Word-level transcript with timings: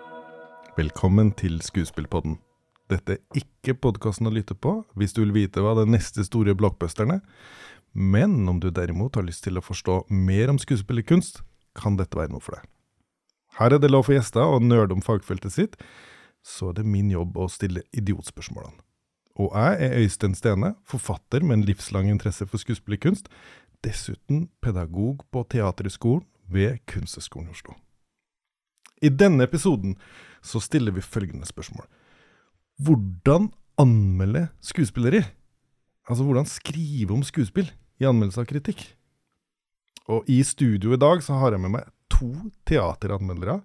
Velkommen 0.78 1.34
til 1.34 1.62
Skuespillpodden. 1.62 2.38
Dette 2.90 3.18
er 3.18 3.20
ikke 3.34 3.74
podkasten 3.74 4.28
å 4.30 4.34
lytte 4.34 4.54
på 4.54 4.84
hvis 4.94 5.18
du 5.18 5.24
vil 5.24 5.34
vite 5.34 5.62
hva 5.66 5.74
den 5.80 5.90
neste 5.98 6.22
store 6.28 6.54
blockbusterne 6.54 7.24
men 7.96 8.50
om 8.50 8.60
du 8.60 8.72
derimot 8.72 9.16
har 9.16 9.24
lyst 9.24 9.46
til 9.48 9.56
å 9.56 9.64
forstå 9.64 10.02
mer 10.12 10.52
om 10.52 10.58
skuespillerkunst, 10.60 11.40
kan 11.76 11.96
dette 11.96 12.18
være 12.20 12.34
noe 12.34 12.44
for 12.44 12.58
deg. 12.58 12.68
Her 13.56 13.78
er 13.78 13.80
det 13.80 13.92
lov 13.92 14.10
for 14.10 14.18
gjester 14.18 14.44
å 14.44 14.60
nerde 14.60 14.98
om 14.98 15.04
fagfeltet 15.04 15.56
sitt, 15.56 15.78
så 16.44 16.74
er 16.74 16.82
det 16.82 16.92
min 16.92 17.08
jobb 17.14 17.40
å 17.40 17.48
stille 17.52 17.86
idiotspørsmålene. 17.96 18.84
Og 19.36 19.52
jeg 19.52 19.78
er 19.84 19.98
Øystein 20.00 20.36
Stene, 20.36 20.76
forfatter 20.88 21.44
med 21.44 21.58
en 21.58 21.66
livslang 21.68 22.10
interesse 22.10 22.48
for 22.48 22.62
skuespillerkunst, 22.62 23.28
dessuten 23.84 24.50
pedagog 24.64 25.26
på 25.32 25.44
Teaterhøgskolen 25.52 26.24
ved 26.48 26.80
Kunsthøgskolen 26.88 27.50
i 27.50 27.52
Oslo. 27.52 27.76
I 29.04 29.10
denne 29.12 29.44
episoden 29.44 29.98
så 30.42 30.62
stiller 30.64 30.96
vi 30.96 31.04
følgende 31.04 31.46
spørsmål. 31.46 31.86
Hvordan 32.80 33.52
anmelde 33.78 34.48
skuespilleri? 34.62 35.24
Altså 36.10 36.24
hvordan 36.24 36.46
skrive 36.46 37.14
om 37.14 37.24
skuespill 37.24 37.72
i 38.00 38.08
anmeldelse 38.08 38.44
av 38.44 38.48
kritikk? 38.50 38.86
Og 40.08 40.28
i 40.30 40.42
studio 40.44 40.94
i 40.94 41.02
dag 41.02 41.24
så 41.26 41.40
har 41.42 41.56
jeg 41.56 41.64
med 41.66 41.76
meg 41.76 41.92
to 42.14 42.32
teateranmeldere 42.70 43.60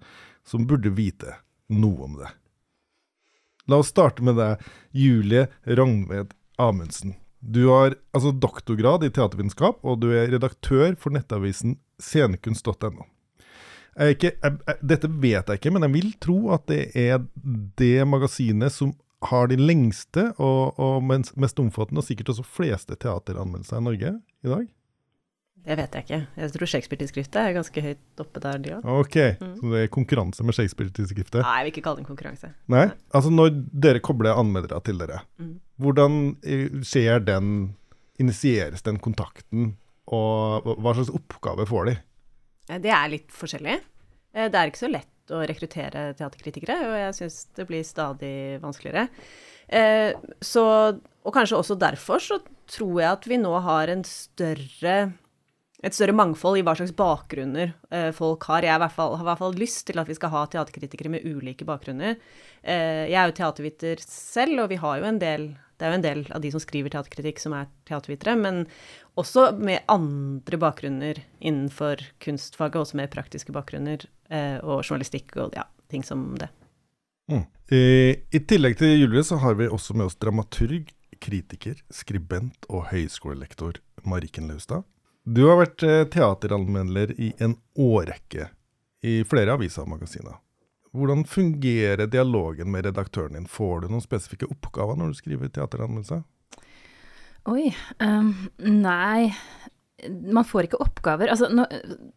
som 0.47 0.67
burde 0.67 0.93
vite 0.97 1.37
noe 1.71 2.07
om 2.09 2.17
det. 2.19 2.31
La 3.69 3.81
oss 3.81 3.93
starte 3.93 4.25
med 4.25 4.39
deg, 4.41 4.63
Julie 4.97 5.49
Ragnved 5.67 6.35
Amundsen. 6.61 7.17
Du 7.41 7.67
har 7.71 7.97
altså 8.13 8.33
doktorgrad 8.37 9.05
i 9.07 9.13
teatervitenskap, 9.13 9.81
og 9.81 10.03
du 10.03 10.11
er 10.13 10.29
redaktør 10.33 10.93
for 11.01 11.15
nettavisen 11.15 11.79
scenekunst.no. 12.01 13.07
Dette 14.01 15.11
vet 15.21 15.49
jeg 15.49 15.61
ikke, 15.61 15.73
men 15.75 15.87
jeg 15.87 15.95
vil 15.97 16.11
tro 16.23 16.41
at 16.55 16.67
det 16.71 16.83
er 16.97 17.23
det 17.81 17.97
magasinet 18.09 18.73
som 18.73 18.93
har 19.29 19.51
de 19.51 19.59
lengste 19.61 20.31
og, 20.41 20.79
og 20.81 21.05
mest 21.05 21.61
omfattende, 21.61 22.01
og 22.01 22.07
sikkert 22.07 22.33
også 22.33 22.47
fleste 22.47 22.97
teateranmeldelser 22.97 23.81
i 23.81 23.85
Norge 23.89 24.13
i 24.17 24.53
dag? 24.53 24.69
Det 25.61 25.77
vet 25.77 25.97
jeg 25.97 26.07
ikke. 26.07 26.19
Jeg 26.41 26.53
tror 26.55 26.71
Shakespeare-tidsskriftet 26.73 27.39
er 27.43 27.57
ganske 27.57 27.83
høyt 27.85 28.23
oppe 28.23 28.41
der, 28.43 28.63
de 28.65 28.73
også. 28.79 28.95
Ok, 29.03 29.17
mm. 29.41 29.51
så 29.59 29.73
det 29.75 29.83
er 29.83 29.91
konkurranse 29.93 30.47
med 30.47 30.57
Shakespeare-tidsskriftet? 30.57 31.43
Nei, 31.45 31.57
jeg 31.59 31.67
vil 31.67 31.73
ikke 31.75 31.85
kalle 31.85 32.01
det 32.01 32.05
en 32.05 32.09
konkurranse. 32.09 32.53
Nei? 32.73 32.87
Altså 33.17 33.33
når 33.35 33.53
dere 33.87 34.03
kobler 34.05 34.41
anmeldere 34.41 34.81
til 34.87 35.03
dere, 35.03 35.21
mm. 35.41 35.53
hvordan 35.85 36.19
eh, 36.41 36.81
skjer 36.87 37.23
den 37.29 37.53
Initieres 38.21 38.85
den 38.85 38.99
kontakten, 39.01 39.75
og 40.13 40.67
hva 40.83 40.93
slags 40.97 41.13
oppgave 41.17 41.65
får 41.69 41.87
de? 41.89 41.95
Det 42.85 42.93
er 42.93 43.13
litt 43.13 43.31
forskjellig. 43.33 43.79
Eh, 44.35 44.49
det 44.53 44.59
er 44.59 44.73
ikke 44.73 44.85
så 44.85 44.91
lett 44.93 45.33
å 45.33 45.45
rekruttere 45.47 46.11
teaterkritikere, 46.19 46.77
og 46.89 46.97
jeg 46.99 47.17
syns 47.21 47.39
det 47.57 47.67
blir 47.69 47.87
stadig 47.87 48.35
vanskeligere. 48.63 49.07
Eh, 49.71 50.13
så, 50.43 50.65
og 50.99 51.35
kanskje 51.37 51.61
også 51.61 51.79
derfor 51.81 52.23
så 52.23 52.41
tror 52.71 52.95
jeg 53.01 53.11
at 53.11 53.29
vi 53.31 53.39
nå 53.41 53.53
har 53.65 53.93
en 53.93 54.03
større 54.07 54.97
et 55.81 55.97
større 55.97 56.15
mangfold 56.17 56.61
i 56.61 56.65
hva 56.67 56.75
slags 56.77 56.93
bakgrunner 56.97 57.73
eh, 57.95 58.11
folk 58.17 58.45
har. 58.51 58.67
Jeg 58.67 58.77
har 58.77 58.85
i 58.85 59.25
hvert 59.25 59.41
fall 59.41 59.57
lyst 59.57 59.87
til 59.89 60.01
at 60.01 60.11
vi 60.11 60.17
skal 60.19 60.33
ha 60.35 60.45
teaterkritikere 60.53 61.13
med 61.13 61.25
ulike 61.25 61.65
bakgrunner. 61.69 62.19
Eh, 62.61 63.09
jeg 63.09 63.17
er 63.17 63.31
jo 63.31 63.37
teaterviter 63.39 64.03
selv, 64.05 64.67
og 64.67 64.71
vi 64.73 64.81
har 64.83 65.01
jo 65.01 65.11
en 65.11 65.21
del 65.23 65.51
det 65.81 65.87
er 65.89 65.95
jo 65.95 65.97
en 65.97 66.05
del 66.05 66.19
av 66.37 66.43
de 66.45 66.51
som 66.53 66.61
skriver 66.61 66.93
teaterkritikk, 66.93 67.39
som 67.41 67.55
er 67.57 67.71
teatervitere, 67.89 68.35
men 68.37 68.67
også 69.17 69.47
med 69.57 69.87
andre 69.89 70.59
bakgrunner 70.61 71.23
innenfor 71.41 72.03
kunstfaget, 72.21 72.77
også 72.77 72.99
med 73.01 73.09
praktiske 73.15 73.55
bakgrunner, 73.57 74.05
eh, 74.29 74.59
og 74.61 74.83
journalistikk 74.85 75.39
og 75.41 75.57
ja, 75.57 75.65
ting 75.89 76.05
som 76.05 76.35
det. 76.37 76.51
Mm. 77.33 77.47
I, 77.73 78.43
tillegg 78.51 78.77
til 78.77 78.93
Julie 78.93 79.25
så 79.25 79.39
har 79.41 79.57
vi 79.57 79.71
også 79.73 79.97
med 79.97 80.11
oss 80.11 80.21
dramaturg, 80.21 80.93
kritiker, 81.21 81.81
skribent 81.89 82.69
og 82.69 82.91
høyskolelektor 82.93 83.81
Mariken 84.05 84.53
Laustad. 84.53 84.85
Du 85.25 85.43
har 85.49 85.59
vært 85.61 85.83
eh, 85.85 86.05
teateranmelder 86.09 87.13
i 87.21 87.33
en 87.39 87.59
årrekke 87.79 88.49
i 89.05 89.21
flere 89.29 89.57
aviser 89.57 89.85
og 89.85 89.95
magasiner. 89.95 90.39
Hvordan 90.97 91.25
fungerer 91.29 92.09
dialogen 92.11 92.71
med 92.73 92.87
redaktøren 92.89 93.37
din? 93.37 93.49
Får 93.49 93.85
du 93.85 93.91
noen 93.93 94.05
spesifikke 94.05 94.49
oppgaver 94.51 94.99
når 94.99 95.13
du 95.13 95.19
skriver 95.21 95.53
teateranmeldelser? 95.53 96.25
Oi. 97.51 97.69
Um, 98.03 98.33
nei. 98.59 99.31
Man 100.33 100.49
får 100.49 100.67
ikke 100.67 100.81
oppgaver. 100.83 101.31
Altså, 101.31 101.51
nå, 101.53 101.67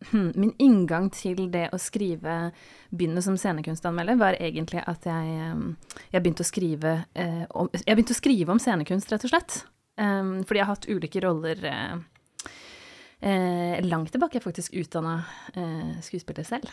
hm, 0.09 0.31
min 0.39 0.55
inngang 0.63 1.11
til 1.13 1.45
det 1.53 1.67
å 1.75 1.79
skrive, 1.81 2.53
begynne 2.89 3.21
som 3.23 3.37
scenekunstanmelder, 3.37 4.17
var 4.19 4.39
egentlig 4.39 4.81
at 4.87 5.05
jeg, 5.05 5.51
jeg, 6.07 6.23
begynte, 6.23 6.47
å 6.47 6.49
skrive, 6.49 6.95
eh, 7.13 7.43
om, 7.51 7.69
jeg 7.75 7.91
begynte 7.91 8.15
å 8.15 8.21
skrive 8.23 8.55
om 8.55 8.63
scenekunst, 8.63 9.11
rett 9.13 9.27
og 9.27 9.35
slett. 9.35 9.59
Um, 9.99 10.39
fordi 10.47 10.63
jeg 10.63 10.65
har 10.65 10.73
hatt 10.73 10.89
ulike 10.89 11.21
roller 11.21 11.59
uh, 11.69 11.99
eh, 13.23 13.77
langt 13.85 14.11
tilbake 14.11 14.39
er 14.39 14.43
faktisk 14.43 14.73
utdanna 14.77 15.21
eh, 15.55 15.93
skuespiller 16.03 16.45
selv. 16.47 16.71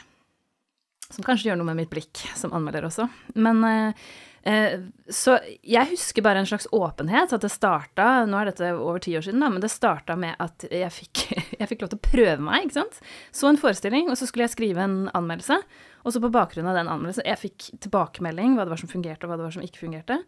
Som 1.11 1.27
kanskje 1.27 1.51
gjør 1.51 1.59
noe 1.59 1.71
med 1.73 1.81
mitt 1.81 1.91
blikk 1.91 2.23
som 2.39 2.53
anmelder 2.55 2.87
også. 2.87 3.09
Men 3.35 3.63
eh, 3.67 4.11
eh, 4.47 4.77
Så 5.11 5.37
jeg 5.67 5.91
husker 5.91 6.23
bare 6.23 6.43
en 6.43 6.49
slags 6.51 6.69
åpenhet. 6.71 7.35
At 7.35 7.43
det 7.43 7.51
starta 7.51 8.25
Nå 8.31 8.39
er 8.39 8.51
dette 8.53 8.73
over 8.77 9.03
ti 9.03 9.17
år 9.19 9.27
siden, 9.27 9.43
da, 9.43 9.51
men 9.51 9.63
det 9.63 9.73
starta 9.75 10.17
med 10.19 10.39
at 10.43 10.67
jeg 10.71 10.91
fikk, 10.95 11.25
jeg 11.61 11.71
fikk 11.71 11.87
lov 11.87 11.95
til 11.95 12.03
å 12.03 12.09
prøve 12.11 12.47
meg, 12.47 12.67
ikke 12.69 12.81
sant. 12.83 13.01
Så 13.35 13.51
en 13.51 13.61
forestilling, 13.61 14.11
og 14.11 14.19
så 14.21 14.31
skulle 14.31 14.47
jeg 14.47 14.55
skrive 14.55 14.87
en 14.87 15.01
anmeldelse. 15.17 15.59
Og 16.01 16.15
så 16.15 16.23
på 16.23 16.33
bakgrunn 16.33 16.71
av 16.71 16.79
den 16.79 16.89
anmeldelsen 16.89 17.27
Jeg 17.29 17.43
fikk 17.43 17.67
tilbakemelding 17.85 18.55
hva 18.57 18.65
det 18.65 18.73
var 18.73 18.81
som 18.81 18.93
fungerte, 18.93 19.27
og 19.27 19.33
hva 19.33 19.41
det 19.41 19.49
var 19.49 19.59
som 19.59 19.67
ikke 19.67 19.83
fungerte. 19.83 20.23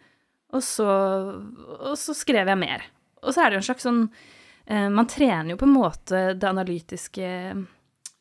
Og 0.53 0.61
så, 0.67 0.87
og 1.79 1.95
så 1.97 2.13
skrev 2.17 2.51
jeg 2.51 2.61
mer. 2.61 2.85
Og 3.23 3.33
så 3.33 3.41
er 3.41 3.51
det 3.51 3.57
jo 3.57 3.63
en 3.63 3.71
slags 3.71 3.87
sånn 3.87 4.03
man 4.67 5.09
trener 5.11 5.53
jo 5.53 5.57
på 5.59 5.67
en 5.67 5.75
måte 5.75 6.19
det 6.39 6.47
analytiske, 6.49 7.29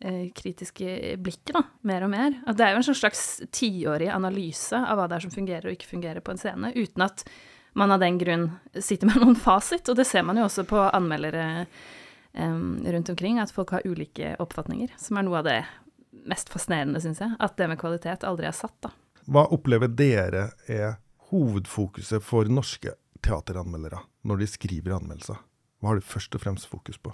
eh, 0.02 0.24
kritiske 0.36 1.16
blikket, 1.22 1.54
da, 1.54 1.64
mer 1.88 2.06
og 2.08 2.12
mer. 2.14 2.36
At 2.50 2.58
det 2.58 2.66
er 2.66 2.74
jo 2.74 2.82
en 2.82 2.88
sånn 2.90 3.00
slags 3.04 3.24
tiårig 3.54 4.10
analyse 4.12 4.78
av 4.78 4.98
hva 4.98 5.08
det 5.08 5.20
er 5.20 5.26
som 5.28 5.34
fungerer 5.34 5.70
og 5.70 5.78
ikke 5.78 5.92
fungerer 5.94 6.26
på 6.26 6.34
en 6.34 6.42
scene, 6.42 6.74
uten 6.76 7.06
at 7.06 7.26
man 7.74 7.92
av 7.92 8.02
den 8.02 8.18
grunn 8.18 8.50
sitter 8.74 9.08
med 9.08 9.20
noen 9.24 9.38
fasit. 9.40 9.88
Og 9.90 10.00
det 10.00 10.08
ser 10.10 10.26
man 10.28 10.40
jo 10.40 10.48
også 10.48 10.66
på 10.68 10.80
anmeldere 10.90 11.68
um, 12.34 12.82
rundt 12.86 13.14
omkring, 13.14 13.40
at 13.40 13.54
folk 13.54 13.76
har 13.78 13.86
ulike 13.88 14.36
oppfatninger, 14.42 14.92
som 15.00 15.20
er 15.20 15.28
noe 15.28 15.40
av 15.40 15.48
det 15.48 15.62
mest 16.28 16.52
fascinerende, 16.52 17.02
syns 17.04 17.22
jeg. 17.24 17.38
At 17.40 17.56
det 17.58 17.70
med 17.72 17.80
kvalitet 17.82 18.26
aldri 18.28 18.50
er 18.50 18.58
satt, 18.58 18.78
da. 18.84 18.94
Hva 19.32 19.46
opplever 19.54 19.92
dere 19.94 20.50
er 20.66 20.98
hovedfokuset 21.30 22.24
for 22.26 22.50
norske 22.52 22.96
teateranmeldere 23.24 24.02
når 24.28 24.42
de 24.42 24.48
skriver 24.50 24.98
anmeldelser? 24.98 25.38
Hva 25.82 25.92
har 25.92 26.00
du 26.00 26.06
først 26.06 26.38
og 26.38 26.44
fremst 26.44 26.70
fokus 26.70 27.02
på? 27.02 27.14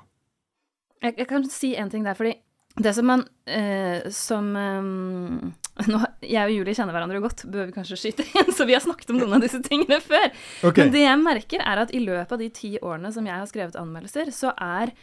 Jeg, 1.02 1.16
jeg 1.18 1.28
kan 1.30 1.46
si 1.50 1.72
en 1.80 1.92
ting 1.94 2.06
der, 2.06 2.18
fordi 2.18 2.36
det 2.78 2.94
som 2.94 3.08
man 3.10 3.24
eh, 3.50 4.06
som 4.14 4.50
eh, 4.56 5.88
nå, 5.92 6.02
Jeg 6.22 6.44
og 6.44 6.54
Julie 6.54 6.76
kjenner 6.78 6.94
hverandre 6.94 7.22
godt, 7.24 7.46
bør 7.50 7.70
vi 7.70 7.76
kanskje 7.76 8.00
skyte 8.02 8.26
inn, 8.28 8.52
så 8.54 8.68
vi 8.70 8.76
har 8.78 8.84
snakket 8.84 9.14
om 9.14 9.22
noen 9.22 9.38
av 9.38 9.46
disse 9.46 9.62
tingene 9.66 10.00
før. 10.04 10.28
Okay. 10.62 10.84
Men 10.84 10.94
det 10.94 11.06
jeg 11.06 11.22
merker, 11.24 11.64
er 11.64 11.84
at 11.86 11.94
i 11.96 12.04
løpet 12.04 12.36
av 12.36 12.42
de 12.44 12.50
ti 12.54 12.76
årene 12.82 13.14
som 13.16 13.30
jeg 13.30 13.38
har 13.38 13.50
skrevet 13.50 13.80
anmeldelser, 13.80 14.34
så 14.36 14.54
er 14.54 14.94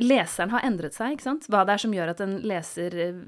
Leseren 0.00 0.52
har 0.54 0.66
endret 0.66 0.94
seg, 0.94 1.16
ikke 1.16 1.26
sant. 1.26 1.48
Hva 1.50 1.64
det 1.66 1.74
er 1.74 1.82
som 1.82 1.94
gjør 1.94 2.12
at 2.12 2.20
en 2.24 2.36
leser 2.46 2.94
eh, 2.94 3.22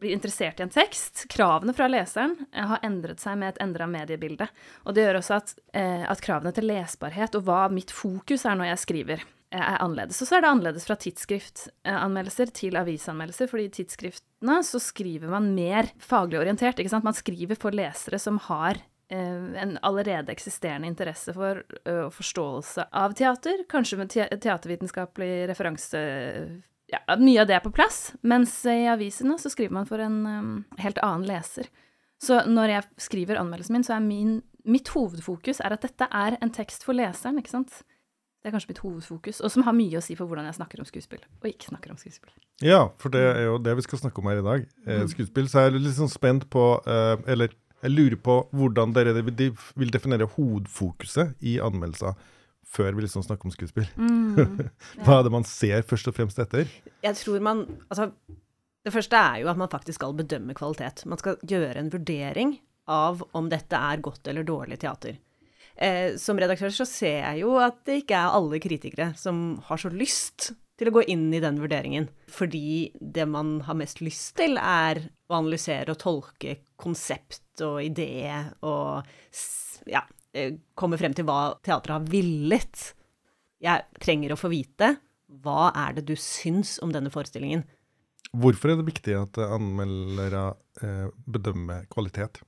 blir 0.00 0.12
interessert 0.12 0.60
i 0.60 0.64
en 0.64 0.72
tekst. 0.72 1.26
Kravene 1.30 1.74
fra 1.76 1.88
leseren 1.90 2.36
eh, 2.52 2.64
har 2.72 2.80
endret 2.86 3.20
seg 3.22 3.38
med 3.40 3.54
et 3.54 3.60
endra 3.64 3.88
mediebilde. 3.90 4.48
Og 4.86 4.96
det 4.96 5.04
gjør 5.04 5.20
også 5.20 5.36
at, 5.36 5.52
eh, 5.76 6.06
at, 6.08 6.22
kravene 6.24 6.54
til 6.56 6.68
lesbarhet 6.70 7.36
og 7.38 7.44
hva 7.48 7.66
mitt 7.72 7.92
fokus 7.94 8.46
er 8.48 8.58
når 8.58 8.72
jeg 8.72 8.82
skriver, 8.84 9.24
eh, 9.52 9.60
er 9.60 9.80
annerledes. 9.84 10.20
Og 10.22 10.30
så 10.30 10.38
er 10.38 10.44
det 10.44 10.52
annerledes 10.52 10.88
fra 10.88 10.96
tidsskriftanmeldelser 11.04 12.54
til 12.56 12.80
avisanmeldelser, 12.80 13.50
fordi 13.52 13.68
i 13.68 13.74
tidsskriftene 13.80 14.60
så 14.66 14.82
skriver 14.82 15.32
man 15.32 15.52
mer 15.56 15.92
faglig 16.00 16.40
orientert. 16.40 16.80
ikke 16.80 16.94
sant? 16.94 17.06
Man 17.06 17.18
skriver 17.18 17.60
for 17.60 17.76
lesere 17.76 18.20
som 18.22 18.40
har 18.48 18.80
en 19.10 19.72
allerede 19.82 20.30
eksisterende 20.30 20.86
interesse 20.86 21.32
for 21.34 21.64
og 21.90 22.12
forståelse 22.14 22.84
av 22.94 23.16
teater, 23.18 23.64
kanskje 23.70 23.98
med 23.98 24.12
teatervitenskapelig 24.14 25.48
referanse 25.50 26.02
ja, 26.90 27.16
mye 27.18 27.40
av 27.42 27.48
det 27.48 27.56
er 27.56 27.64
på 27.64 27.72
plass. 27.74 28.12
Mens 28.26 28.54
i 28.68 28.84
avisene 28.90 29.38
så 29.40 29.50
skriver 29.52 29.74
man 29.80 29.88
for 29.88 30.02
en 30.02 30.18
um, 30.26 30.56
helt 30.82 30.98
annen 31.04 31.28
leser. 31.28 31.70
Så 32.20 32.42
når 32.48 32.74
jeg 32.74 32.88
skriver 33.06 33.40
anmeldelsen 33.40 33.78
min, 33.78 33.86
så 33.86 33.96
er 33.96 34.04
min, 34.04 34.34
mitt 34.68 34.90
hovedfokus 34.92 35.62
er 35.64 35.76
at 35.76 35.86
dette 35.86 36.10
er 36.10 36.36
en 36.40 36.52
tekst 36.52 36.84
for 36.84 36.96
leseren, 36.96 37.38
ikke 37.40 37.54
sant. 37.54 37.80
Det 38.40 38.48
er 38.48 38.54
kanskje 38.54 38.72
mitt 38.72 38.82
hovedfokus, 38.82 39.40
og 39.44 39.52
som 39.52 39.64
har 39.66 39.76
mye 39.76 40.00
å 40.00 40.04
si 40.04 40.16
for 40.16 40.28
hvordan 40.28 40.46
jeg 40.48 40.56
snakker 40.56 40.80
om 40.80 40.88
skuespill, 40.88 41.22
og 41.42 41.48
ikke 41.48 41.70
snakker 41.72 41.92
om 41.92 41.98
skuespill. 42.00 42.32
Ja, 42.64 42.86
for 43.00 43.12
det 43.12 43.24
er 43.34 43.42
jo 43.50 43.58
det 43.60 43.74
vi 43.76 43.84
skal 43.84 44.00
snakke 44.00 44.22
om 44.22 44.30
her 44.30 44.40
i 44.40 44.46
dag. 44.46 44.68
Eh, 44.86 45.02
mm. 45.02 45.10
skuespill. 45.12 45.48
Så 45.48 45.64
jeg 45.64 45.72
er 45.72 45.80
litt 45.80 45.96
sånn 45.96 46.12
spent 46.12 46.46
på, 46.52 46.64
eh, 46.88 47.16
eller 47.32 47.52
jeg 47.80 47.94
lurer 47.94 48.18
på 48.20 48.36
hvordan 48.56 48.92
dere 48.96 49.14
vil 49.24 49.92
definere 49.92 50.28
hovedfokuset 50.36 51.40
i 51.40 51.58
anmeldelser 51.62 52.18
før 52.70 52.94
vi 52.94 53.02
liksom 53.04 53.24
snakker 53.24 53.48
om 53.48 53.54
skuespill. 53.54 53.88
Mm. 53.98 54.68
Hva 55.04 55.18
er 55.18 55.26
det 55.26 55.32
man 55.34 55.46
ser 55.48 55.82
først 55.86 56.10
og 56.10 56.16
fremst 56.16 56.38
etter? 56.42 56.70
Jeg 57.02 57.18
tror 57.18 57.42
man 57.42 57.64
Altså, 57.88 58.10
det 58.86 58.92
første 58.94 59.16
er 59.16 59.40
jo 59.42 59.50
at 59.52 59.58
man 59.60 59.72
faktisk 59.72 59.98
skal 59.98 60.14
bedømme 60.16 60.54
kvalitet. 60.56 61.04
Man 61.10 61.18
skal 61.20 61.40
gjøre 61.42 61.80
en 61.80 61.90
vurdering 61.92 62.54
av 62.90 63.24
om 63.36 63.50
dette 63.50 63.76
er 63.76 64.02
godt 64.02 64.30
eller 64.30 64.46
dårlig 64.46 64.80
teater. 64.82 65.18
Eh, 65.80 66.16
som 66.20 66.38
redaktør 66.40 66.72
så 66.74 66.86
ser 66.88 67.22
jeg 67.22 67.42
jo 67.42 67.54
at 67.62 67.78
det 67.88 68.02
ikke 68.02 68.18
er 68.18 68.36
alle 68.36 68.60
kritikere 68.62 69.12
som 69.18 69.60
har 69.68 69.80
så 69.80 69.92
lyst 69.92 70.50
til 70.80 70.88
å 70.88 70.94
gå 70.96 71.02
inn 71.12 71.28
i 71.36 71.42
den 71.42 71.58
vurderingen. 71.60 72.08
Fordi 72.32 72.90
det 73.00 73.26
man 73.28 73.58
har 73.66 73.76
mest 73.76 74.00
lyst 74.00 74.32
til, 74.40 74.56
er 74.56 75.02
å 75.28 75.36
analysere 75.36 75.92
og 75.92 76.00
tolke 76.00 76.56
konsept 76.80 77.60
og 77.66 77.82
idé 77.84 78.24
og 78.64 79.04
ja, 79.90 80.02
eh, 80.32 80.56
komme 80.74 80.98
frem 81.00 81.14
til 81.16 81.28
hva 81.28 81.60
teatret 81.60 81.98
har 81.98 82.08
villet. 82.08 82.86
Jeg 83.60 84.00
trenger 84.00 84.32
å 84.32 84.40
få 84.40 84.52
vite 84.52 84.94
hva 85.44 85.68
er 85.76 85.98
det 85.98 86.08
du 86.08 86.16
syns 86.18 86.78
om 86.82 86.94
denne 86.94 87.12
forestillingen. 87.12 87.66
Hvorfor 88.40 88.72
er 88.72 88.80
det 88.80 88.88
viktig 88.88 89.16
at 89.18 89.40
anmeldere 89.42 90.54
eh, 90.82 91.08
bedømmer 91.28 91.84
kvalitet? 91.92 92.40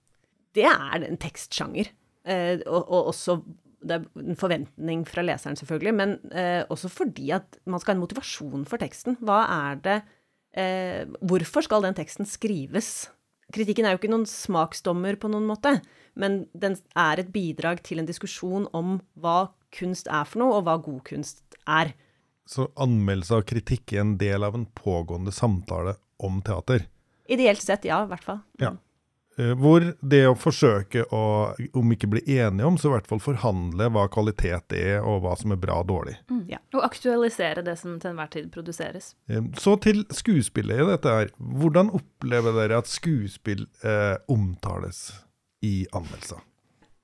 Det 0.56 0.66
er 0.68 1.04
en 1.04 1.20
tekstsjanger. 1.20 1.90
Eh, 2.22 2.62
og 2.70 3.08
også 3.12 3.40
det 3.82 3.96
er 3.98 4.22
en 4.22 4.38
forventning 4.38 5.04
fra 5.08 5.24
leseren, 5.26 5.58
selvfølgelig, 5.58 5.94
men 5.98 6.14
eh, 6.30 6.62
også 6.72 6.90
fordi 6.92 7.32
at 7.36 7.58
man 7.66 7.82
skal 7.82 7.94
ha 7.94 7.98
en 7.98 8.04
motivasjon 8.04 8.66
for 8.68 8.82
teksten. 8.82 9.18
Hva 9.24 9.42
er 9.50 9.82
det 9.84 9.98
eh, 10.58 11.02
Hvorfor 11.20 11.66
skal 11.66 11.86
den 11.86 11.98
teksten 11.98 12.28
skrives? 12.28 13.10
Kritikken 13.52 13.84
er 13.84 13.94
jo 13.94 14.00
ikke 14.00 14.12
noen 14.12 14.28
smaksdommer 14.28 15.18
på 15.20 15.28
noen 15.32 15.48
måte, 15.48 15.76
men 16.16 16.46
den 16.56 16.78
er 16.98 17.20
et 17.20 17.32
bidrag 17.34 17.82
til 17.84 18.00
en 18.00 18.08
diskusjon 18.08 18.68
om 18.76 18.96
hva 19.20 19.52
kunst 19.74 20.08
er 20.08 20.24
for 20.28 20.44
noe, 20.44 20.60
og 20.60 20.66
hva 20.68 20.78
god 20.84 21.02
kunst 21.08 21.58
er. 21.66 21.92
Så 22.48 22.68
anmeldelse 22.80 23.38
av 23.38 23.44
kritikk 23.48 23.94
er 23.94 24.02
en 24.04 24.16
del 24.20 24.44
av 24.46 24.56
en 24.58 24.66
pågående 24.66 25.34
samtale 25.34 25.96
om 26.22 26.40
teater. 26.44 26.86
Ideelt 27.32 27.62
sett, 27.62 27.86
ja, 27.88 28.02
i 28.04 28.10
hvert 28.10 28.24
fall. 28.24 28.40
Ja. 28.60 28.74
Eh, 29.40 29.54
Hvor 29.56 29.84
det 30.00 30.20
å 30.28 30.34
forsøke 30.36 31.06
å, 31.08 31.22
om 31.78 31.92
ikke 31.94 32.10
bli 32.12 32.22
enige 32.36 32.66
om, 32.68 32.76
så 32.78 32.90
i 32.90 32.94
hvert 32.96 33.08
fall 33.08 33.22
forhandle 33.24 33.88
hva 33.94 34.04
kvalitet 34.12 34.74
er, 34.76 34.98
og 35.00 35.22
hva 35.24 35.32
som 35.40 35.54
er 35.54 35.60
bra 35.62 35.78
og 35.80 35.88
dårlig. 35.88 36.18
Ja. 36.50 36.60
Og 36.76 36.84
aktualisere 36.84 37.64
det 37.64 37.78
som 37.80 37.98
til 38.02 38.12
enhver 38.12 38.30
tid 38.32 38.50
produseres. 38.52 39.14
Eh, 39.32 39.40
Så 39.58 39.76
til 39.80 40.04
skuespillet 40.12 40.82
i 40.84 40.88
dette 40.92 41.16
her. 41.16 41.32
Hvordan 41.38 41.92
opplever 41.96 42.52
dere 42.60 42.82
at 42.82 42.90
skuespill 42.92 43.64
eh, 43.84 44.16
omtales 44.32 45.08
i 45.64 45.86
anmeldelser? 45.92 46.42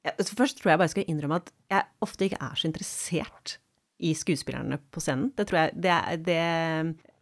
Ja, 0.04 0.12
altså 0.19 0.36
Først 0.38 0.60
tror 0.60 0.72
jeg 0.72 0.78
bare 0.82 0.92
skal 0.92 1.08
innrømme 1.08 1.40
at 1.42 1.50
jeg 1.72 1.84
ofte 2.04 2.28
ikke 2.28 2.42
er 2.44 2.54
så 2.60 2.69
interessert 2.69 3.58
i 3.98 4.12
skuespillerne 4.14 4.78
på 4.94 5.00
scenen. 5.02 5.32
Det 5.36 5.48
tror 5.48 5.58
jeg 5.64 5.81
Det, 5.82 5.96
det 6.28 6.38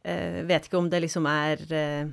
eh, 0.05 0.43
Vet 0.47 0.67
ikke 0.69 0.79
om 0.82 0.91
det 0.93 1.00
liksom 1.06 1.26
er 1.31 1.62
eh, 1.73 2.11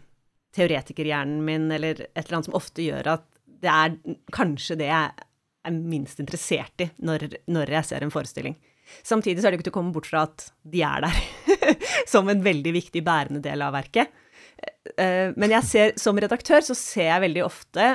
teoretikerhjernen 0.55 1.43
min 1.45 1.69
eller 1.73 2.05
et 2.05 2.23
eller 2.25 2.39
annet 2.39 2.49
som 2.49 2.57
ofte 2.57 2.85
gjør 2.85 3.09
at 3.15 3.25
det 3.63 3.71
er 3.71 3.95
kanskje 4.35 4.77
det 4.79 4.89
jeg 4.89 5.25
er 5.63 5.75
minst 5.75 6.19
interessert 6.19 6.83
i 6.83 6.89
når, 6.99 7.29
når 7.47 7.71
jeg 7.77 7.89
ser 7.89 8.03
en 8.03 8.11
forestilling. 8.13 8.57
Samtidig 9.05 9.39
så 9.41 9.47
er 9.47 9.53
det 9.53 9.61
ikke 9.61 9.69
til 9.69 9.73
å 9.73 9.77
komme 9.79 9.93
bort 9.95 10.09
fra 10.09 10.25
at 10.27 10.49
de 10.67 10.83
er 10.83 11.05
der 11.05 11.19
som 12.11 12.27
en 12.29 12.43
veldig 12.43 12.73
viktig 12.75 13.03
bærende 13.05 13.41
del 13.43 13.63
av 13.63 13.73
verket. 13.77 14.11
Eh, 14.97 15.31
Men 15.39 15.55
jeg 15.55 15.69
ser, 15.69 15.93
som 15.99 16.19
redaktør 16.19 16.65
så 16.65 16.75
ser 16.77 17.09
jeg 17.13 17.25
veldig 17.27 17.45
ofte 17.47 17.87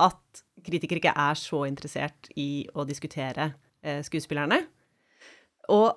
at 0.00 0.44
kritikere 0.64 1.00
ikke 1.02 1.16
er 1.16 1.36
så 1.38 1.64
interessert 1.68 2.30
i 2.40 2.64
å 2.72 2.86
diskutere 2.88 3.52
eh, 3.84 4.00
skuespillerne. 4.06 4.62
Og 5.76 5.92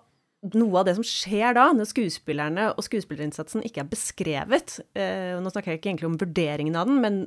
noe 0.52 0.82
av 0.82 0.88
det 0.88 0.98
som 0.98 1.06
skjer 1.08 1.56
da, 1.56 1.70
når 1.76 1.88
skuespillerne 1.88 2.68
og 2.74 2.84
skuespillerinnsatsen 2.84 3.64
ikke 3.68 3.84
er 3.84 3.92
beskrevet, 3.92 4.76
eh, 5.00 5.40
nå 5.40 5.52
snakker 5.54 5.74
jeg 5.74 5.80
ikke 5.80 5.92
egentlig 5.94 6.10
om 6.10 6.20
vurderingen 6.20 6.76
av 6.80 6.90
den, 6.90 7.00
men, 7.04 7.22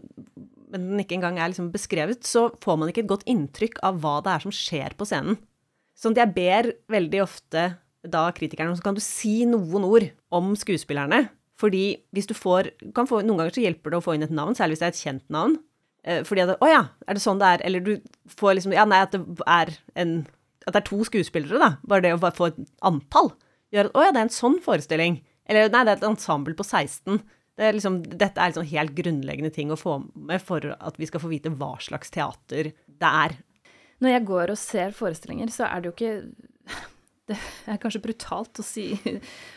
men 0.73 0.91
den 0.91 1.03
ikke 1.03 1.17
engang 1.17 1.41
er 1.41 1.53
liksom 1.53 1.73
beskrevet, 1.73 2.27
så 2.29 2.51
får 2.63 2.79
man 2.81 2.93
ikke 2.93 3.07
et 3.07 3.13
godt 3.13 3.27
inntrykk 3.31 3.81
av 3.87 4.03
hva 4.05 4.19
det 4.25 4.35
er 4.35 4.45
som 4.45 4.55
skjer 4.55 4.97
på 4.99 5.09
scenen. 5.09 5.41
Sånn 5.97 6.17
jeg 6.19 6.35
ber 6.37 6.75
veldig 6.93 7.23
ofte 7.25 7.71
da 8.07 8.27
kritikerne 8.37 8.71
om 8.71 8.79
så 8.79 8.85
kan 8.85 8.97
du 8.99 9.03
si 9.03 9.41
noen 9.49 9.87
ord 9.89 10.11
om 10.35 10.53
skuespillerne. 10.59 11.25
Fordi 11.57 11.97
hvis 12.13 12.29
du 12.29 12.35
får, 12.37 12.69
få 12.93 13.23
Noen 13.25 13.41
ganger 13.41 13.55
så 13.57 13.63
hjelper 13.65 13.95
det 13.95 13.99
å 13.99 14.05
få 14.05 14.17
inn 14.17 14.27
et 14.27 14.35
navn, 14.35 14.53
særlig 14.57 14.77
hvis 14.77 14.83
det 14.83 14.89
er 14.91 14.93
et 14.93 15.05
kjent 15.07 15.25
navn. 15.33 15.57
Eh, 16.05 16.23
fordi 16.29 16.45
at 16.45 16.61
Å 16.61 16.69
ja, 16.69 16.83
er 17.09 17.17
det 17.17 17.23
sånn 17.25 17.41
det 17.41 17.53
er? 17.55 17.65
Eller 17.67 17.85
du 17.87 17.95
får 18.37 18.59
liksom 18.59 18.75
Ja, 18.77 18.85
nei, 18.89 19.01
at 19.07 19.17
det 19.17 19.23
er 19.49 19.73
en 19.97 20.19
At 20.67 20.75
det 20.75 20.83
er 20.83 20.89
to 20.89 21.01
skuespillere, 21.07 21.61
da. 21.63 21.71
Bare 21.87 22.05
det 22.05 22.15
å 22.17 22.21
få 22.21 22.51
et 22.51 22.61
antall 22.87 23.33
gjør 23.75 23.89
at 23.89 23.99
Å 23.99 24.05
ja, 24.05 24.13
det 24.15 24.21
er 24.21 24.29
en 24.29 24.37
sånn 24.37 24.61
forestilling. 24.63 25.21
Eller 25.47 25.71
nei, 25.71 25.83
det 25.87 25.95
er 25.95 26.01
et 26.01 26.09
ensemble 26.09 26.57
på 26.59 26.67
16. 26.67 27.21
Det 27.57 27.65
er 27.65 27.77
liksom, 27.77 28.01
dette 28.05 28.41
er 28.41 28.51
liksom 28.51 28.69
helt 28.69 28.93
grunnleggende 28.99 29.53
ting 29.55 29.71
å 29.73 29.79
få 29.81 30.01
med 30.29 30.43
for 30.45 30.75
at 30.77 30.99
vi 31.01 31.09
skal 31.09 31.23
få 31.23 31.31
vite 31.31 31.53
hva 31.55 31.77
slags 31.83 32.13
teater 32.13 32.73
det 32.75 33.13
er. 33.25 33.39
Når 34.05 34.13
jeg 34.13 34.27
går 34.29 34.53
og 34.53 34.61
ser 34.61 34.93
forestillinger, 34.97 35.51
så 35.55 35.69
er 35.71 35.81
det 35.81 35.91
jo 35.91 35.97
ikke 35.97 36.15
Det 37.27 37.37
er 37.67 37.79
kanskje 37.83 38.05
brutalt 38.05 38.61
å 38.61 38.65
si 38.65 38.85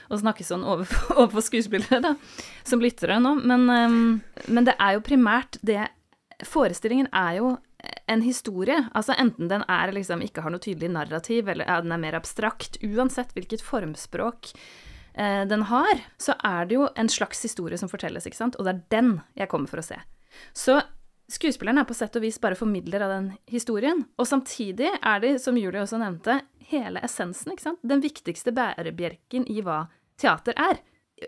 å 0.09 0.17
snakke 0.17 0.45
sånn 0.45 0.63
overfor, 0.65 1.11
overfor 1.19 1.43
skuespillere, 1.45 1.99
da, 2.01 2.15
som 2.65 2.81
lyttere 2.81 3.19
nå, 3.21 3.35
men, 3.43 3.67
ehm, 3.69 3.99
men 4.49 4.65
det 4.65 4.73
er 4.81 4.95
jo 4.97 5.05
primært 5.05 5.59
det 5.61 5.83
Forestillingen 6.47 7.09
er 7.11 7.33
jo 7.35 7.47
en 8.09 8.21
historie. 8.25 8.77
Altså 8.97 9.15
enten 9.17 9.49
den 9.51 9.63
er 9.69 9.93
liksom 9.93 10.23
ikke 10.25 10.43
har 10.43 10.53
noe 10.53 10.63
tydelig 10.63 10.91
narrativ, 10.95 11.49
eller 11.49 11.69
ja, 11.69 11.79
den 11.85 11.93
er 11.93 12.01
mer 12.01 12.17
abstrakt. 12.17 12.79
Uansett 12.85 13.35
hvilket 13.37 13.63
formspråk 13.65 14.51
eh, 15.13 15.43
den 15.49 15.67
har, 15.69 16.05
så 16.17 16.35
er 16.45 16.69
det 16.69 16.79
jo 16.79 16.87
en 16.95 17.11
slags 17.11 17.43
historie 17.45 17.77
som 17.77 17.91
fortelles, 17.91 18.25
ikke 18.25 18.39
sant? 18.39 18.57
Og 18.57 18.65
det 18.65 18.75
er 18.75 18.85
den 18.97 19.13
jeg 19.37 19.51
kommer 19.51 19.71
for 19.71 19.83
å 19.83 19.85
se. 19.85 19.99
Så 20.57 20.79
skuespilleren 21.29 21.81
er 21.81 21.89
på 21.89 21.97
sett 21.97 22.17
og 22.17 22.25
vis 22.25 22.41
bare 22.41 22.57
formidler 22.57 23.05
av 23.05 23.13
den 23.13 23.31
historien. 23.51 24.05
Og 24.17 24.29
samtidig 24.29 24.89
er 24.97 25.23
de, 25.23 25.35
som 25.41 25.57
Julie 25.59 25.83
også 25.83 26.01
nevnte, 26.01 26.41
hele 26.69 27.01
essensen, 27.05 27.53
ikke 27.53 27.69
sant? 27.69 27.81
Den 27.85 28.01
viktigste 28.03 28.53
bærebjelken 28.55 29.47
i 29.49 29.61
hva 29.65 29.83
teater 30.21 30.57
er. 30.57 30.81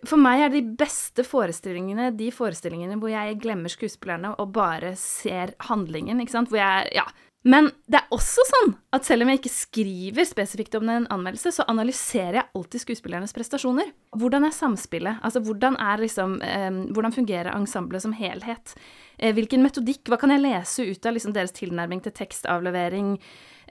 For 0.08 0.20
meg 0.22 0.46
er 0.46 0.54
de 0.54 0.62
beste 0.78 1.26
forestillingene 1.28 2.12
de 2.18 2.30
forestillingene 2.34 3.00
hvor 3.02 3.12
jeg 3.12 3.40
glemmer 3.44 3.72
skuespillerne 3.72 4.36
og 4.40 4.54
bare 4.56 4.94
ser 5.00 5.56
handlingen, 5.68 6.22
ikke 6.24 6.38
sant. 6.38 6.52
Hvor 6.54 6.62
jeg 6.62 6.96
Ja. 6.96 7.10
Men 7.42 7.72
det 7.90 7.98
er 7.98 8.12
også 8.14 8.44
sånn 8.46 8.76
at 8.94 9.08
selv 9.08 9.26
om 9.26 9.32
jeg 9.32 9.40
ikke 9.40 9.50
skriver 9.50 10.28
spesifikt 10.30 10.76
om 10.78 10.92
en 10.94 11.08
anmeldelse, 11.10 11.50
så 11.56 11.66
analyserer 11.72 12.38
jeg 12.38 12.50
alltid 12.54 12.84
skuespillernes 12.84 13.34
prestasjoner. 13.34 13.90
Hvordan 14.14 14.46
er 14.46 14.54
samspillet? 14.54 15.18
Altså 15.26 15.42
hvordan 15.42 15.74
er 15.82 16.04
liksom 16.04 16.36
eh, 16.46 16.70
Hvordan 16.94 17.16
fungerer 17.16 17.50
ensemblet 17.56 18.06
som 18.06 18.14
helhet? 18.14 18.76
Eh, 19.18 19.34
hvilken 19.34 19.66
metodikk? 19.66 20.04
Hva 20.06 20.22
kan 20.22 20.36
jeg 20.36 20.44
lese 20.46 20.86
ut 20.86 21.10
av 21.10 21.18
liksom 21.18 21.34
deres 21.34 21.56
tilnærming 21.58 22.06
til 22.06 22.14
tekstavlevering? 22.14 23.16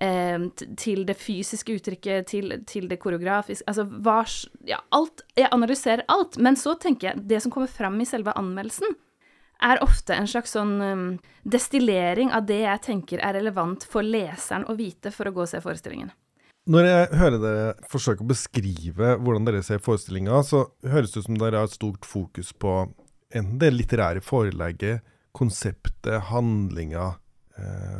Eh, 0.00 0.38
t- 0.57 0.71
til 0.80 1.04
det 1.09 1.16
fysiske 1.21 1.76
uttrykket, 1.78 2.26
til, 2.30 2.57
til 2.66 2.88
det 2.90 2.99
koreografiske 3.02 3.66
Altså 3.69 3.85
hva 3.85 4.23
Ja, 4.66 4.80
alt. 4.90 5.23
Jeg 5.37 5.49
analyserer 5.52 6.04
alt. 6.09 6.38
Men 6.38 6.57
så 6.57 6.75
tenker 6.80 7.11
jeg 7.11 7.28
det 7.30 7.42
som 7.45 7.52
kommer 7.52 7.71
fram 7.71 8.00
i 8.00 8.09
selve 8.09 8.33
anmeldelsen, 8.37 8.97
er 9.61 9.83
ofte 9.85 10.16
en 10.16 10.28
slags 10.28 10.54
sånn 10.57 10.80
um, 10.80 11.04
destillering 11.45 12.30
av 12.33 12.47
det 12.49 12.62
jeg 12.62 12.80
tenker 12.87 13.21
er 13.21 13.35
relevant 13.37 13.85
for 13.85 14.00
leseren 14.00 14.64
å 14.64 14.76
vite 14.78 15.12
for 15.12 15.28
å 15.28 15.35
gå 15.37 15.45
og 15.45 15.50
se 15.50 15.61
forestillingen. 15.61 16.09
Når 16.71 16.87
jeg 16.87 17.09
hører 17.21 17.42
dere 17.42 17.69
forsøke 17.88 18.25
å 18.25 18.30
beskrive 18.30 19.14
hvordan 19.21 19.45
dere 19.49 19.61
ser 19.64 19.80
forestillinga, 19.85 20.40
så 20.45 20.64
høres 20.85 21.12
det 21.12 21.23
ut 21.23 21.28
som 21.28 21.38
dere 21.40 21.61
har 21.61 21.69
et 21.69 21.76
stort 21.76 22.09
fokus 22.09 22.52
på 22.57 22.75
enten 23.37 23.59
det 23.61 23.71
litterære 23.75 24.25
forelegget, 24.25 25.04
konseptet, 25.37 26.30
handlinga, 26.30 27.14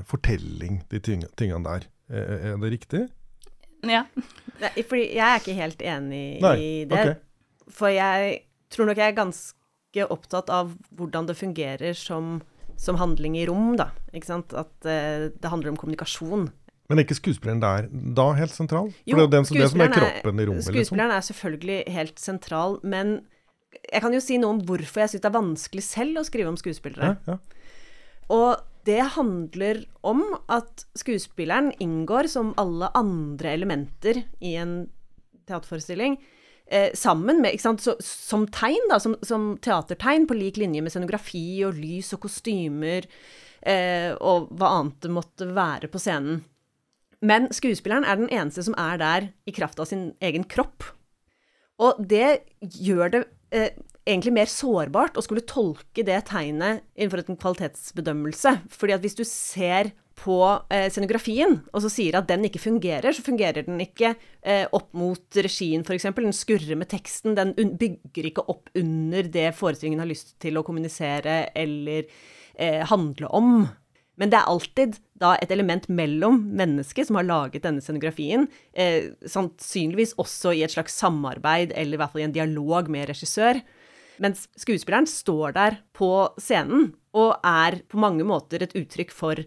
fortelling, 0.09 0.83
de 0.91 1.01
ting, 1.05 1.25
tingene 1.37 1.65
der. 1.67 1.87
Er, 2.11 2.53
er 2.53 2.61
det 2.63 2.71
riktig? 2.75 3.03
Ja. 3.87 4.03
Nei, 4.61 4.71
fordi 4.85 5.07
jeg 5.17 5.25
er 5.25 5.41
ikke 5.41 5.57
helt 5.57 5.83
enig 5.83 6.25
Nei, 6.45 6.55
i 6.61 6.71
det. 6.91 7.01
ok. 7.01 7.73
For 7.73 7.93
jeg 7.95 8.41
tror 8.73 8.91
nok 8.91 8.99
jeg 9.01 9.13
er 9.13 9.17
ganske 9.17 10.07
opptatt 10.11 10.51
av 10.53 10.75
hvordan 10.99 11.29
det 11.31 11.37
fungerer 11.39 11.97
som, 11.97 12.41
som 12.77 12.99
handling 13.01 13.39
i 13.41 13.47
rom, 13.49 13.73
da. 13.81 13.89
Ikke 14.13 14.29
sant? 14.29 14.53
At 14.59 14.73
eh, 14.89 15.29
det 15.33 15.51
handler 15.53 15.73
om 15.73 15.79
kommunikasjon. 15.81 16.49
Men 16.91 16.99
er 16.99 17.07
ikke 17.07 17.21
skuespilleren 17.21 17.61
der 17.63 17.87
da 18.19 18.33
helt 18.35 18.51
sentral? 18.53 18.89
For 18.91 19.13
Jo, 19.13 19.17
det 19.21 19.27
er 19.29 19.35
den 19.37 19.45
det 19.45 19.49
som 19.49 19.57
er 19.57 19.61
skuespilleren 19.69 19.93
er- 19.95 20.01
kroppen 20.19 20.41
i 20.43 20.47
rommet, 20.51 20.71
liksom. 20.75 21.03
Er 21.07 21.21
selvfølgelig 21.29 21.79
helt 21.95 22.19
sentral, 22.19 22.81
men 22.83 23.21
jeg 23.93 24.03
kan 24.03 24.13
jo 24.13 24.21
si 24.21 24.37
noe 24.43 24.57
om 24.57 24.63
hvorfor 24.67 25.05
jeg 25.05 25.13
syns 25.15 25.23
det 25.23 25.31
er 25.31 25.37
vanskelig 25.39 25.85
selv 25.87 26.19
å 26.21 26.25
skrive 26.27 26.51
om 26.51 26.59
skuespillere. 26.59 27.13
Ja, 27.29 27.37
ja. 27.39 27.39
Og 28.35 28.67
det 28.91 29.05
handler 29.15 29.85
om 30.03 30.25
at 30.51 30.85
skuespilleren 30.99 31.71
inngår 31.79 32.27
som 32.33 32.51
alle 32.59 32.91
andre 32.99 33.55
elementer 33.55 34.25
i 34.43 34.57
en 34.59 34.75
teaterforestilling. 35.47 36.19
Eh, 36.67 36.91
sammen 36.95 37.43
med, 37.43 37.61
så, 37.61 37.97
som 38.01 38.47
tegn, 38.51 38.91
da, 38.91 39.01
som, 39.03 39.17
som 39.27 39.53
teatertegn, 39.63 40.27
på 40.27 40.39
lik 40.39 40.59
linje 40.59 40.83
med 40.83 40.95
scenografi 40.95 41.63
og 41.67 41.79
lys 41.79 42.13
og 42.15 42.25
kostymer, 42.27 43.07
eh, 43.63 44.11
og 44.15 44.51
hva 44.55 44.75
annet 44.77 45.01
det 45.03 45.13
måtte 45.15 45.51
være 45.55 45.91
på 45.91 46.03
scenen. 46.03 46.43
Men 47.27 47.51
skuespilleren 47.53 48.07
er 48.07 48.21
den 48.21 48.31
eneste 48.33 48.65
som 48.65 48.79
er 48.81 49.01
der 49.03 49.29
i 49.51 49.55
kraft 49.55 49.83
av 49.83 49.91
sin 49.91 50.13
egen 50.25 50.47
kropp. 50.51 50.87
Og 51.83 51.99
det 52.11 52.41
gjør 52.61 53.13
det 53.13 53.25
eh, 53.55 53.75
egentlig 54.09 54.33
mer 54.35 54.51
sårbart 54.51 55.19
å 55.19 55.25
skulle 55.25 55.45
tolke 55.49 56.05
det 56.07 56.19
tegnet 56.31 56.85
innenfor 56.97 57.25
en 57.25 57.41
kvalitetsbedømmelse. 57.41 58.55
Fordi 58.73 58.97
at 58.97 59.05
hvis 59.05 59.19
du 59.19 59.25
ser 59.29 59.93
på 60.21 60.37
eh, 60.73 60.89
scenografien, 60.93 61.59
og 61.73 61.85
så 61.85 61.91
sier 61.93 62.19
at 62.19 62.29
den 62.29 62.45
ikke 62.49 62.61
fungerer, 62.61 63.15
så 63.17 63.25
fungerer 63.25 63.65
den 63.65 63.81
ikke 63.81 64.13
eh, 64.43 64.67
opp 64.77 64.91
mot 64.97 65.41
regien, 65.41 65.85
f.eks. 65.85 66.09
Den 66.17 66.37
skurrer 66.37 66.77
med 66.77 66.91
teksten. 66.93 67.37
Den 67.39 67.55
bygger 67.57 68.29
ikke 68.29 68.45
opp 68.53 68.69
under 68.77 69.31
det 69.33 69.51
forestillingen 69.57 70.03
har 70.03 70.11
lyst 70.11 70.37
til 70.43 70.61
å 70.61 70.65
kommunisere 70.67 71.47
eller 71.57 72.05
eh, 72.61 72.83
handle 72.91 73.33
om. 73.33 73.63
Men 74.21 74.29
det 74.29 74.37
er 74.37 74.53
alltid 74.53 74.99
da 75.21 75.33
et 75.41 75.53
element 75.55 75.87
mellom 75.89 76.43
mennesket 76.57 77.09
som 77.09 77.17
har 77.17 77.25
laget 77.25 77.65
denne 77.65 77.81
scenografien, 77.81 78.45
eh, 78.77 79.15
sannsynligvis 79.25 80.13
også 80.21 80.53
i 80.57 80.65
et 80.67 80.75
slags 80.75 80.99
samarbeid 81.01 81.73
eller 81.73 81.97
i 81.97 82.01
hvert 82.03 82.13
fall 82.13 82.27
i 82.27 82.29
en 82.29 82.37
dialog 82.37 82.91
med 82.93 83.09
regissør. 83.09 83.63
Mens 84.21 84.45
skuespilleren 84.61 85.09
står 85.09 85.57
der 85.57 85.81
på 85.97 86.11
scenen 86.41 86.91
og 87.17 87.41
er 87.47 87.81
på 87.91 88.01
mange 88.01 88.27
måter 88.27 88.63
et 88.63 88.77
uttrykk 88.77 89.15
for 89.15 89.41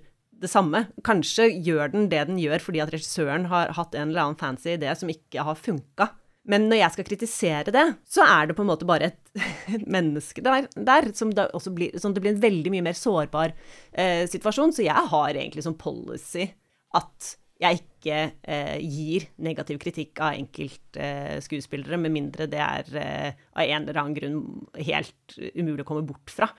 det 0.44 0.50
samme. 0.52 0.88
Kanskje 1.06 1.48
gjør 1.64 1.94
den 1.94 2.10
det 2.12 2.26
den 2.28 2.42
gjør 2.42 2.64
fordi 2.66 2.82
at 2.84 2.92
regissøren 2.94 3.48
har 3.52 3.72
hatt 3.78 3.96
en 3.96 4.10
eller 4.10 4.26
annen 4.26 4.40
fancy 4.40 4.74
idé 4.74 4.92
som 4.98 5.12
ikke 5.14 5.46
har 5.46 5.60
funka. 5.60 6.10
Men 6.44 6.66
når 6.68 6.82
jeg 6.82 6.96
skal 6.96 7.08
kritisere 7.08 7.72
det, 7.72 7.86
så 8.04 8.26
er 8.28 8.50
det 8.50 8.58
på 8.58 8.66
en 8.66 8.72
måte 8.74 8.88
bare 8.88 9.14
et, 9.14 9.22
et 9.78 9.86
menneske 9.88 10.44
der, 10.44 10.68
der 10.76 11.14
som, 11.16 11.32
det 11.32 11.48
blir, 11.72 11.94
som, 12.02 12.16
det 12.16 12.24
blir, 12.24 12.34
en 12.36 12.44
veldig 12.44 12.74
mye 12.74 12.88
mer 12.90 12.98
sårbar 13.00 13.54
eh, 13.92 14.26
situasjon. 14.28 14.76
Så 14.76 14.84
jeg 14.84 15.14
har 15.14 15.38
egentlig 15.38 15.64
som 15.64 15.78
policy 15.80 16.50
at 16.98 17.36
jeg 17.64 17.82
ikke 17.82 18.18
eh, 18.42 18.78
gir 18.82 19.28
negativ 19.44 19.80
kritikk 19.82 20.20
av 20.24 20.38
enkeltskuespillere, 20.38 21.98
eh, 21.98 22.04
med 22.06 22.14
mindre 22.14 22.48
det 22.52 22.62
er 22.62 22.92
eh, 23.00 23.42
av 23.56 23.64
en 23.64 23.88
eller 23.88 24.02
annen 24.02 24.18
grunn 24.18 24.38
helt 24.78 25.38
umulig 25.56 25.86
å 25.86 25.90
komme 25.90 26.06
bort 26.08 26.34
fra. 26.34 26.50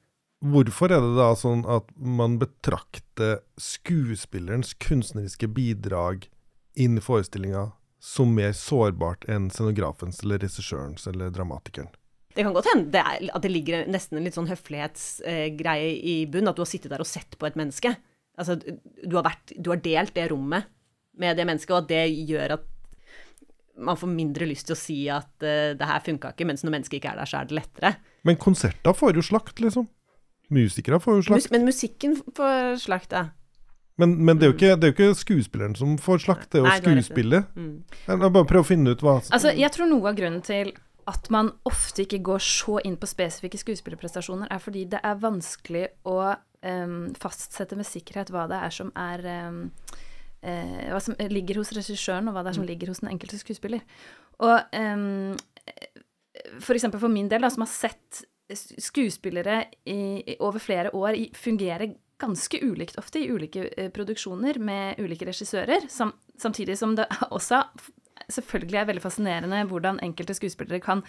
Hvorfor 0.45 0.93
er 0.93 1.01
det 1.01 1.15
da 1.17 1.31
sånn 1.39 1.65
at 1.71 1.89
man 1.97 2.37
betrakter 2.41 3.39
skuespillerens 3.61 4.75
kunstneriske 4.83 5.49
bidrag 5.57 6.29
inn 6.77 6.99
i 6.99 7.05
forestillinga 7.05 7.71
som 8.05 8.35
mer 8.37 8.53
sårbart 8.57 9.25
enn 9.31 9.49
scenografens 9.53 10.21
eller 10.25 10.43
regissørens 10.45 11.09
eller 11.09 11.33
dramatikeren? 11.33 11.89
Det 12.35 12.43
kan 12.43 12.55
godt 12.57 12.69
hende 12.73 12.91
det 12.93 13.31
at 13.31 13.45
det 13.45 13.53
ligger 13.53 13.87
nesten 13.89 14.19
en 14.19 14.27
litt 14.27 14.37
sånn 14.37 14.51
høflighetsgreie 14.51 15.93
i 16.03 16.17
bunn, 16.27 16.51
at 16.51 16.59
du 16.59 16.65
har 16.65 16.69
sittet 16.69 16.93
der 16.93 17.05
og 17.05 17.09
sett 17.09 17.39
på 17.39 17.47
et 17.47 17.57
menneske. 17.57 17.95
Altså, 18.35 18.57
du 18.59 19.15
har, 19.15 19.23
vært, 19.23 19.55
du 19.55 19.71
har 19.71 19.81
delt 19.81 20.17
det 20.17 20.27
rommet 20.33 20.67
med 21.21 21.37
det 21.39 21.47
mennesket, 21.49 21.75
og 21.75 21.85
at 21.85 21.91
det 21.91 22.05
gjør 22.31 22.57
at 22.59 22.71
man 23.85 23.99
får 23.99 24.11
mindre 24.11 24.47
lyst 24.47 24.69
til 24.69 24.77
å 24.77 24.79
si 24.79 24.99
at 25.11 25.31
uh, 25.43 25.75
det 25.75 25.89
her 25.91 26.03
funka 26.05 26.35
ikke, 26.35 26.47
mens 26.47 26.63
når 26.63 26.77
mennesket 26.77 27.01
ikke 27.01 27.15
er 27.15 27.23
der, 27.23 27.31
så 27.31 27.41
er 27.41 27.51
det 27.51 27.59
lettere. 27.59 27.95
Men 28.27 28.39
konserter 28.41 28.95
får 28.97 29.19
jo 29.19 29.25
slakt, 29.27 29.59
liksom. 29.63 29.89
Musikere 30.55 31.01
får 31.03 31.19
jo 31.19 31.25
slakt. 31.29 31.43
Mus 31.43 31.51
men 31.55 31.67
musikken 31.67 32.15
får 32.37 32.79
slakt, 32.85 33.17
ja. 33.17 33.29
Men, 34.01 34.17
men 34.27 34.39
det, 34.41 34.49
er 34.49 34.55
ikke, 34.57 34.73
det, 34.75 34.89
er 34.89 34.91
jo 34.91 34.95
ikke, 34.97 35.19
skuespilleren 35.19 35.77
som 35.79 35.93
får 36.03 36.25
slakt, 36.25 36.49
det 36.51 36.61
er 36.61 36.65
jo 36.67 36.79
skuespillet. 36.83 37.51
Mm. 37.55 37.77
Jeg 38.09 38.23
bare 38.25 38.49
prøv 38.51 38.65
å 38.65 38.67
finne 38.67 38.95
ut 38.95 39.05
hva 39.07 39.21
Altså, 39.23 39.53
jeg 39.55 39.71
tror 39.75 39.91
noe 39.91 40.11
av 40.11 40.19
grunnen 40.19 40.43
til 40.43 40.73
at 41.11 41.29
man 41.31 41.53
ofte 41.69 42.03
ikke 42.03 42.23
går 42.25 42.43
så 42.43 42.81
inn 42.89 42.97
på 42.99 43.07
spesifikke 43.07 43.61
skuespillerprestasjoner, 43.61 44.49
er 44.51 44.63
fordi 44.63 44.87
det 44.91 45.03
er 45.05 45.21
vanskelig 45.21 45.85
å 46.11 46.17
um, 46.33 46.99
fastsette 47.21 47.79
med 47.79 47.87
sikkerhet 47.87 48.33
hva 48.35 48.49
det 48.51 48.61
er 48.67 48.75
som 48.75 48.91
er 48.99 49.23
um, 49.47 49.61
uh, 50.45 50.85
Hva 50.93 51.01
som 51.03 51.17
ligger 51.33 51.61
hos 51.63 51.73
regissøren, 51.77 52.29
og 52.29 52.37
hva 52.37 52.45
det 52.45 52.53
er 52.53 52.61
som 52.61 52.67
mm. 52.67 52.71
ligger 52.71 52.93
hos 52.93 53.03
den 53.03 53.11
enkelte 53.15 53.41
skuespiller. 53.41 53.83
Og 54.45 54.77
um, 54.77 55.35
for 56.61 56.77
eksempel 56.77 57.03
for 57.03 57.13
min 57.13 57.29
del, 57.31 57.45
da, 57.45 57.51
som 57.53 57.65
har 57.65 57.73
sett 57.73 58.25
skuespillere 58.53 59.65
i, 59.89 60.21
i, 60.21 60.37
over 60.45 60.61
flere 60.61 60.93
år 60.95 61.17
fungere 61.37 61.95
ganske 62.21 62.61
ulikt 62.63 62.99
ofte 63.01 63.23
i 63.23 63.31
ulike 63.33 63.67
eh, 63.77 63.89
produksjoner 63.93 64.59
med 64.63 65.01
ulike 65.03 65.27
regissører, 65.27 65.89
sam, 65.91 66.13
samtidig 66.39 66.77
som 66.79 66.95
det 66.97 67.09
også 67.35 67.65
selvfølgelig 68.31 68.81
er 68.81 68.91
veldig 68.91 69.03
fascinerende 69.05 69.65
hvordan 69.71 70.03
enkelte 70.05 70.37
skuespillere 70.37 70.83
kan 70.85 71.03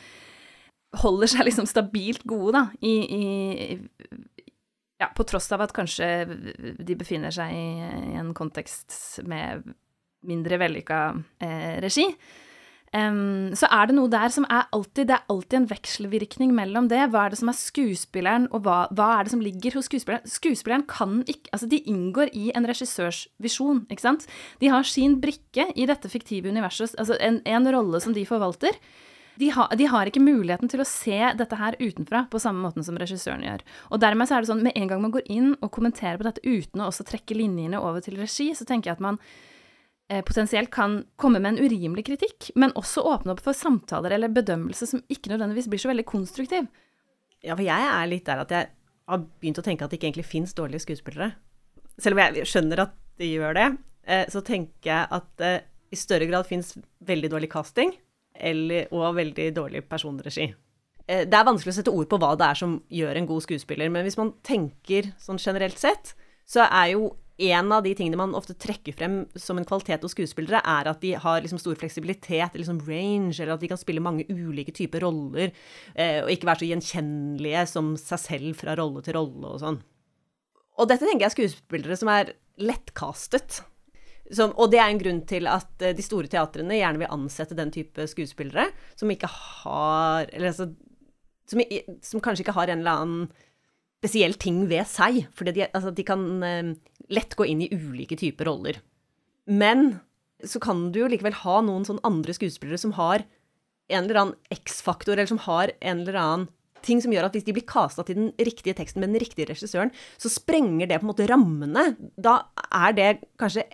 holder 0.95 1.27
seg 1.27 1.47
liksom 1.47 1.67
stabilt 1.67 2.23
gode, 2.27 2.55
da, 2.55 2.63
i, 2.79 2.95
i, 3.03 4.15
ja, 5.01 5.09
på 5.15 5.25
tross 5.27 5.51
av 5.55 5.65
at 5.65 5.75
kanskje 5.75 6.07
de 6.79 6.97
befinner 6.97 7.33
seg 7.35 7.51
i, 7.51 7.67
en 8.19 8.33
kontekst 8.37 9.21
med 9.27 9.65
mindre 10.25 10.59
vellykka 10.61 10.99
eh, 11.43 11.77
regi. 11.83 12.07
Um, 12.95 13.51
så 13.57 13.67
er 13.75 13.89
det 13.89 13.95
noe 13.97 14.07
der 14.07 14.29
som 14.31 14.45
er 14.47 14.69
alltid 14.71 15.09
Det 15.09 15.15
er 15.17 15.31
alltid 15.33 15.55
en 15.57 15.67
vekselvirkning 15.67 16.53
mellom 16.55 16.85
det. 16.87 17.01
Hva 17.11 17.25
er 17.25 17.33
det 17.33 17.39
som 17.41 17.49
er 17.51 17.57
skuespilleren, 17.59 18.45
og 18.55 18.63
hva, 18.63 18.77
hva 18.95 19.09
er 19.17 19.25
det 19.25 19.33
som 19.33 19.41
ligger 19.43 19.75
hos 19.75 19.89
skuespilleren? 19.89 20.23
Skuespilleren 20.29 20.85
kan 20.87 21.17
ikke 21.25 21.51
Altså, 21.51 21.67
de 21.71 21.81
inngår 21.91 22.31
i 22.31 22.53
en 22.55 22.67
regissørs 22.69 23.25
visjon, 23.41 23.83
ikke 23.91 24.05
sant? 24.05 24.27
De 24.61 24.71
har 24.71 24.87
sin 24.87 25.19
brikke 25.19 25.67
i 25.75 25.89
dette 25.89 26.11
fiktive 26.11 26.51
universet, 26.53 26.95
altså 27.01 27.17
en, 27.19 27.41
en 27.43 27.69
rolle 27.75 27.99
som 28.03 28.15
de 28.15 28.23
forvalter. 28.27 28.79
De, 29.39 29.49
ha, 29.55 29.65
de, 29.75 29.87
har 29.91 30.07
ikke 30.07 30.23
muligheten 30.23 30.71
til 30.71 30.83
å 30.83 30.87
se 30.87 31.17
dette 31.35 31.57
her 31.59 31.75
utenfra 31.81 32.25
på 32.31 32.39
samme 32.39 32.63
måten 32.63 32.85
som 32.87 32.99
regissøren 32.99 33.43
gjør. 33.43 33.65
Og 33.91 33.99
dermed 34.03 34.29
så 34.29 34.37
er 34.37 34.45
det 34.45 34.51
sånn, 34.51 34.63
med 34.63 34.77
en 34.79 34.91
gang 34.91 35.01
man 35.03 35.15
går 35.15 35.27
inn 35.31 35.51
og 35.59 35.73
kommenterer 35.75 36.21
på 36.21 36.27
dette 36.27 36.45
uten 36.45 36.83
å 36.83 36.87
også 36.91 37.07
trekke 37.09 37.37
linjene 37.37 37.81
over 37.81 38.05
til 38.05 38.15
regi, 38.21 38.51
så 38.55 38.67
tenker 38.67 38.91
jeg 38.91 38.99
at 38.99 39.05
man 39.05 39.19
Eh, 40.07 40.21
potensielt 40.21 40.69
kan 40.71 40.99
komme 41.15 41.39
med 41.39 41.55
en 41.55 41.65
urimelig 41.65 42.05
kritikk, 42.05 42.51
men 42.55 42.73
også 42.77 43.01
åpne 43.09 43.33
opp 43.33 43.39
for 43.41 43.57
samtaler 43.57 44.13
eller 44.13 44.29
bedømmelse 44.29 44.85
som 44.85 45.01
ikke 45.09 45.31
nødvendigvis 45.31 45.69
blir 45.71 45.81
så 45.81 45.89
veldig 45.89 46.05
konstruktiv. 46.05 46.67
Ja, 47.41 47.55
for 47.55 47.65
jeg 47.65 47.87
er 47.89 48.11
litt 48.11 48.27
der 48.29 48.43
at 48.43 48.53
jeg 48.53 48.69
har 49.09 49.23
begynt 49.41 49.61
å 49.61 49.65
tenke 49.65 49.85
at 49.85 49.89
det 49.89 49.97
ikke 49.97 50.11
egentlig 50.11 50.27
fins 50.29 50.53
dårlige 50.53 50.83
skuespillere. 50.85 51.31
Selv 51.97 52.17
om 52.17 52.21
jeg 52.21 52.45
skjønner 52.51 52.83
at 52.85 52.93
de 53.17 53.31
gjør 53.31 53.57
det, 53.57 53.67
eh, 54.05 54.29
så 54.29 54.43
tenker 54.45 54.91
jeg 54.91 55.09
at 55.17 55.31
det 55.41 55.55
i 55.89 55.97
større 55.97 56.29
grad 56.29 56.45
fins 56.45 56.75
veldig 57.01 57.31
dårlig 57.33 57.49
casting 57.49 57.95
eller, 58.39 58.87
og 58.93 59.15
veldig 59.17 59.49
dårlig 59.55 59.83
personregi. 59.89 60.49
Eh, 61.07 61.25
det 61.29 61.37
er 61.37 61.47
vanskelig 61.47 61.73
å 61.73 61.77
sette 61.79 61.93
ord 61.93 62.09
på 62.09 62.19
hva 62.21 62.33
det 62.39 62.47
er 62.47 62.61
som 62.61 62.79
gjør 62.89 63.19
en 63.19 63.29
god 63.29 63.45
skuespiller, 63.45 63.91
men 63.93 64.07
hvis 64.07 64.19
man 64.19 64.33
tenker 64.45 65.11
sånn 65.21 65.41
generelt 65.41 65.79
sett, 65.81 66.15
så 66.49 66.65
er 66.65 66.95
jo 66.95 67.13
en 67.35 67.71
av 67.75 67.83
de 67.83 67.91
tingene 67.97 68.19
man 68.19 68.35
ofte 68.37 68.55
trekker 68.55 68.95
frem 68.95 69.17
som 69.35 69.57
en 69.59 69.67
kvalitet 69.67 70.05
hos 70.05 70.13
skuespillere, 70.15 70.61
er 70.63 70.87
at 70.87 71.01
de 71.03 71.11
har 71.19 71.41
liksom 71.43 71.59
stor 71.59 71.75
fleksibilitet, 71.79 72.55
liksom 72.55 72.79
range, 72.87 73.41
eller 73.41 73.57
at 73.57 73.63
de 73.63 73.69
kan 73.71 73.81
spille 73.81 74.03
mange 74.03 74.23
ulike 74.29 74.71
typer 74.75 75.03
roller, 75.03 75.51
eh, 75.93 76.21
og 76.23 76.31
ikke 76.31 76.47
være 76.47 76.63
så 76.63 76.69
gjenkjennelige 76.71 77.65
som 77.73 77.93
seg 77.99 78.23
selv 78.23 78.61
fra 78.61 78.77
rolle 78.79 79.03
til 79.03 79.19
rolle 79.19 79.51
og 79.51 79.61
sånn. 79.65 79.81
Og 80.79 80.89
dette 80.89 81.07
tenker 81.07 81.25
jeg 81.25 81.31
er 81.31 81.35
skuespillere 81.35 81.99
som 81.99 82.11
er 82.11 82.33
lettkastet. 82.59 83.61
Som, 84.33 84.55
og 84.57 84.71
det 84.73 84.79
er 84.81 84.89
en 84.89 85.01
grunn 85.01 85.21
til 85.29 85.45
at 85.45 85.83
eh, 85.85 85.93
de 85.93 86.03
store 86.05 86.29
teatrene 86.31 86.79
gjerne 86.79 87.03
vil 87.03 87.11
ansette 87.13 87.57
den 87.57 87.69
type 87.73 88.07
skuespillere 88.09 88.71
som 88.97 89.11
ikke 89.13 89.29
har 89.29 90.31
Eller 90.31 90.49
altså 90.49 90.71
som, 91.45 91.61
som 92.01 92.23
kanskje 92.25 92.41
ikke 92.41 92.55
har 92.57 92.71
en 92.73 92.81
eller 92.81 93.03
annen 93.03 93.27
spesiell 94.01 94.33
ting 94.41 94.63
ved 94.69 94.85
seg. 94.89 95.23
For 95.37 95.47
de, 95.49 95.67
altså, 95.67 95.93
de 95.93 96.05
kan 96.05 96.25
eh, 96.45 96.73
lett 97.13 97.37
gå 97.37 97.47
inn 97.49 97.63
i 97.65 97.69
ulike 97.73 98.17
typer 98.19 98.49
roller. 98.49 98.81
Men 99.45 99.99
så 100.45 100.59
kan 100.61 100.89
du 100.93 101.03
jo 101.03 101.09
likevel 101.09 101.37
ha 101.45 101.61
noen 101.65 101.85
sånn 101.87 102.01
andre 102.05 102.33
skuespillere 102.35 102.81
som 102.81 102.95
har 102.97 103.23
en 103.93 104.03
eller 104.03 104.19
annen 104.19 104.53
X-faktor, 104.53 105.13
eller 105.13 105.29
som 105.29 105.41
har 105.45 105.73
en 105.79 106.01
eller 106.01 106.17
annen 106.19 106.47
ting 106.85 107.01
som 107.01 107.13
gjør 107.13 107.27
at 107.27 107.37
hvis 107.37 107.45
de 107.47 107.53
blir 107.55 107.65
kasta 107.65 108.03
til 108.05 108.17
den 108.17 108.27
riktige 108.37 108.75
teksten 108.77 109.01
med 109.01 109.11
den 109.13 109.21
riktige 109.21 109.49
regissøren, 109.49 109.93
så 110.21 110.29
sprenger 110.29 110.89
det 110.89 110.99
på 111.01 111.07
en 111.07 111.11
måte 111.11 111.29
rammene. 111.29 111.85
Da 112.17 112.39
er 112.69 112.97
det 112.97 113.09
kanskje 113.41 113.65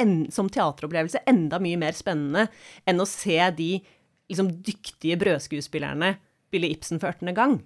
en, 0.00 0.14
som 0.34 0.50
teateropplevelse 0.52 1.24
enda 1.30 1.60
mye 1.62 1.78
mer 1.80 1.96
spennende 1.96 2.48
enn 2.88 3.02
å 3.02 3.08
se 3.08 3.38
de 3.58 3.72
liksom 4.28 4.52
dyktige 4.64 5.18
brødskuespillerne 5.20 6.16
spille 6.48 6.70
Ibsen 6.72 7.00
for 7.00 7.12
ørtende 7.12 7.36
gang. 7.36 7.58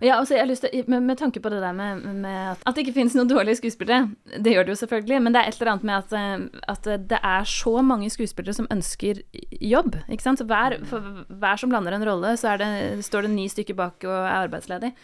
Ja, 0.00 0.16
altså 0.16 0.36
jeg 0.36 0.44
har 0.44 0.48
lyst 0.48 0.64
til, 0.64 0.84
med, 0.90 1.02
med 1.06 1.18
tanke 1.20 1.40
på 1.42 1.50
det 1.52 1.60
der 1.62 1.74
med, 1.76 2.02
med 2.22 2.36
at, 2.52 2.62
at, 2.66 2.74
det 2.74 2.84
ikke 2.84 2.96
finnes 2.98 3.16
noen 3.16 3.30
dårlige 3.30 3.58
skuespillere, 3.58 4.08
det 4.44 4.54
gjør 4.54 4.66
det 4.66 4.74
jo 4.74 4.80
selvfølgelig, 4.82 5.20
men 5.24 5.34
det 5.34 5.40
er 5.40 5.50
et 5.50 5.58
eller 5.58 5.72
annet 5.72 5.88
med 5.88 5.96
at, 5.96 6.14
eh, 6.18 6.62
at 6.72 6.88
det 7.10 7.20
er 7.20 7.50
så 7.50 7.74
mange 7.86 8.10
skuespillere 8.12 8.56
som 8.56 8.68
ønsker 8.72 9.22
jobb. 9.60 9.98
ikke 10.08 10.26
sant? 10.26 10.40
Så 10.40 10.48
hver, 10.48 10.78
for 10.88 11.26
hver 11.28 11.60
som 11.60 11.74
lander 11.74 11.96
en 11.96 12.06
rolle, 12.06 12.34
så 12.40 12.56
det, 12.60 12.70
står 13.06 13.26
det 13.26 13.34
ni 13.34 13.46
stykker 13.50 13.78
bak 13.78 14.06
og 14.08 14.14
er 14.14 14.40
arbeidsledig. 14.44 14.94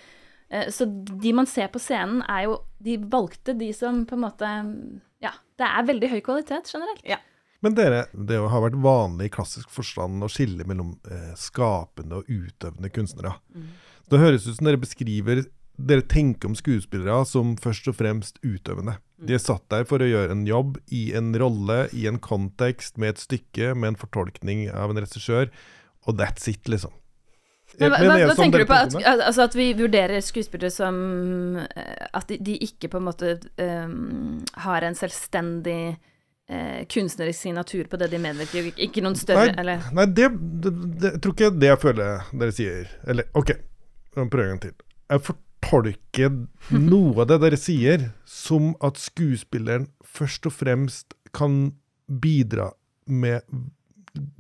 Eh, 0.51 0.69
så 0.73 0.89
de 0.89 1.35
man 1.37 1.51
ser 1.51 1.71
på 1.73 1.83
scenen, 1.83 2.25
er 2.29 2.49
jo 2.49 2.61
De 2.81 2.97
valgte 3.13 3.53
de 3.53 3.75
som 3.77 4.07
på 4.09 4.17
en 4.17 4.25
måte 4.25 4.51
Ja, 5.21 5.35
det 5.61 5.69
er 5.69 5.87
veldig 5.93 6.11
høy 6.15 6.21
kvalitet 6.25 6.73
generelt. 6.73 7.05
Ja. 7.09 7.21
Men 7.61 7.77
dere, 7.77 8.05
det 8.17 8.41
har 8.41 8.65
vært 8.65 8.79
vanlig 8.81 9.29
i 9.29 9.33
klassisk 9.35 9.71
forstand 9.73 10.25
å 10.25 10.31
skille 10.33 10.65
mellom 10.69 10.95
eh, 11.13 11.33
skapende 11.37 12.23
og 12.23 12.29
utøvende 12.31 12.89
kunstnere. 12.93 13.35
Mm. 13.53 13.73
Det 14.11 14.21
høres 14.23 14.47
ut 14.49 14.57
som 14.57 14.71
dere 14.71 14.81
beskriver 14.81 15.45
dere 15.81 16.05
tenker 16.05 16.51
om 16.51 16.57
skuespillere 16.59 17.23
som 17.29 17.55
først 17.61 17.89
og 17.89 17.97
fremst 17.97 18.41
utøvende. 18.45 18.99
De 19.21 19.37
er 19.37 19.43
satt 19.43 19.67
der 19.73 19.87
for 19.89 20.03
å 20.03 20.09
gjøre 20.09 20.35
en 20.35 20.47
jobb 20.49 20.79
i 20.93 21.11
en 21.17 21.33
rolle, 21.41 21.87
i 21.97 22.07
en 22.09 22.21
kontekst, 22.21 22.99
med 23.01 23.15
et 23.15 23.23
stykke, 23.23 23.75
med 23.75 23.95
en 23.95 24.01
fortolkning 24.01 24.67
av 24.73 24.93
en 24.93 25.01
regissør, 25.01 25.51
og 26.09 26.17
that's 26.21 26.49
it, 26.53 26.69
liksom. 26.69 26.93
Men, 27.79 27.95
hva, 27.95 28.17
hva, 28.27 28.35
tenker 28.37 28.65
du 28.65 28.69
på? 28.69 28.77
At, 28.77 28.95
altså 29.15 29.45
at 29.47 29.57
vi 29.57 29.71
vurderer 29.79 30.23
skuespillere 30.25 30.73
som 30.75 30.97
eh, 31.61 32.07
At 32.17 32.29
de, 32.31 32.39
de 32.43 32.57
ikke 32.67 32.91
på 32.93 33.01
en 33.01 33.07
måte 33.07 33.37
um, 33.63 34.41
har 34.65 34.87
en 34.87 34.97
selvstendig 34.99 35.95
uh, 36.51 36.81
kunstnerisk 36.91 37.47
signatur 37.47 37.89
på 37.91 38.01
det 38.01 38.11
de 38.13 38.21
medvirker 38.23 38.71
i, 38.71 38.75
ikke- 38.89 39.05
noen 39.05 39.19
større 39.19 39.53
Nei, 39.53 39.61
eller 39.63 39.87
Nei, 39.97 40.09
det, 40.11 40.31
det, 40.35 40.75
det 41.01 41.13
jeg 41.15 41.23
tror 41.25 41.37
ikke 41.37 41.53
det 41.59 41.71
jeg 41.71 41.83
føler 41.87 42.27
dere 42.43 42.57
sier. 42.57 42.91
Eller 43.07 43.31
OK, 43.39 43.55
jeg 43.55 44.25
en 44.27 44.35
gang 44.35 44.63
til. 44.67 44.77
Jeg 45.11 45.27
fortolker 45.31 46.37
noe 46.91 47.23
av 47.23 47.31
det 47.31 47.41
dere 47.47 47.61
sier, 47.61 48.11
som 48.27 48.75
at 48.85 48.99
skuespilleren 49.01 49.89
først 50.05 50.51
og 50.51 50.57
fremst 50.59 51.15
kan 51.37 51.71
bidra 52.11 52.73
med 53.07 53.47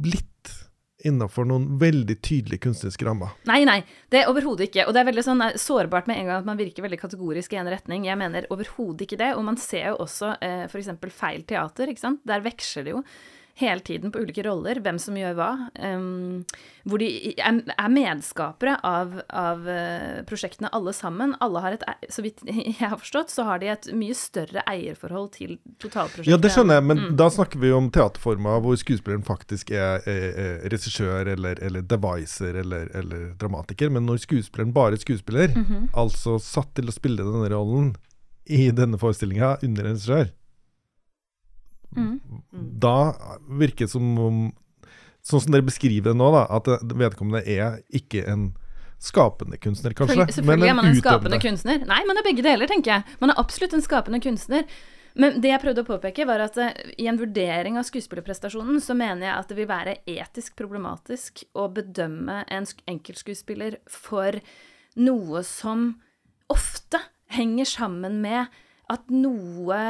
litt 0.03 0.55
innafor 1.09 1.49
noen 1.49 1.67
veldig 1.81 2.17
tydelige 2.21 2.65
kunstneriske 2.67 3.07
rammer. 3.07 3.35
Nei, 3.49 3.63
nei, 3.69 3.81
det 4.13 4.23
er 4.23 4.31
overhodet 4.31 4.69
ikke. 4.69 4.87
Og 4.87 4.95
det 4.95 5.03
er 5.03 5.09
veldig 5.11 5.27
sånn 5.27 5.45
eh, 5.47 5.59
sårbart 5.61 6.11
med 6.11 6.21
en 6.21 6.31
gang 6.31 6.43
at 6.43 6.49
man 6.49 6.61
virker 6.61 6.87
veldig 6.87 7.01
kategorisk 7.01 7.55
i 7.55 7.61
en 7.63 7.71
retning. 7.73 8.07
Jeg 8.09 8.21
mener 8.21 8.49
overhodet 8.53 9.07
ikke 9.07 9.21
det. 9.21 9.33
Og 9.39 9.45
man 9.47 9.61
ser 9.61 9.93
jo 9.93 10.01
også 10.07 10.35
eh, 10.45 10.65
f.eks. 10.69 10.93
feil 11.15 11.45
teater, 11.49 11.93
ikke 11.93 12.05
sant. 12.05 12.25
Der 12.29 12.45
veksler 12.45 12.87
det 12.87 12.97
jo 12.97 13.05
hele 13.61 13.81
tiden 13.85 14.11
på 14.13 14.19
ulike 14.23 14.43
roller, 14.47 14.79
hvem 14.81 14.99
som 14.99 15.17
gjør 15.19 15.35
hva. 15.37 15.49
Um, 15.77 16.45
hvor 16.89 16.99
de 17.03 17.35
er, 17.37 17.59
er 17.77 17.91
medskapere 17.93 18.79
av, 18.87 19.19
av 19.29 19.67
eh, 19.69 20.23
prosjektene 20.25 20.71
alle 20.73 20.95
sammen. 20.97 21.35
Alle 21.45 21.61
har 21.61 21.73
et, 21.77 21.85
så 22.09 22.23
vidt 22.25 22.41
jeg 22.47 22.77
har 22.81 22.97
forstått, 22.97 23.31
så 23.35 23.45
har 23.45 23.59
de 23.61 23.69
et 23.69 23.91
mye 23.93 24.15
større 24.17 24.63
eierforhold 24.71 25.33
til 25.37 25.59
totalprosjektet. 25.83 26.31
Ja, 26.33 26.39
det 26.41 26.53
skjønner 26.55 26.81
jeg, 26.81 26.85
men 26.89 27.01
Mm. 27.01 27.17
da 27.17 27.29
snakker 27.33 27.59
vi 27.63 27.71
om 27.73 27.91
teaterformer 27.93 28.61
hvor 28.65 28.77
skuespilleren 28.77 29.25
faktisk 29.25 29.71
er, 29.73 30.03
er, 30.09 30.27
er 30.41 30.69
regissør 30.73 31.29
eller, 31.33 31.61
eller 31.65 31.83
deviser 31.89 32.59
eller, 32.61 32.89
eller 32.97 33.31
dramatiker. 33.41 33.91
Men 33.93 34.05
når 34.09 34.21
skuespilleren 34.25 34.73
bare 34.77 34.97
er 34.97 35.05
skuespiller, 35.05 35.53
Mhm. 35.57 35.89
altså 35.95 36.39
satt 36.41 36.75
til 36.77 36.89
å 36.89 36.93
spille 36.97 37.25
denne 37.25 37.49
rollen 37.53 37.95
i 38.51 38.71
denne 38.75 38.99
forestillinga 38.99 39.59
under 39.63 39.85
en 39.87 39.95
regissør, 39.97 40.31
Mm. 41.97 42.21
da 42.81 42.95
virker 43.49 43.87
det 43.87 43.91
som 43.91 44.19
om 44.19 44.43
Sånn 45.21 45.43
som 45.45 45.53
dere 45.53 45.67
beskriver 45.67 46.15
det 46.15 46.17
nå, 46.17 46.31
da, 46.33 46.47
at 46.49 46.65
vedkommende 46.97 47.43
er 47.45 47.83
ikke 47.93 48.23
en 48.31 48.47
skapende 49.01 49.59
kunstner, 49.61 49.93
kanskje, 49.93 50.15
Selvfølgelig, 50.15 50.35
selvfølgelig 50.39 50.71
er 50.71 50.77
man 50.79 50.89
en 50.89 50.97
skapende 50.97 51.41
kunstner. 51.43 51.83
Nei, 51.91 51.99
man 52.09 52.17
er 52.17 52.25
begge 52.25 52.45
deler, 52.47 52.71
tenker 52.71 52.95
jeg. 52.95 53.19
Man 53.21 53.33
er 53.35 53.41
absolutt 53.43 53.75
en 53.77 53.85
skapende 53.85 54.21
kunstner. 54.25 54.65
Men 55.21 55.37
det 55.45 55.51
jeg 55.51 55.61
prøvde 55.61 55.85
å 55.85 55.89
påpeke, 55.91 56.25
var 56.25 56.41
at 56.47 56.57
eh, 56.57 56.81
i 57.03 57.09
en 57.11 57.19
vurdering 57.21 57.77
av 57.77 57.85
skuespillerprestasjonen, 57.89 58.81
så 58.81 58.97
mener 58.97 59.27
jeg 59.27 59.35
at 59.43 59.53
det 59.53 59.59
vil 59.59 59.69
være 59.69 59.97
etisk 60.09 60.57
problematisk 60.57 61.45
å 61.53 61.67
bedømme 61.69 62.45
en 62.49 62.69
sk- 62.69 62.81
enkeltskuespiller 62.89 63.77
for 63.93 64.41
noe 64.97 65.45
som 65.45 65.91
ofte 66.49 67.03
henger 67.37 67.69
sammen 67.69 68.21
med 68.25 68.49
at 68.91 69.11
noe 69.15 69.81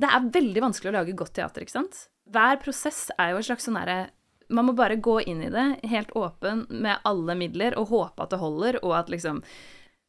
Det 0.00 0.08
er 0.10 0.30
veldig 0.34 0.64
vanskelig 0.64 0.90
å 0.90 0.96
lage 0.98 1.18
godt 1.18 1.36
teater, 1.38 1.64
ikke 1.64 1.78
sant? 1.78 2.06
Hver 2.30 2.58
prosess 2.62 3.08
er 3.16 3.32
jo 3.32 3.40
en 3.40 3.46
slags 3.46 3.66
sånn 3.66 3.78
herre 3.78 4.08
man 4.50 4.66
må 4.66 4.74
bare 4.76 4.98
gå 5.00 5.20
inn 5.30 5.42
i 5.46 5.50
det 5.52 5.66
helt 5.90 6.10
åpen 6.18 6.64
med 6.70 7.04
alle 7.08 7.36
midler 7.38 7.76
og 7.78 7.92
håpe 7.92 8.24
at 8.24 8.32
det 8.34 8.40
holder, 8.42 8.80
og 8.84 8.96
at 8.98 9.12
liksom 9.12 9.44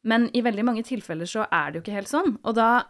Men 0.04 0.30
i 0.34 0.42
veldig 0.42 0.64
mange 0.66 0.82
tilfeller 0.82 1.28
så 1.30 1.46
er 1.46 1.70
det 1.70 1.78
jo 1.78 1.82
ikke 1.84 1.94
helt 1.94 2.10
sånn. 2.10 2.32
Og 2.42 2.56
da 2.58 2.88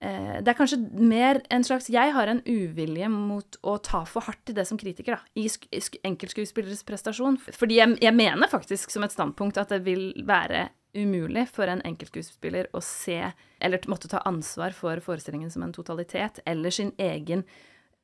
eh, 0.00 0.40
Det 0.40 0.48
er 0.48 0.56
kanskje 0.56 0.78
mer 0.96 1.42
en 1.50 1.64
slags 1.64 1.90
Jeg 1.92 2.14
har 2.16 2.28
en 2.32 2.40
uvilje 2.46 3.08
mot 3.12 3.58
å 3.62 3.76
ta 3.76 4.04
for 4.08 4.24
hardt 4.24 4.50
i 4.50 4.56
det 4.56 4.64
som 4.64 4.78
kritiker, 4.78 5.18
da, 5.18 5.20
i 5.36 5.48
sk 5.48 6.00
enkeltskuespilleres 6.02 6.84
prestasjon. 6.88 7.36
Fordi 7.36 7.76
jeg, 7.76 7.98
jeg 8.00 8.16
mener 8.16 8.48
faktisk 8.48 8.90
som 8.90 9.04
et 9.04 9.12
standpunkt 9.12 9.60
at 9.60 9.68
det 9.68 9.84
vil 9.84 10.14
være 10.24 10.70
umulig 10.96 11.46
for 11.52 11.68
en 11.70 11.82
enkeltskuespiller 11.86 12.70
å 12.76 12.80
se, 12.84 13.18
eller 13.60 13.86
måtte 13.90 14.10
ta 14.10 14.22
ansvar 14.28 14.74
for 14.76 15.00
forestillingen 15.04 15.52
som 15.52 15.64
en 15.66 15.74
totalitet, 15.76 16.40
eller 16.48 16.74
sin 16.74 16.92
egen 16.98 17.44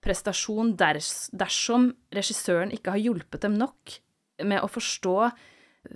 prestasjon 0.03 0.75
ders, 0.77 1.29
dersom 1.33 1.93
regissøren 2.15 2.73
ikke 2.75 2.97
har 2.97 3.03
hjulpet 3.03 3.45
dem 3.45 3.55
nok 3.59 3.99
med 4.43 4.63
å 4.65 4.71
forstå 4.71 5.17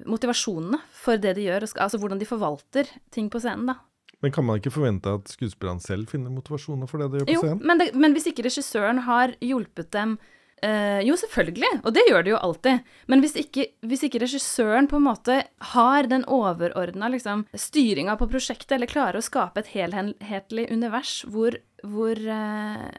motivasjonene 0.06 0.78
for 0.94 1.18
det 1.22 1.36
de 1.38 1.46
gjør, 1.46 1.66
altså 1.78 1.98
hvordan 2.02 2.20
de 2.20 2.28
forvalter 2.28 2.88
ting 3.14 3.28
på 3.30 3.40
scenen, 3.42 3.72
da. 3.72 3.78
Men 4.24 4.32
kan 4.32 4.46
man 4.48 4.56
ikke 4.58 4.72
forvente 4.72 5.12
at 5.12 5.28
skuespillerne 5.28 5.82
selv 5.84 6.08
finner 6.08 6.32
motivasjoner 6.32 6.88
for 6.88 7.02
det 7.02 7.10
de 7.12 7.18
gjør 7.20 7.28
på 7.28 7.34
Jo, 7.34 7.42
scenen? 7.44 7.66
men, 7.68 7.82
men 8.00 8.16
hvis 8.16 8.30
ikke 8.30 8.46
regissøren 8.46 9.02
har 9.06 9.34
hjulpet 9.44 9.90
dem 9.94 10.16
eh, 10.64 11.00
Jo, 11.06 11.16
selvfølgelig, 11.20 11.80
og 11.82 11.94
det 11.96 12.04
gjør 12.08 12.24
det 12.24 12.32
jo 12.32 12.40
alltid. 12.48 12.92
Men 13.10 13.22
hvis 13.24 13.36
ikke, 13.40 13.66
hvis 13.86 14.04
ikke 14.06 14.22
regissøren 14.22 14.88
på 14.90 15.00
en 15.00 15.06
måte 15.08 15.40
har 15.72 16.08
den 16.10 16.24
overordna 16.24 17.10
liksom, 17.12 17.46
styringa 17.54 18.16
på 18.20 18.28
prosjektet, 18.32 18.76
eller 18.78 18.90
klarer 18.90 19.20
å 19.20 19.26
skape 19.26 19.62
et 19.62 19.72
helhetlig 19.74 20.68
univers 20.72 21.20
hvor, 21.28 21.58
hvor 21.84 22.16
eh, 22.16 22.90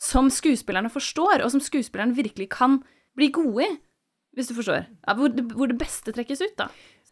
Som 0.00 0.30
skuespillerne 0.32 0.88
forstår, 0.88 1.44
og 1.44 1.50
som 1.52 1.60
skuespillerne 1.60 2.16
virkelig 2.16 2.48
kan 2.54 2.80
bli 3.18 3.28
gode 3.34 3.66
i, 3.66 3.74
hvis 4.36 4.48
du 4.48 4.54
forstår. 4.56 4.86
Ja, 4.86 5.14
hvor, 5.18 5.34
hvor 5.52 5.68
det 5.68 5.76
beste 5.80 6.14
trekkes 6.14 6.40
ut, 6.40 6.56
da. 6.56 6.70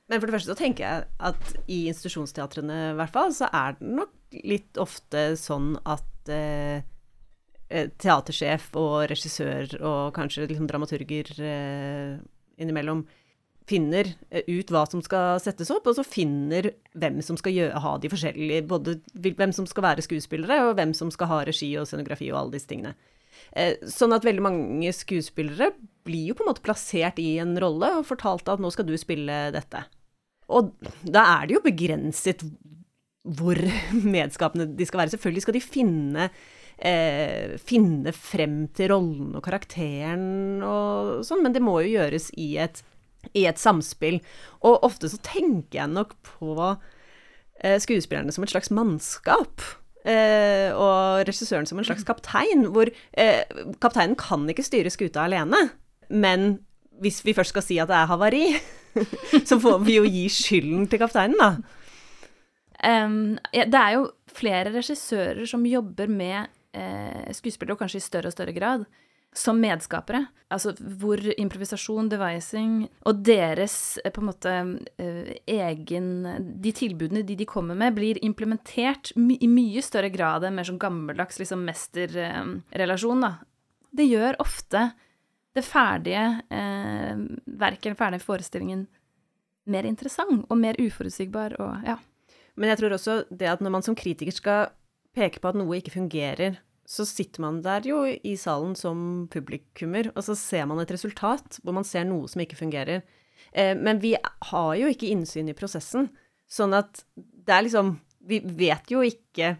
Men 0.09 0.20
for 0.20 0.29
det 0.29 0.38
første 0.38 0.55
så 0.55 0.57
tenker 0.57 0.85
jeg 0.87 1.09
at 1.29 1.51
i 1.68 1.83
institusjonsteatrene 1.90 2.77
i 2.92 2.96
hvert 2.96 3.12
fall, 3.12 3.35
så 3.37 3.51
er 3.53 3.77
det 3.77 3.90
nok 3.98 4.38
litt 4.48 4.81
ofte 4.81 5.35
sånn 5.37 5.74
at 5.88 6.33
eh, 6.33 6.81
teatersjef 7.68 8.70
og 8.81 9.09
regissør 9.11 9.74
og 9.83 10.14
kanskje 10.16 10.46
liksom 10.48 10.68
dramaturger 10.70 11.33
eh, 11.37 12.14
innimellom 12.59 13.02
finner 13.68 14.09
eh, 14.31 14.46
ut 14.48 14.70
hva 14.72 14.85
som 14.88 15.02
skal 15.04 15.40
settes 15.42 15.70
opp, 15.74 15.87
og 15.88 15.98
så 15.98 16.04
finner 16.07 16.70
hvem 16.98 17.20
som 17.24 17.38
skal 17.40 17.54
gjøre, 17.54 17.83
ha 17.85 17.94
de 18.00 18.11
forskjellige 18.12 18.64
Både 18.70 18.96
hvem 19.14 19.52
som 19.54 19.68
skal 19.68 19.87
være 19.90 20.04
skuespillere, 20.07 20.62
og 20.68 20.78
hvem 20.78 20.94
som 20.96 21.12
skal 21.14 21.31
ha 21.33 21.42
regi 21.48 21.70
og 21.81 21.88
scenografi 21.90 22.31
og 22.33 22.40
alle 22.42 22.57
disse 22.57 22.70
tingene. 22.70 22.94
Eh, 23.52 23.76
Sånn 23.88 24.16
at 24.16 24.26
veldig 24.26 24.44
mange 24.44 24.94
skuespillere 24.96 25.72
blir 26.09 26.31
jo 26.31 26.38
på 26.38 26.46
en 26.46 26.52
måte 26.52 26.64
plassert 26.64 27.20
i 27.20 27.35
en 27.42 27.54
rolle 27.61 27.92
og 27.98 28.09
fortalt 28.09 28.48
at 28.48 28.62
nå 28.62 28.72
skal 28.72 28.88
du 28.88 28.96
spille 29.00 29.48
dette. 29.54 29.85
Og 30.48 30.72
da 31.04 31.26
er 31.37 31.48
det 31.48 31.59
jo 31.59 31.66
begrenset 31.66 32.44
hvor 33.28 33.61
medskapende 34.16 34.70
de 34.72 34.87
skal 34.88 35.04
være. 35.04 35.12
Selvfølgelig 35.16 35.44
skal 35.44 35.59
de 35.59 35.64
finne, 35.64 36.31
eh, 36.79 37.57
finne 37.62 38.12
frem 38.14 38.61
til 38.77 38.93
rollen 38.93 39.35
og 39.38 39.45
karakteren 39.47 40.62
og 40.64 41.25
sånn, 41.27 41.43
men 41.45 41.57
det 41.57 41.64
må 41.64 41.79
jo 41.83 41.99
gjøres 41.99 42.31
i 42.38 42.53
et, 42.62 42.83
i 43.35 43.47
et 43.51 43.61
samspill. 43.61 44.21
Og 44.62 44.87
ofte 44.87 45.11
så 45.11 45.21
tenker 45.27 45.83
jeg 45.83 45.95
nok 45.95 46.14
på 46.27 46.55
eh, 46.62 47.79
skuespillerne 47.83 48.35
som 48.35 48.47
et 48.47 48.55
slags 48.55 48.73
mannskap. 48.75 49.64
Eh, 50.09 50.71
og 50.73 51.27
regissøren 51.29 51.67
som 51.69 51.81
en 51.81 51.87
slags 51.87 52.07
kaptein, 52.07 52.69
hvor 52.73 52.88
eh, 52.88 53.43
kapteinen 53.83 54.17
kan 54.19 54.47
ikke 54.49 54.67
styre 54.67 54.93
skuta 54.95 55.27
alene. 55.27 55.69
Men 56.09 56.61
hvis 57.03 57.21
vi 57.27 57.35
først 57.37 57.53
skal 57.55 57.64
si 57.67 57.81
at 57.83 57.91
det 57.91 57.99
er 57.99 58.11
havari, 58.11 58.47
så 59.49 59.59
får 59.61 59.83
vi 59.85 59.99
jo 59.99 60.07
gi 60.09 60.29
skylden 60.33 60.87
til 60.91 61.03
kapteinen, 61.03 61.37
da. 61.38 61.51
Um, 62.79 63.35
ja, 63.51 63.64
det 63.67 63.75
er 63.75 63.97
jo 63.97 64.05
flere 64.31 64.71
regissører 64.71 65.49
som 65.51 65.64
jobber 65.67 66.07
med 66.07 66.47
eh, 66.76 67.28
skuespillere, 67.37 67.76
og 67.76 67.83
kanskje 67.85 68.00
i 68.00 68.07
større 68.09 68.31
og 68.31 68.37
større 68.37 68.54
grad, 68.57 68.87
som 69.37 69.59
medskapere. 69.61 70.24
Altså 70.48 70.72
hvor 70.81 71.20
improvisasjon, 71.37 72.09
devising 72.09 72.87
og 73.09 73.20
deres 73.26 73.98
eh, 74.04 74.12
på 74.14 74.22
en 74.22 74.28
måte 74.31 74.54
eh, 75.00 75.35
egen 75.44 76.09
De 76.62 76.72
tilbudene 76.72 77.24
de 77.26 77.37
de 77.37 77.48
kommer 77.48 77.76
med, 77.76 77.96
blir 77.98 78.20
implementert 78.24 79.12
my 79.16 79.37
i 79.44 79.50
mye 79.50 79.83
større 79.85 80.11
grad 80.14 80.46
enn 80.48 80.57
mer 80.57 80.68
sånn 80.68 80.81
gammeldags 80.81 81.40
liksom 81.40 81.66
mesterrelasjon, 81.68 83.26
da. 83.26 83.35
Det 83.92 84.09
gjør 84.09 84.40
ofte 84.42 84.90
det 85.57 85.64
ferdige 85.66 86.24
eh, 86.54 87.20
verket, 87.59 87.90
den 87.90 88.00
ferdige 88.00 88.24
forestillingen, 88.24 88.87
mer 89.68 89.85
interessant 89.85 90.46
og 90.48 90.57
mer 90.57 90.78
uforutsigbar 90.81 91.59
og 91.61 91.85
ja. 91.85 91.98
Men 92.59 92.72
jeg 92.72 92.81
tror 92.81 92.96
også 92.96 93.20
det 93.31 93.46
at 93.52 93.61
når 93.62 93.74
man 93.76 93.85
som 93.87 93.94
kritiker 93.98 94.35
skal 94.35 94.70
peke 95.18 95.42
på 95.42 95.50
at 95.50 95.59
noe 95.59 95.81
ikke 95.81 95.96
fungerer, 95.96 96.61
så 96.88 97.04
sitter 97.04 97.42
man 97.44 97.61
der 97.64 97.85
jo 97.85 98.00
i 98.09 98.33
salen 98.40 98.72
som 98.78 99.26
publikummer, 99.33 100.09
og 100.14 100.24
så 100.24 100.37
ser 100.38 100.64
man 100.70 100.81
et 100.81 100.92
resultat 100.94 101.59
hvor 101.61 101.76
man 101.76 101.87
ser 101.87 102.07
noe 102.09 102.31
som 102.31 102.40
ikke 102.40 102.57
fungerer. 102.57 103.02
Eh, 103.52 103.74
men 103.76 104.00
vi 104.00 104.14
har 104.16 104.70
jo 104.81 104.88
ikke 104.88 105.11
innsyn 105.12 105.50
i 105.52 105.57
prosessen, 105.59 106.09
sånn 106.48 106.76
at 106.78 107.04
det 107.16 107.54
er 107.54 107.66
liksom 107.66 107.98
Vi 108.28 108.42
vet 108.44 108.90
jo 108.92 109.00
ikke 109.00 109.54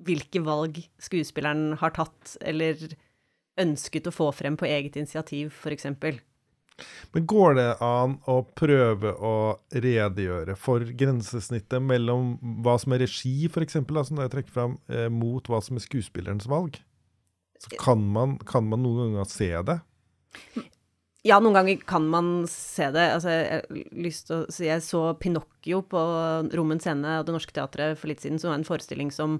hvilke 0.00 0.40
valg 0.40 0.78
skuespilleren 1.02 1.74
har 1.76 1.92
tatt, 1.92 2.38
eller 2.40 2.78
ønsket 3.60 4.06
å 4.08 4.14
få 4.14 4.30
frem 4.32 4.56
på 4.56 4.64
eget 4.64 4.96
initiativ, 4.96 5.50
f.eks. 5.52 5.90
Men 7.14 7.26
går 7.30 7.54
det 7.58 7.68
an 7.84 8.16
å 8.30 8.40
prøve 8.58 9.12
å 9.14 9.34
redegjøre 9.70 10.56
for 10.58 10.82
grensesnittet 10.98 11.82
mellom 11.82 12.34
hva 12.64 12.74
som 12.82 12.96
er 12.96 13.04
regi, 13.04 13.46
f.eks., 13.46 13.78
som 13.78 14.22
jeg 14.22 14.32
trekker 14.32 14.54
fram, 14.54 14.78
eh, 14.90 15.06
mot 15.12 15.46
hva 15.48 15.62
som 15.62 15.78
er 15.78 15.84
skuespillerens 15.86 16.48
valg? 16.50 16.80
Så 17.62 17.78
kan 17.80 18.02
man, 18.02 18.38
kan 18.42 18.66
man 18.68 18.82
noen 18.82 19.14
ganger 19.14 19.30
se 19.30 19.50
det? 19.70 19.78
Ja, 21.24 21.38
noen 21.40 21.54
ganger 21.56 21.84
kan 21.88 22.08
man 22.10 22.32
se 22.50 22.90
det. 22.92 23.04
Altså, 23.14 23.30
jeg, 23.32 23.62
har 23.62 24.02
lyst 24.04 24.26
til 24.28 24.42
å 24.42 24.48
si, 24.52 24.66
jeg 24.66 24.82
så 24.84 25.06
Pinocchio 25.16 25.80
på 25.88 26.02
Rommen 26.52 26.82
scene 26.82 27.20
av 27.20 27.24
Det 27.24 27.32
Norske 27.32 27.54
Teatret 27.56 27.96
for 28.00 28.10
litt 28.10 28.20
siden, 28.20 28.42
som 28.42 28.50
var 28.50 28.58
en 28.58 28.66
forestilling 28.68 29.14
som 29.14 29.38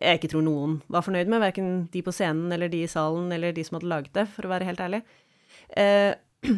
jeg 0.00 0.16
ikke 0.16 0.32
tror 0.32 0.42
noen 0.46 0.80
var 0.90 1.04
fornøyd 1.06 1.30
med. 1.30 1.44
Verken 1.44 1.70
de 1.92 2.02
på 2.02 2.14
scenen 2.16 2.50
eller 2.56 2.72
de 2.72 2.82
i 2.82 2.90
salen 2.90 3.28
eller 3.36 3.54
de 3.54 3.62
som 3.66 3.76
hadde 3.76 3.92
laget 3.92 4.16
det, 4.16 4.26
for 4.32 4.48
å 4.48 4.52
være 4.56 4.66
helt 4.72 4.82
ærlig. 4.82 5.04
Eh, 5.78 6.16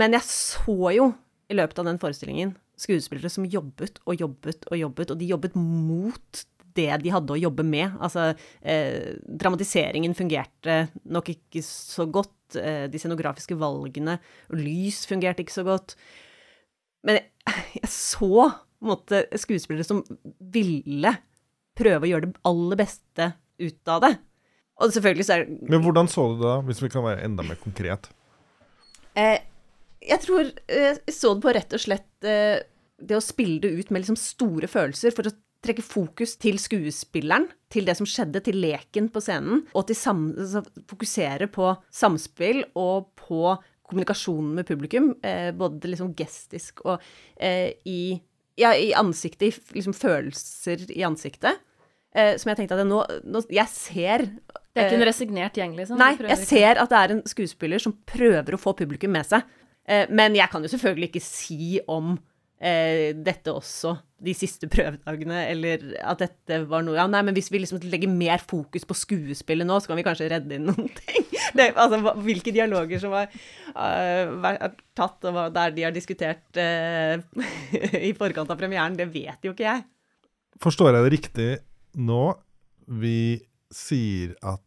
men 0.00 0.16
jeg 0.16 0.26
så 0.28 0.94
jo 0.96 1.10
i 1.50 1.56
løpet 1.58 1.82
av 1.82 1.88
den 1.88 2.00
forestillingen 2.02 2.54
skuespillere 2.80 3.30
som 3.32 3.48
jobbet 3.48 4.00
og 4.06 4.16
jobbet 4.16 4.64
og 4.70 4.78
jobbet, 4.78 5.12
og 5.12 5.20
de 5.20 5.28
jobbet 5.28 5.56
mot 5.58 6.44
det 6.76 6.90
de 7.02 7.12
hadde 7.12 7.34
å 7.34 7.40
jobbe 7.40 7.64
med. 7.66 7.96
Altså, 8.00 8.30
eh, 8.62 9.16
dramatiseringen 9.26 10.14
fungerte 10.16 10.84
nok 11.10 11.32
ikke 11.32 11.62
så 11.66 12.06
godt. 12.06 12.56
Eh, 12.56 12.86
de 12.90 12.98
scenografiske 12.98 13.58
valgene 13.58 14.18
og 14.50 14.62
lys 14.62 15.04
fungerte 15.10 15.44
ikke 15.44 15.58
så 15.58 15.66
godt. 15.66 15.96
Men 17.06 17.18
jeg, 17.20 17.66
jeg 17.82 17.92
så 17.92 18.48
måte 18.80 19.24
skuespillere 19.40 19.84
som 19.84 20.02
ville 20.40 21.12
prøve 21.76 22.06
å 22.06 22.10
gjøre 22.10 22.28
det 22.28 22.42
aller 22.48 22.80
beste 22.80 23.32
ut 23.60 23.92
av 23.92 24.04
det. 24.06 24.14
Og 24.80 24.94
selvfølgelig 24.94 25.26
så 25.26 25.34
er 25.34 25.44
det 25.44 25.68
Men 25.68 25.84
hvordan 25.84 26.08
så 26.08 26.30
du 26.30 26.40
det 26.40 26.48
da, 26.48 26.56
hvis 26.64 26.80
vi 26.82 26.90
kan 26.92 27.04
være 27.04 27.26
enda 27.26 27.44
mer 27.44 27.58
konkret? 27.60 28.08
Eh, 29.20 29.38
jeg 30.10 30.22
tror 30.24 30.48
eh, 30.48 30.96
jeg 30.96 31.14
så 31.14 31.34
det 31.34 31.44
på 31.44 31.54
rett 31.56 31.76
og 31.76 31.82
slett 31.82 32.28
eh, 32.28 32.58
det 33.00 33.16
å 33.16 33.24
spille 33.24 33.60
det 33.62 33.72
ut 33.76 33.92
med 33.92 34.04
liksom 34.04 34.18
store 34.20 34.68
følelser 34.70 35.14
for 35.16 35.28
å 35.28 35.34
trekke 35.64 35.84
fokus 35.84 36.38
til 36.40 36.56
skuespilleren, 36.60 37.50
til 37.72 37.88
det 37.88 37.96
som 37.98 38.08
skjedde, 38.08 38.40
til 38.44 38.56
leken 38.62 39.10
på 39.12 39.20
scenen, 39.20 39.66
og 39.76 39.90
til 39.90 39.98
altså, 40.00 40.62
fokusere 40.88 41.50
på 41.52 41.74
samspill 41.92 42.62
og 42.80 43.10
på 43.20 43.58
kommunikasjonen 43.90 44.54
med 44.56 44.68
publikum, 44.68 45.10
både 45.58 45.90
liksom 45.90 46.14
gestisk 46.16 46.84
og 46.86 47.02
i, 47.42 48.14
ja, 48.56 48.70
i 48.72 48.92
ansiktet, 48.96 49.50
i 49.50 49.76
liksom 49.80 49.96
følelser 49.98 50.86
i 50.94 51.02
ansiktet. 51.04 51.58
Som 52.14 52.52
jeg 52.52 52.60
tenkte 52.60 52.78
at 52.78 52.84
jeg 52.84 52.88
nå, 52.90 53.00
nå 53.26 53.42
Jeg 53.52 53.70
ser 53.74 54.24
Det 54.70 54.82
er 54.82 54.90
ikke 54.90 55.00
en 55.00 55.08
resignert 55.08 55.56
gjeng, 55.58 55.72
liksom? 55.78 55.98
Nei, 55.98 56.12
jeg 56.30 56.46
ser 56.46 56.78
at 56.78 56.92
det 56.92 56.98
er 56.98 57.14
en 57.16 57.22
skuespiller 57.26 57.82
som 57.82 57.96
prøver 58.06 58.54
å 58.54 58.60
få 58.60 58.74
publikum 58.78 59.10
med 59.16 59.26
seg. 59.26 59.46
Eh, 59.90 60.06
men 60.14 60.36
jeg 60.38 60.50
kan 60.52 60.62
jo 60.62 60.70
selvfølgelig 60.70 61.10
ikke 61.10 61.24
si 61.24 61.80
om 61.90 62.12
eh, 62.60 63.10
dette 63.16 63.50
også 63.50 63.96
de 64.20 64.34
siste 64.36 64.68
prøvedagene, 64.70 65.40
eller 65.48 65.84
at 66.04 66.20
dette 66.20 66.60
var 66.68 66.84
noe 66.84 66.98
Ja, 66.98 67.06
nei, 67.10 67.22
men 67.26 67.34
hvis 67.36 67.48
vi 67.50 67.62
liksom 67.62 67.80
legger 67.88 68.12
mer 68.12 68.42
fokus 68.44 68.84
på 68.86 68.96
skuespillet 68.98 69.66
nå, 69.66 69.78
så 69.80 69.90
kan 69.90 69.98
vi 69.98 70.04
kanskje 70.06 70.28
redde 70.30 70.58
inn 70.58 70.68
noen 70.70 70.90
ting. 71.00 71.26
Det, 71.56 71.72
altså, 71.74 72.12
hvilke 72.22 72.52
dialoger 72.54 73.00
som 73.02 73.16
har 73.16 73.26
eh, 73.32 74.28
vært 74.44 74.84
tatt, 74.94 75.24
og 75.26 75.40
der 75.56 75.72
de 75.74 75.82
har 75.88 75.94
diskutert 75.94 76.60
uh, 76.60 77.18
i 78.08 78.12
forkant 78.14 78.52
av 78.52 78.60
premieren, 78.60 78.94
det 78.94 79.08
vet 79.10 79.42
jo 79.42 79.50
ikke 79.56 79.66
jeg. 79.66 79.82
Forstår 80.62 80.92
jeg 80.92 81.02
det 81.02 81.12
riktig 81.16 81.48
nå? 81.98 82.22
Vi 83.00 83.40
sier 83.74 84.34
at 84.46 84.62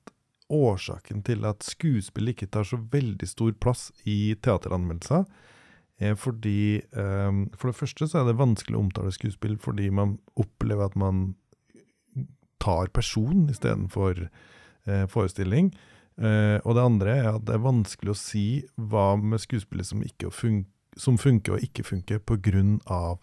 årsaken 0.54 1.24
til 1.26 1.46
at 1.48 1.64
skuespill 1.66 2.34
ikke 2.34 2.50
tar 2.52 2.68
så 2.68 2.78
veldig 2.78 3.28
stor 3.30 3.54
plass 3.62 3.90
i 4.10 4.36
teateranmeldelser, 4.44 5.26
er 6.04 6.16
fordi 6.18 6.82
um, 6.98 7.46
For 7.56 7.70
det 7.70 7.78
første 7.78 8.08
så 8.10 8.20
er 8.20 8.28
det 8.28 8.40
vanskelig 8.40 8.76
å 8.76 8.82
omtale 8.82 9.14
skuespill 9.14 9.60
fordi 9.62 9.92
man 9.94 10.18
opplever 10.36 10.90
at 10.90 10.98
man 11.00 11.36
tar 12.64 12.90
person 12.96 13.46
istedenfor 13.52 14.26
uh, 14.26 15.06
forestilling. 15.12 15.72
Uh, 16.18 16.58
og 16.66 16.76
det 16.76 16.84
andre 16.84 17.18
er 17.22 17.30
at 17.36 17.46
det 17.46 17.56
er 17.56 17.66
vanskelig 17.66 18.14
å 18.14 18.20
si 18.20 18.46
hva 18.76 19.14
med 19.22 19.42
skuespillet 19.44 19.88
som, 19.88 20.04
fun 20.34 20.64
som 20.98 21.18
funker 21.18 21.56
og 21.56 21.66
ikke 21.66 21.86
funker 21.86 22.20
pga. 22.20 23.18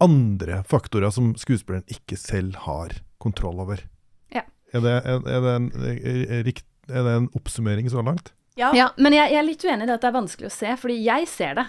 andre 0.00 0.62
faktorer 0.66 1.10
som 1.10 1.34
skuespilleren 1.38 1.86
ikke 1.88 2.16
selv 2.16 2.56
har 2.66 3.02
kontroll 3.18 3.60
over. 3.60 3.84
Er 4.72 4.80
det, 4.84 4.94
er, 5.04 5.26
er 5.28 5.44
det, 5.44 5.52
en, 5.58 5.66
er, 5.84 6.42
rikt- 6.46 6.68
er 6.88 7.04
det 7.06 7.16
en 7.18 7.28
oppsummering 7.36 7.90
så 7.92 8.02
langt? 8.04 8.32
Ja. 8.56 8.70
Ja, 8.76 8.90
men 9.00 9.14
jeg, 9.16 9.30
jeg 9.32 9.40
er 9.40 9.46
litt 9.48 9.64
uenig 9.64 9.86
i 9.86 9.88
det 9.90 9.94
at 9.98 10.02
det 10.04 10.10
er 10.10 10.16
vanskelig 10.18 10.48
å 10.50 10.54
se, 10.54 10.72
fordi 10.80 10.98
jeg 11.04 11.28
ser 11.30 11.54
det. 11.60 11.66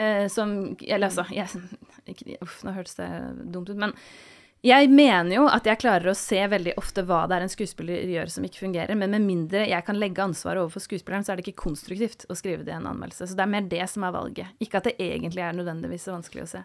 Eh, 0.00 0.24
som 0.32 0.54
Eller 0.82 1.06
altså 1.10 1.22
jeg, 1.30 1.46
ikke, 2.10 2.38
Uff, 2.42 2.62
nå 2.66 2.72
hørtes 2.74 2.96
det 2.98 3.08
dumt 3.54 3.68
ut, 3.70 3.78
men 3.78 3.92
jeg 4.64 4.88
mener 4.88 5.36
jo 5.36 5.42
at 5.52 5.66
jeg 5.68 5.76
klarer 5.82 6.08
å 6.08 6.16
se 6.16 6.38
veldig 6.48 6.72
ofte 6.80 7.02
hva 7.04 7.26
det 7.28 7.36
er 7.36 7.44
en 7.44 7.52
skuespiller 7.52 8.08
gjør 8.08 8.30
som 8.32 8.46
ikke 8.48 8.62
fungerer, 8.62 8.96
men 8.96 9.12
med 9.12 9.20
mindre 9.26 9.66
jeg 9.68 9.84
kan 9.84 9.98
legge 10.00 10.24
ansvaret 10.24 10.62
overfor 10.62 10.80
skuespilleren, 10.86 11.26
så 11.26 11.34
er 11.34 11.36
det 11.36 11.44
ikke 11.44 11.66
konstruktivt 11.66 12.24
å 12.32 12.36
skrive 12.38 12.64
det 12.64 12.72
i 12.72 12.78
en 12.78 12.88
anmeldelse. 12.88 13.28
Så 13.28 13.36
det 13.36 13.44
er 13.44 13.52
mer 13.52 13.68
det 13.68 13.84
som 13.92 14.06
er 14.08 14.14
valget, 14.16 14.54
ikke 14.64 14.80
at 14.80 14.88
det 14.88 14.94
egentlig 15.04 15.44
er 15.44 15.58
nødvendigvis 15.58 16.08
så 16.08 16.14
vanskelig 16.16 16.46
å 16.46 16.50
se. 16.54 16.62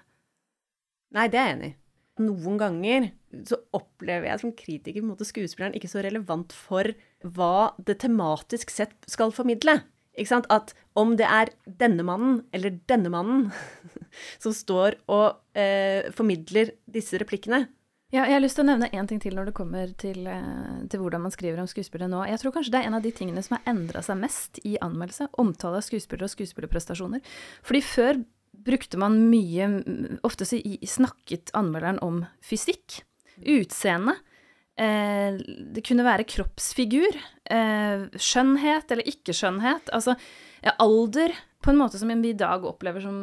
Nei, 1.17 1.27
det 1.27 1.41
er 1.41 1.49
jeg 1.49 1.57
enig 1.57 1.69
i. 1.73 1.75
Noen 2.19 2.57
ganger 2.59 3.09
så 3.47 3.59
opplever 3.75 4.27
jeg 4.27 4.41
som 4.41 4.55
kritiker 4.57 5.05
måte 5.05 5.27
skuespilleren 5.27 5.75
ikke 5.77 5.91
så 5.91 6.03
relevant 6.03 6.53
for 6.55 6.91
hva 7.23 7.71
det 7.85 7.99
tematisk 8.03 8.73
sett 8.73 8.95
skal 9.07 9.33
formidle. 9.35 9.79
At 10.19 10.73
om 10.99 11.13
det 11.15 11.27
er 11.29 11.51
denne 11.79 12.03
mannen 12.03 12.41
eller 12.51 12.75
denne 12.91 13.11
mannen 13.13 13.51
som 14.43 14.51
står 14.55 14.97
og 15.07 15.37
eh, 15.55 16.09
formidler 16.11 16.73
disse 16.91 17.21
replikkene 17.21 17.69
Ja, 18.11 18.25
jeg 18.25 18.33
har 18.33 18.41
lyst 18.43 18.57
til 18.57 18.65
å 18.65 18.71
nevne 18.71 18.89
én 18.89 19.07
ting 19.07 19.21
til 19.21 19.37
når 19.37 19.51
det 19.51 19.55
kommer 19.55 19.93
til, 20.01 20.27
eh, 20.27 20.81
til 20.89 20.99
hvordan 20.99 21.23
man 21.23 21.31
skriver 21.31 21.61
om 21.61 21.69
skuespillere 21.69 22.09
nå. 22.11 22.25
Jeg 22.27 22.41
tror 22.41 22.55
kanskje 22.57 22.73
det 22.73 22.81
er 22.81 22.89
en 22.89 22.97
av 22.97 23.05
de 23.05 23.13
tingene 23.15 23.43
som 23.45 23.55
har 23.55 23.69
endra 23.69 24.01
seg 24.03 24.19
mest 24.19 24.59
i 24.65 24.75
anmeldelse. 24.81 25.29
Omtale 25.39 25.79
av 25.79 25.85
skuespillere 25.85 26.27
og 26.27 26.33
skuespillerprestasjoner. 26.33 27.23
Fordi 27.63 27.83
før 27.85 28.23
brukte 28.65 28.99
man 29.01 29.17
mye 29.31 29.67
Ofte 30.27 30.47
så 30.47 30.59
snakket 30.87 31.53
anmelderen 31.57 32.01
om 32.05 32.23
fysikk, 32.45 33.01
utseende. 33.39 34.17
Eh, 34.79 35.35
det 35.73 35.83
kunne 35.87 36.05
være 36.07 36.27
kroppsfigur, 36.27 37.15
eh, 37.51 38.07
skjønnhet 38.15 38.91
eller 38.91 39.07
ikke-skjønnhet. 39.11 39.91
Altså 39.95 40.15
ja, 40.63 40.75
alder, 40.79 41.33
på 41.59 41.71
en 41.71 41.79
måte 41.81 41.99
som 41.99 42.07
vi 42.07 42.31
i 42.31 42.37
dag 42.37 42.63
opplever 42.63 43.03
som 43.03 43.17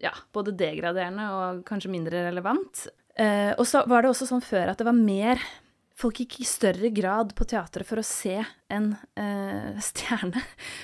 ja, 0.00 0.12
både 0.32 0.56
degraderende 0.56 1.26
og 1.32 1.64
kanskje 1.68 1.92
mindre 1.92 2.24
relevant. 2.30 2.86
Eh, 3.16 3.52
og 3.58 3.66
så 3.68 3.84
var 3.86 4.02
det 4.02 4.10
også 4.14 4.28
sånn 4.30 4.44
før 4.44 4.72
at 4.72 4.80
det 4.80 4.88
var 4.88 4.96
mer 4.96 5.42
Folk 5.94 6.18
gikk 6.18 6.40
i 6.42 6.44
større 6.48 6.88
grad 6.90 7.30
på 7.38 7.44
teatret 7.46 7.86
for 7.86 8.00
å 8.00 8.06
se 8.06 8.40
en 8.74 8.88
eh, 9.14 9.76
stjerne, 9.88 10.40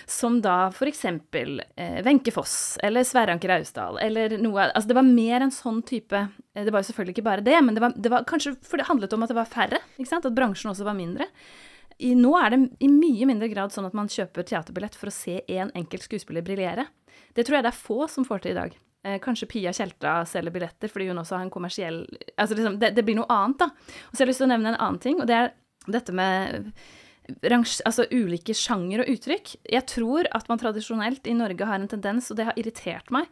som 0.07 0.37
da 0.43 0.69
for 0.75 0.87
eksempel 0.87 1.59
eh, 1.75 2.07
Foss 2.31 2.79
eller 2.87 3.03
Sverre 3.07 3.35
Anker 3.35 3.57
Austdal 3.57 3.99
eller 3.99 4.37
noe 4.39 4.69
Altså 4.69 4.93
det 4.93 4.99
var 5.01 5.09
mer 5.09 5.43
en 5.43 5.51
sånn 5.55 5.81
type 5.83 6.15
eh, 6.15 6.63
Det 6.63 6.71
var 6.71 6.85
jo 6.85 6.91
selvfølgelig 6.93 7.17
ikke 7.17 7.27
bare 7.27 7.45
det, 7.47 7.57
men 7.59 7.75
det 7.75 7.83
var, 7.83 7.97
det 7.97 8.13
var 8.13 8.29
kanskje 8.29 8.55
For 8.63 8.79
det 8.79 8.87
handlet 8.87 9.17
om 9.17 9.27
at 9.27 9.33
det 9.33 9.39
var 9.41 9.51
færre, 9.51 9.83
ikke 9.97 10.13
sant? 10.13 10.29
At 10.31 10.37
bransjen 10.37 10.71
også 10.71 10.87
var 10.87 10.99
mindre. 10.99 11.27
I, 11.99 12.15
nå 12.15 12.31
er 12.39 12.55
det 12.55 12.61
i 12.81 12.89
mye 12.89 13.27
mindre 13.29 13.51
grad 13.51 13.75
sånn 13.75 13.89
at 13.91 13.97
man 13.97 14.09
kjøper 14.09 14.47
teaterbillett 14.47 14.95
for 14.97 15.11
å 15.11 15.15
se 15.15 15.41
én 15.51 15.75
enkelt 15.77 16.07
skuespiller 16.07 16.47
briljere. 16.47 16.87
Det 17.35 17.45
tror 17.45 17.59
jeg 17.59 17.67
det 17.67 17.75
er 17.75 17.83
få 17.83 18.07
som 18.09 18.25
får 18.25 18.47
til 18.47 18.55
i 18.55 18.61
dag. 18.61 18.79
Eh, 19.03 19.17
kanskje 19.23 19.49
Pia 19.49 19.73
Tjelta 19.73 20.19
selger 20.29 20.53
billetter 20.53 20.91
fordi 20.93 21.09
hun 21.09 21.21
også 21.23 21.39
har 21.39 21.47
en 21.47 21.53
kommersiell 21.53 22.03
Altså 22.37 22.53
liksom, 22.53 22.75
det, 22.83 22.91
det 22.93 23.05
blir 23.07 23.17
noe 23.17 23.31
annet, 23.33 23.63
da. 23.63 23.71
Og 23.73 24.13
så 24.13 24.21
har 24.21 24.27
jeg 24.27 24.33
lyst 24.35 24.43
til 24.43 24.51
å 24.51 24.53
nevne 24.53 24.75
en 24.75 24.81
annen 24.81 25.01
ting, 25.01 25.23
og 25.23 25.31
det 25.31 25.39
er 25.39 25.55
dette 25.89 26.13
med 26.13 26.75
altså 27.87 28.05
ulike 28.11 28.53
sjanger 28.57 29.05
og 29.05 29.13
uttrykk. 29.15 29.55
Jeg 29.71 29.87
tror 29.89 30.29
at 30.35 30.51
man 30.51 30.61
tradisjonelt 30.61 31.29
i 31.31 31.37
Norge 31.37 31.69
har 31.69 31.79
en 31.79 31.89
tendens, 31.89 32.29
og 32.31 32.41
det 32.41 32.49
har 32.49 32.59
irritert 32.59 33.13
meg, 33.15 33.29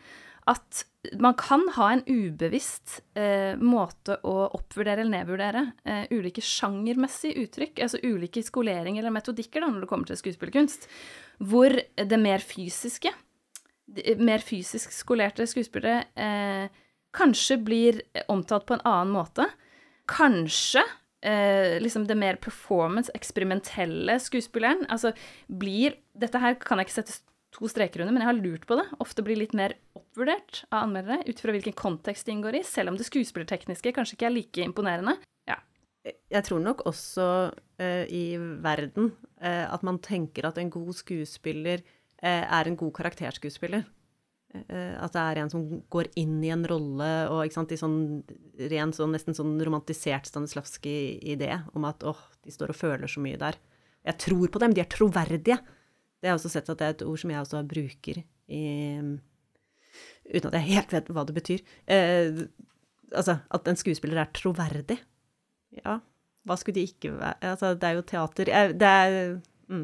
at 0.48 0.84
man 1.20 1.34
kan 1.36 1.66
ha 1.76 1.90
en 1.92 2.02
ubevisst 2.06 3.00
eh, 3.18 3.58
måte 3.60 4.16
å 4.24 4.36
oppvurdere 4.56 5.02
eller 5.02 5.18
nedvurdere 5.18 5.64
eh, 5.84 6.04
ulike 6.14 6.44
sjangermessige 6.44 7.44
uttrykk, 7.44 7.82
altså 7.84 8.00
ulike 8.06 8.42
skoleringer 8.46 9.02
eller 9.02 9.14
metodikker 9.18 9.60
da, 9.60 9.68
når 9.72 9.84
det 9.84 9.90
kommer 9.90 10.08
til 10.08 10.20
skuespillerkunst, 10.20 10.88
hvor 11.50 11.76
det 11.76 12.20
mer 12.22 12.44
fysiske, 12.44 13.12
mer 14.20 14.44
fysisk 14.44 14.92
skolerte 14.92 15.46
skuespillere 15.48 16.04
eh, 16.18 16.80
kanskje 17.16 17.58
blir 17.64 18.00
omtalt 18.28 18.66
på 18.68 18.76
en 18.76 18.84
annen 18.86 19.14
måte. 19.14 19.46
Kanskje 20.08 20.82
eh, 21.24 21.78
liksom 21.82 22.06
det 22.08 22.18
mer 22.18 22.38
performance, 22.42 23.12
eksperimentelle 23.16 24.18
skuespilleren, 24.22 24.86
altså 24.88 25.14
blir 25.48 25.98
Dette 26.18 26.40
her 26.42 26.56
kan 26.58 26.80
jeg 26.80 26.88
ikke 26.88 26.98
sette 26.98 27.20
to 27.54 27.68
streker 27.70 28.02
under, 28.02 28.12
men 28.12 28.24
jeg 28.24 28.28
har 28.28 28.40
lurt 28.42 28.64
på 28.68 28.76
det. 28.78 28.84
Ofte 29.00 29.24
blir 29.24 29.38
litt 29.40 29.54
mer 29.56 29.76
oppvurdert 29.96 30.64
av 30.68 30.84
anmeldere 30.84 31.22
ut 31.28 31.40
fra 31.40 31.54
hvilken 31.54 31.76
kontekst 31.78 32.26
de 32.26 32.34
inngår 32.34 32.58
i, 32.60 32.64
selv 32.66 32.92
om 32.92 32.98
det 32.98 33.06
skuespillertekniske 33.08 33.94
kanskje 33.96 34.18
ikke 34.18 34.28
er 34.28 34.34
like 34.34 34.66
imponerende. 34.66 35.14
Ja. 35.48 35.60
Jeg 36.04 36.44
tror 36.48 36.60
nok 36.64 36.84
også 36.90 37.28
eh, 37.80 38.04
i 38.10 38.24
verden 38.64 39.12
eh, 39.40 39.64
at 39.64 39.86
man 39.86 40.00
tenker 40.04 40.50
at 40.50 40.60
en 40.60 40.72
god 40.74 40.92
skuespiller 40.98 41.80
eh, 41.80 41.97
er 42.26 42.68
en 42.68 42.76
god 42.78 42.92
karakterskuespiller. 42.96 43.84
Eh, 44.56 44.94
at 44.96 45.12
det 45.12 45.22
er 45.22 45.42
en 45.42 45.50
som 45.52 45.64
går 45.92 46.08
inn 46.16 46.38
i 46.40 46.52
en 46.54 46.64
rolle, 46.68 47.08
og 47.28 47.42
ikke 47.44 47.58
sant, 47.58 47.72
i 47.74 47.80
sånn 47.80 47.98
ren, 48.72 48.94
sånn, 48.96 49.12
nesten 49.12 49.36
sånn 49.36 49.58
romantisert 49.64 50.30
Stanislavskij-idé 50.30 51.50
om 51.76 51.84
at 51.88 52.06
åh, 52.08 52.20
de 52.46 52.54
står 52.54 52.72
og 52.72 52.78
føler 52.78 53.12
så 53.12 53.22
mye 53.24 53.40
der. 53.40 53.58
Jeg 54.08 54.20
tror 54.24 54.48
på 54.52 54.62
dem, 54.62 54.72
de 54.72 54.82
er 54.82 54.88
troverdige. 54.88 55.58
Det 56.18 56.26
har 56.26 56.34
jeg 56.34 56.40
også 56.40 56.54
sett 56.54 56.70
at 56.72 56.80
det 56.80 56.86
er 56.86 56.96
et 56.96 57.04
ord 57.04 57.20
som 57.20 57.32
jeg 57.34 57.44
også 57.44 57.66
bruker 57.68 58.22
i 58.48 58.62
Uten 60.28 60.50
at 60.50 60.56
jeg 60.58 60.68
helt 60.76 60.90
vet 60.92 61.06
hva 61.16 61.22
det 61.24 61.34
betyr. 61.34 61.60
Eh, 61.88 62.40
altså, 63.16 63.38
at 63.48 63.68
en 63.70 63.78
skuespiller 63.80 64.20
er 64.20 64.28
troverdig. 64.36 64.98
Ja, 65.80 65.98
hva 66.48 66.56
skulle 66.56 66.78
de 66.78 66.84
ikke 66.88 67.10
være 67.12 67.50
Altså, 67.50 67.74
det 67.76 67.84
er 67.84 67.96
jo 67.98 68.04
teater 68.08 68.48
Det 68.72 68.88
er 68.88 69.16
mm. 69.68 69.82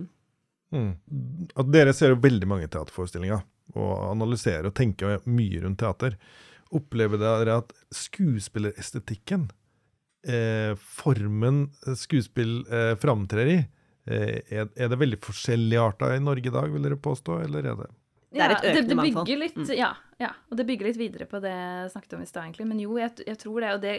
Mm. 0.74 0.90
At 1.54 1.70
dere 1.70 1.94
ser 1.96 2.14
jo 2.14 2.22
veldig 2.22 2.48
mange 2.50 2.70
teaterforestillinger 2.70 3.44
og 3.78 3.92
analyserer 4.10 4.68
og 4.68 4.76
tenker 4.76 5.22
mye 5.30 5.62
rundt 5.62 5.80
teater. 5.80 6.16
Opplever 6.74 7.20
dere 7.20 7.60
at 7.62 7.72
skuespillerestetikken, 7.94 9.46
eh, 10.26 10.74
formen 10.74 11.68
skuespill 11.98 12.64
eh, 12.66 12.94
framtrer 13.00 13.52
i, 13.52 13.58
eh, 14.10 14.40
er, 14.50 14.70
er, 14.74 14.90
det 14.90 15.00
veldig 15.00 15.20
forskjelligarta 15.24 16.14
i 16.16 16.22
Norge 16.24 16.50
i 16.50 16.54
dag, 16.54 16.72
vil 16.72 16.88
dere 16.88 17.00
påstå, 17.00 17.38
eller 17.46 17.70
er 17.70 17.78
det 17.82 17.90
det 18.34 18.44
er 18.44 18.54
et 18.54 18.66
økende 18.70 18.96
mangfold. 18.98 19.30
Ja, 19.30 19.36
mm. 19.54 19.68
ja, 19.78 19.90
ja, 20.20 20.30
og 20.50 20.58
det 20.58 20.66
bygger 20.68 20.88
litt 20.88 20.98
videre 20.98 21.26
på 21.30 21.40
det 21.42 21.52
jeg 21.52 21.92
snakket 21.92 22.16
om 22.16 22.24
i 22.24 22.28
stad, 22.28 22.46
egentlig. 22.46 22.66
Men 22.70 22.80
jo, 22.82 22.96
jeg, 23.00 23.12
jeg, 23.26 23.38
tror 23.40 23.64
det. 23.64 23.70
Og 23.76 23.84
det, 23.84 23.94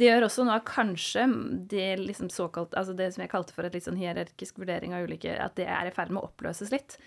det 0.00 0.08
gjør 0.08 0.26
også 0.28 0.46
noe 0.46 0.56
av 0.58 0.64
kanskje 0.68 1.26
det 1.70 1.90
liksom 2.02 2.30
såkalt 2.32 2.74
Altså 2.78 2.96
det 2.96 3.10
som 3.14 3.24
jeg 3.24 3.32
kalte 3.32 3.56
for 3.56 3.66
et 3.66 3.76
litt 3.76 3.86
sånn 3.86 4.00
hierarkisk 4.00 4.58
vurdering 4.62 4.96
av 4.96 5.06
ulike 5.08 5.36
At 5.40 5.56
det 5.60 5.68
er 5.68 5.88
i 5.88 5.94
ferd 5.94 6.12
med 6.14 6.22
å 6.22 6.30
oppløses 6.30 6.72
litt. 6.74 6.98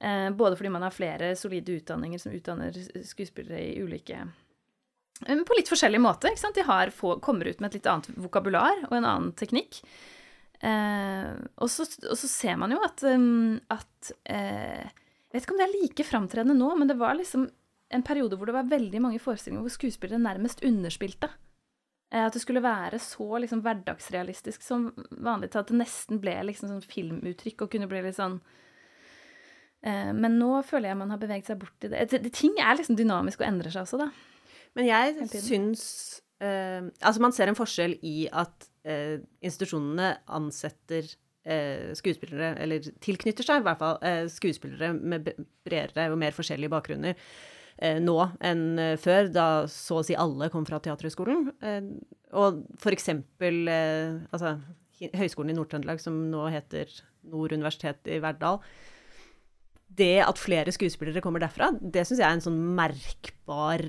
Eh, 0.00 0.30
både 0.34 0.58
fordi 0.58 0.72
man 0.74 0.86
har 0.86 0.94
flere 0.94 1.34
solide 1.38 1.78
utdanninger 1.78 2.20
som 2.20 2.34
utdanner 2.34 2.74
skuespillere 3.06 3.60
i 3.62 3.76
ulike 3.82 4.18
eh, 5.26 5.44
På 5.46 5.58
litt 5.58 5.70
forskjellig 5.70 6.02
måte. 6.02 6.32
ikke 6.32 6.46
sant? 6.46 6.58
De 6.58 6.66
har 6.66 6.94
få, 6.94 7.18
kommer 7.24 7.50
ut 7.50 7.62
med 7.62 7.70
et 7.70 7.80
litt 7.80 7.90
annet 7.90 8.10
vokabular 8.18 8.86
og 8.88 8.98
en 8.98 9.06
annen 9.06 9.32
teknikk. 9.38 9.82
Eh, 10.64 11.32
og, 11.60 11.70
så, 11.70 11.86
og, 12.08 12.16
så, 12.18 12.28
ser 12.30 12.58
man 12.60 12.72
jo 12.72 12.78
at, 12.84 13.02
um, 13.04 13.58
at 13.72 14.12
eh, 14.32 14.86
vet 15.34 15.46
ikke 15.46 15.56
om 15.56 15.60
det 15.60 15.68
er 15.68 15.76
like 15.76 16.06
framtredende 16.08 16.56
nå, 16.58 16.72
men 16.78 16.90
det 16.90 16.98
var 17.00 17.18
liksom 17.18 17.48
en 17.94 18.04
periode 18.06 18.38
hvor 18.38 18.48
det 18.48 18.56
var 18.56 18.70
veldig 18.70 19.00
mange 19.04 19.20
forestillinger 19.22 19.64
hvor 19.66 19.74
skuespillere 19.74 20.22
nærmest 20.22 20.64
underspilte. 20.66 21.28
Eh, 22.10 22.24
at 22.24 22.34
det 22.34 22.42
skulle 22.42 22.64
være 22.64 22.98
så 23.02 23.28
liksom, 23.44 23.62
hverdagsrealistisk 23.66 24.64
som 24.64 24.90
vanlig 25.10 25.52
til 25.52 25.62
at 25.62 25.70
det 25.70 25.80
nesten 25.82 26.22
ble 26.22 26.36
liksom, 26.50 26.72
sånn 26.72 26.86
filmuttrykk 26.90 27.66
og 27.66 27.74
kunne 27.74 27.90
bli 27.90 28.06
litt 28.06 28.18
sånn 28.18 28.40
Eh, 29.84 30.12
men 30.16 30.38
nå 30.40 30.50
føler 30.64 30.90
jeg 30.90 31.00
man 31.00 31.12
har 31.12 31.20
beveget 31.20 31.50
seg 31.50 31.60
bort 31.60 31.84
i 31.84 31.90
det. 31.92 32.06
Ting 32.32 32.56
er 32.56 32.78
liksom 32.78 32.96
dynamisk 32.98 33.42
og 33.42 33.48
endrer 33.50 33.74
seg 33.74 33.84
også, 33.84 34.00
da. 34.00 34.08
Men 34.74 34.88
jeg 34.88 35.28
syns 35.30 35.82
uh, 36.42 36.82
Altså, 36.98 37.20
man 37.22 37.34
ser 37.36 37.46
en 37.46 37.58
forskjell 37.58 37.92
i 38.02 38.24
at 38.26 38.66
uh, 38.88 39.20
institusjonene 39.44 40.16
ansetter 40.34 41.06
skuespillere, 41.44 42.54
eller 42.64 42.86
tilknytter 43.04 43.44
seg 43.44 43.60
i 43.60 43.64
hvert 43.66 43.80
fall, 43.80 43.98
skuespillere 44.32 44.94
med 44.96 45.26
bredere 45.66 46.06
og 46.12 46.16
mer 46.22 46.32
forskjellige 46.32 46.72
bakgrunner 46.72 47.18
nå 48.00 48.14
enn 48.46 48.78
før, 49.02 49.28
da 49.34 49.46
så 49.68 49.98
å 49.98 50.04
si 50.06 50.16
alle 50.16 50.48
kom 50.48 50.64
fra 50.64 50.78
Teaterhøgskolen. 50.80 51.50
og 52.32 52.62
for 52.80 52.96
eksempel 52.96 53.68
altså, 53.68 54.54
Høgskolen 55.02 55.52
i 55.52 55.56
Nord-Trøndelag, 55.58 56.00
som 56.00 56.16
nå 56.30 56.46
heter 56.54 56.90
Nord 57.28 57.52
universitet 57.52 58.06
i 58.08 58.20
Verdal, 58.22 58.60
det 59.94 60.22
at 60.24 60.40
flere 60.40 60.72
skuespillere 60.74 61.22
kommer 61.22 61.42
derfra, 61.42 61.70
det 61.78 62.02
syns 62.06 62.20
jeg 62.20 62.26
er 62.26 62.36
en 62.36 62.44
sånn 62.44 62.60
merkbar 62.76 63.84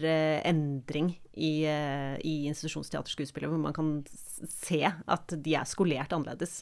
endring 0.45 1.13
i, 1.33 1.65
i 1.65 2.35
institusjonsteaterskuespillet, 2.51 3.49
hvor 3.49 3.61
man 3.61 3.75
kan 3.75 3.93
se 4.49 4.83
at 4.85 5.37
de 5.45 5.55
er 5.57 5.69
skolert 5.69 6.13
annerledes. 6.13 6.61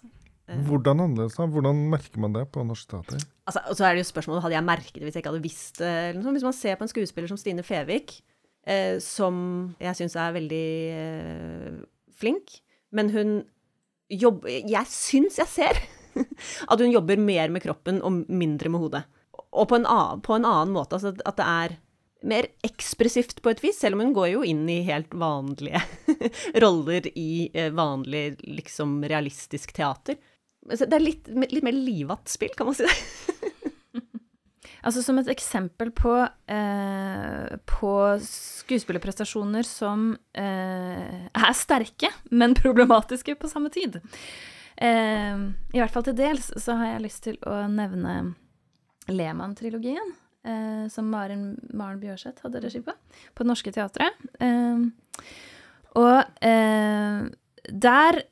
Uh, 0.49 0.59
Hvordan 0.67 1.03
annerledes? 1.05 1.37
da? 1.39 1.47
Hvordan 1.47 1.85
merker 1.91 2.19
man 2.23 2.35
det 2.35 2.45
på 2.51 2.65
norsk 2.67 2.89
teater? 2.91 3.23
Altså, 3.47 3.63
og 3.69 3.79
så 3.79 3.87
er 3.87 3.95
det 3.95 4.03
jo 4.03 4.11
spørsmålet, 4.11 4.43
Hadde 4.43 4.57
jeg 4.57 4.67
merket 4.67 4.99
det 4.99 5.07
hvis 5.07 5.17
jeg 5.17 5.23
ikke 5.23 5.33
hadde 5.33 5.45
visst 5.45 5.79
det? 5.79 5.95
Liksom. 6.17 6.37
Hvis 6.37 6.47
man 6.49 6.57
ser 6.57 6.77
på 6.79 6.87
en 6.87 6.93
skuespiller 6.93 7.31
som 7.31 7.39
Stine 7.39 7.65
Fevik, 7.65 8.19
som 9.03 9.35
jeg 9.83 9.97
syns 9.99 10.13
er 10.15 10.35
veldig 10.37 10.67
flink, 12.15 12.53
men 12.95 13.09
hun 13.11 13.33
jobber 14.07 14.47
Jeg 14.47 14.87
syns 14.87 15.35
jeg 15.41 15.49
ser 15.51 15.81
at 16.71 16.79
hun 16.79 16.93
jobber 16.93 17.19
mer 17.19 17.51
med 17.51 17.63
kroppen 17.65 17.99
og 17.99 18.23
mindre 18.31 18.71
med 18.71 18.79
hodet 18.85 19.03
og 19.53 19.69
på 19.69 19.77
en, 19.77 19.87
annen, 19.89 20.21
på 20.25 20.35
en 20.37 20.47
annen 20.49 20.73
måte. 20.73 20.97
Altså 20.97 21.13
at 21.13 21.39
det 21.39 21.47
er 21.47 21.75
mer 22.23 22.47
ekspressivt 22.65 23.41
på 23.43 23.51
et 23.51 23.61
vis, 23.63 23.79
selv 23.81 23.97
om 23.97 24.05
hun 24.05 24.13
går 24.15 24.29
jo 24.33 24.43
inn 24.47 24.63
i 24.71 24.81
helt 24.87 25.11
vanlige 25.19 25.81
roller 26.63 27.09
i 27.19 27.49
eh, 27.53 27.71
vanlig, 27.75 28.39
liksom 28.47 29.01
realistisk 29.11 29.75
teater. 29.75 30.17
Det 30.69 30.87
er 30.87 31.03
litt, 31.03 31.27
litt 31.27 31.65
mer 31.65 31.75
livatt 31.75 32.31
spill, 32.31 32.53
kan 32.55 32.69
man 32.69 32.77
si 32.77 32.87
det. 32.87 32.93
altså 34.87 35.03
som 35.03 35.19
et 35.19 35.29
eksempel 35.31 35.91
på, 35.95 36.13
eh, 36.51 37.55
på 37.69 37.93
skuespillerprestasjoner 38.27 39.67
som 39.67 40.11
eh, 40.35 41.27
er 41.27 41.53
sterke, 41.57 42.11
men 42.31 42.55
problematiske 42.57 43.35
på 43.39 43.51
samme 43.51 43.71
tid. 43.73 43.99
Eh, 44.77 45.43
I 45.75 45.81
hvert 45.81 45.93
fall 45.93 46.07
til 46.07 46.17
dels 46.17 46.51
så 46.59 46.77
har 46.79 46.93
jeg 46.93 47.05
lyst 47.07 47.23
til 47.27 47.39
å 47.47 47.63
nevne 47.71 48.33
Lehmann-trilogien, 49.11 50.13
eh, 50.47 50.85
som 50.91 51.11
Maren, 51.11 51.57
Maren 51.75 51.99
Bjørseth 52.01 52.45
hadde 52.45 52.63
regi 52.63 52.83
på, 52.83 52.95
på 53.35 53.43
Det 53.43 53.51
Norske 53.51 53.73
Teatret. 53.75 54.27
Eh, 54.39 54.87
og 55.99 56.43
eh, 56.43 57.25
der 57.69 58.23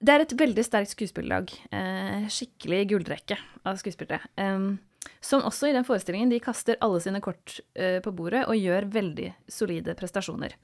Det 0.00 0.12
er 0.14 0.24
et 0.24 0.32
veldig 0.32 0.64
sterkt 0.64 0.94
skuespillerlag. 0.94 1.50
Eh, 1.76 2.28
skikkelig 2.32 2.86
gullrekke 2.94 3.36
av 3.68 3.76
skuespillere. 3.80 4.22
Eh, 4.40 5.10
som 5.24 5.44
også 5.44 5.68
i 5.68 5.74
den 5.76 5.84
forestillingen 5.84 6.32
de 6.32 6.40
kaster 6.44 6.78
alle 6.84 7.00
sine 7.04 7.20
kort 7.24 7.58
eh, 7.76 7.98
på 8.04 8.12
bordet 8.16 8.46
og 8.48 8.56
gjør 8.56 8.88
veldig 8.92 9.28
solide 9.48 9.94
prestasjoner. 9.96 10.56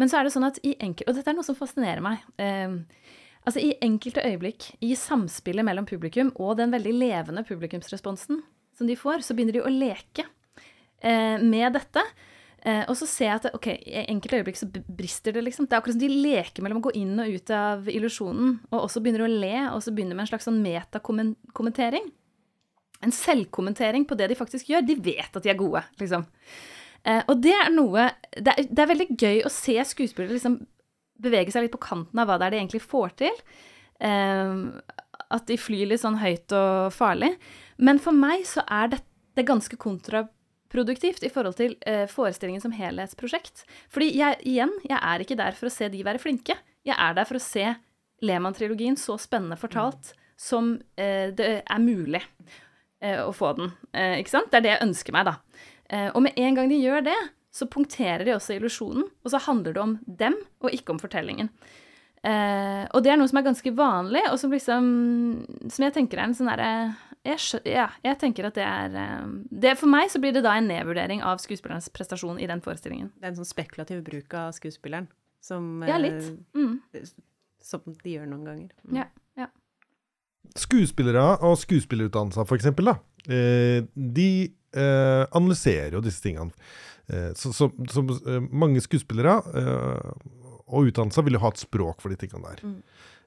Men 0.00 0.12
så 0.12 0.20
er 0.20 0.28
det 0.28 0.34
sånn 0.36 0.48
at 0.48 0.60
i 0.64 0.76
enkel, 0.80 1.08
Og 1.08 1.16
dette 1.16 1.32
er 1.32 1.36
noe 1.36 1.46
som 1.46 1.56
fascinerer 1.56 2.04
meg. 2.04 2.24
Altså 3.42 3.62
I 3.62 3.72
enkelte 3.82 4.22
øyeblikk 4.22 4.68
i 4.84 4.92
samspillet 4.98 5.66
mellom 5.66 5.86
publikum 5.88 6.30
og 6.38 6.58
den 6.60 6.70
veldig 6.74 6.92
levende 6.94 7.42
publikumsresponsen, 7.46 8.42
som 8.76 8.86
de 8.86 8.98
får, 8.98 9.24
så 9.26 9.34
begynner 9.34 9.56
de 9.56 9.64
å 9.64 9.72
leke 9.72 10.26
eh, 11.02 11.42
med 11.42 11.74
dette. 11.74 12.04
Eh, 12.62 12.84
og 12.86 12.94
så 12.94 13.08
ser 13.10 13.26
jeg 13.26 13.38
at 13.40 13.54
ok, 13.56 13.66
i 13.74 14.04
enkelte 14.06 14.38
øyeblikk 14.38 14.58
så 14.60 14.68
brister 14.70 15.34
det, 15.34 15.42
liksom. 15.48 15.66
Det 15.66 15.74
er 15.74 15.80
akkurat 15.80 15.96
som 15.96 16.02
de 16.04 16.22
leker 16.22 16.62
mellom 16.62 16.78
å 16.78 16.86
gå 16.86 16.92
inn 17.00 17.16
og 17.18 17.32
ut 17.34 17.50
av 17.56 17.88
illusjonen, 17.90 18.52
og 18.70 18.84
også 18.84 19.02
begynner 19.02 19.24
å 19.26 19.30
le, 19.30 19.56
og 19.72 19.80
så 19.82 19.94
begynner 19.94 20.14
med 20.14 20.28
en 20.28 20.30
slags 20.30 20.46
sånn 20.46 20.60
metakommentering. 20.62 22.06
En 23.02 23.14
selvkommentering 23.14 24.06
på 24.06 24.14
det 24.18 24.30
de 24.30 24.38
faktisk 24.38 24.70
gjør. 24.70 24.86
De 24.86 24.94
vet 24.94 25.26
at 25.26 25.42
de 25.42 25.50
er 25.50 25.58
gode, 25.58 25.82
liksom. 25.98 26.22
Eh, 27.02 27.24
og 27.26 27.40
det 27.42 27.54
er 27.58 27.72
noe 27.74 28.06
det 28.38 28.52
er, 28.52 28.68
det 28.70 28.78
er, 28.78 28.90
veldig 28.92 29.08
gøy 29.18 29.40
å 29.42 29.50
se 29.50 29.74
skuespillere 29.90 30.36
liksom 30.36 30.60
bevege 31.22 31.50
seg 31.50 31.64
litt 31.64 31.74
på 31.74 31.80
kanten 31.82 32.20
av 32.22 32.28
hva 32.28 32.36
det 32.38 32.46
er 32.46 32.54
de 32.54 32.60
egentlig 32.60 32.82
får 32.84 33.16
til. 33.24 33.40
Eh, 33.98 34.54
at 35.32 35.48
de 35.50 35.58
flyr 35.58 35.90
litt 35.90 36.04
sånn 36.04 36.20
høyt 36.22 36.54
og 36.54 36.94
farlig. 36.94 37.32
Men 37.82 37.98
for 37.98 38.14
meg 38.14 38.46
så 38.46 38.62
er 38.70 38.94
dette 38.94 39.46
ganske 39.48 39.74
kontraproduktivt 39.82 40.38
i 40.72 41.30
forhold 41.32 41.56
til 41.58 41.76
eh, 41.86 42.06
forestillingen 42.08 42.62
som 42.64 42.74
helhetsprosjekt. 42.76 43.64
Fordi 43.92 44.10
jeg, 44.16 44.40
igjen, 44.48 44.72
jeg 44.88 44.98
er 44.98 45.24
ikke 45.24 45.38
der 45.38 45.56
for 45.58 45.68
å 45.68 45.74
se 45.74 45.88
de 45.92 46.04
være 46.04 46.22
flinke. 46.22 46.56
Jeg 46.84 46.96
er 46.96 47.14
der 47.14 47.28
for 47.28 47.38
å 47.38 47.42
se 47.42 47.74
Lehmann-trilogien 48.22 48.96
så 48.96 49.18
spennende 49.18 49.58
fortalt 49.58 50.14
som 50.38 50.74
eh, 50.96 51.30
det 51.34 51.52
er 51.62 51.82
mulig 51.82 52.22
eh, 53.02 53.20
å 53.22 53.30
få 53.34 53.52
den. 53.58 53.72
Ikke 53.92 54.32
sant? 54.32 54.50
Det 54.50 54.60
er 54.60 54.66
det 54.66 54.74
jeg 54.74 54.86
ønsker 54.88 55.14
meg, 55.14 55.28
da. 55.30 55.38
Eh, 55.92 56.08
og 56.14 56.24
med 56.24 56.38
en 56.40 56.56
gang 56.56 56.70
de 56.72 56.80
gjør 56.80 57.04
det, 57.10 57.18
så 57.52 57.68
punkterer 57.68 58.24
de 58.24 58.34
også 58.36 58.56
illusjonen, 58.56 59.04
og 59.04 59.32
så 59.32 59.40
handler 59.44 59.76
det 59.76 59.82
om 59.82 59.96
dem 60.06 60.38
og 60.64 60.72
ikke 60.72 60.94
om 60.94 61.00
fortellingen. 61.02 61.52
Eh, 62.22 62.84
og 62.94 63.02
det 63.04 63.12
er 63.12 63.18
noe 63.20 63.28
som 63.28 63.40
er 63.40 63.48
ganske 63.48 63.74
vanlig, 63.76 64.22
og 64.30 64.38
som 64.38 64.52
liksom 64.54 64.84
Som 65.66 65.84
jeg 65.88 65.94
tenker 65.96 66.20
er 66.20 66.28
en 66.28 66.36
sånn 66.38 66.52
derre 66.52 66.92
Ja, 67.22 67.86
jeg 68.02 68.18
tenker 68.18 68.48
at 68.48 68.56
det 68.58 68.64
er 68.66 68.94
eh, 68.98 69.26
det, 69.62 69.76
For 69.78 69.90
meg 69.90 70.08
så 70.10 70.18
blir 70.22 70.34
det 70.34 70.42
da 70.42 70.56
en 70.58 70.66
nedvurdering 70.66 71.22
av 71.22 71.38
skuespillerens 71.42 71.86
prestasjon 71.94 72.40
i 72.42 72.48
den 72.50 72.62
forestillingen. 72.64 73.12
Det 73.14 73.28
er 73.28 73.34
en 73.34 73.38
sånn 73.38 73.52
spekulativ 73.52 74.02
bruk 74.06 74.34
av 74.34 74.50
skuespilleren 74.56 75.06
som 75.42 75.84
Ja, 75.86 76.00
litt. 76.02 76.32
Eh, 76.54 76.58
mm. 76.58 77.04
Som 77.62 77.94
de 78.02 78.16
gjør 78.16 78.26
noen 78.26 78.48
ganger. 78.48 78.72
Mm. 78.88 78.96
Ja, 78.98 79.06
ja. 79.38 79.48
Skuespillere 80.58 81.22
og 81.46 81.54
skuespillerutdannelser, 81.62 82.46
for 82.48 82.58
eksempel, 82.58 82.90
da, 82.90 82.96
eh, 83.30 83.86
de 83.94 84.30
eh, 84.74 85.22
analyserer 85.30 85.94
jo 85.94 86.02
disse 86.02 86.24
tingene. 86.24 86.50
Eh, 87.06 87.30
så, 87.38 87.52
så, 87.54 87.70
så, 87.90 88.02
mange 88.50 88.82
skuespillere 88.82 89.38
og 90.72 90.90
utdannelser 90.90 91.26
vil 91.26 91.38
jo 91.38 91.44
ha 91.44 91.52
et 91.54 91.62
språk 91.62 92.02
for 92.02 92.10
de 92.10 92.18
tingene 92.18 92.50
der. 92.50 92.66
Mm. 92.66 92.80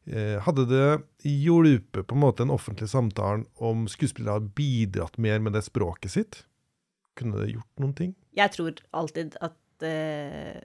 Eh, 0.06 0.38
hadde 0.46 0.68
det 0.70 0.88
hjulpet 1.26 2.06
på 2.06 2.14
en 2.14 2.22
måte 2.22 2.44
den 2.44 2.54
offentlige 2.54 2.92
samtalen 2.92 3.48
om 3.58 3.88
skuespillere 3.90 4.38
hadde 4.38 4.54
bidratt 4.58 5.18
mer 5.18 5.42
med 5.42 5.56
det 5.58 5.64
språket 5.66 6.14
sitt? 6.14 6.44
Kunne 7.18 7.40
det 7.42 7.56
gjort 7.56 7.82
noen 7.82 7.96
ting? 7.98 8.12
Jeg 8.38 8.54
tror 8.54 8.78
alltid 8.94 9.38
at 9.42 9.86
uh, 9.88 10.60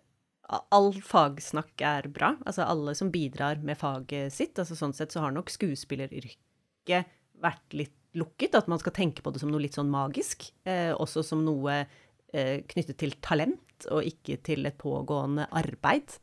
all 0.75 0.93
fagsnakk 1.07 1.85
er 1.87 2.11
bra. 2.13 2.35
Altså 2.45 2.67
alle 2.67 2.95
som 2.99 3.13
bidrar 3.15 3.63
med 3.65 3.79
faget 3.81 4.35
sitt. 4.35 4.59
altså 4.59 4.77
Sånn 4.77 4.97
sett 4.97 5.15
så 5.15 5.25
har 5.25 5.33
nok 5.33 5.53
skuespilleryrket 5.55 7.17
vært 7.41 7.79
litt 7.79 7.97
lukket. 8.19 8.59
At 8.59 8.69
man 8.69 8.83
skal 8.83 8.97
tenke 8.99 9.25
på 9.25 9.33
det 9.33 9.41
som 9.41 9.53
noe 9.55 9.63
litt 9.65 9.79
sånn 9.79 9.93
magisk. 9.93 10.51
Uh, 10.69 10.93
også 10.99 11.25
som 11.25 11.47
noe 11.47 11.81
uh, 11.87 12.57
knyttet 12.75 12.99
til 13.01 13.17
talent, 13.25 13.89
og 13.89 14.05
ikke 14.05 14.43
til 14.45 14.69
et 14.69 14.77
pågående 14.77 15.49
arbeid. 15.57 16.19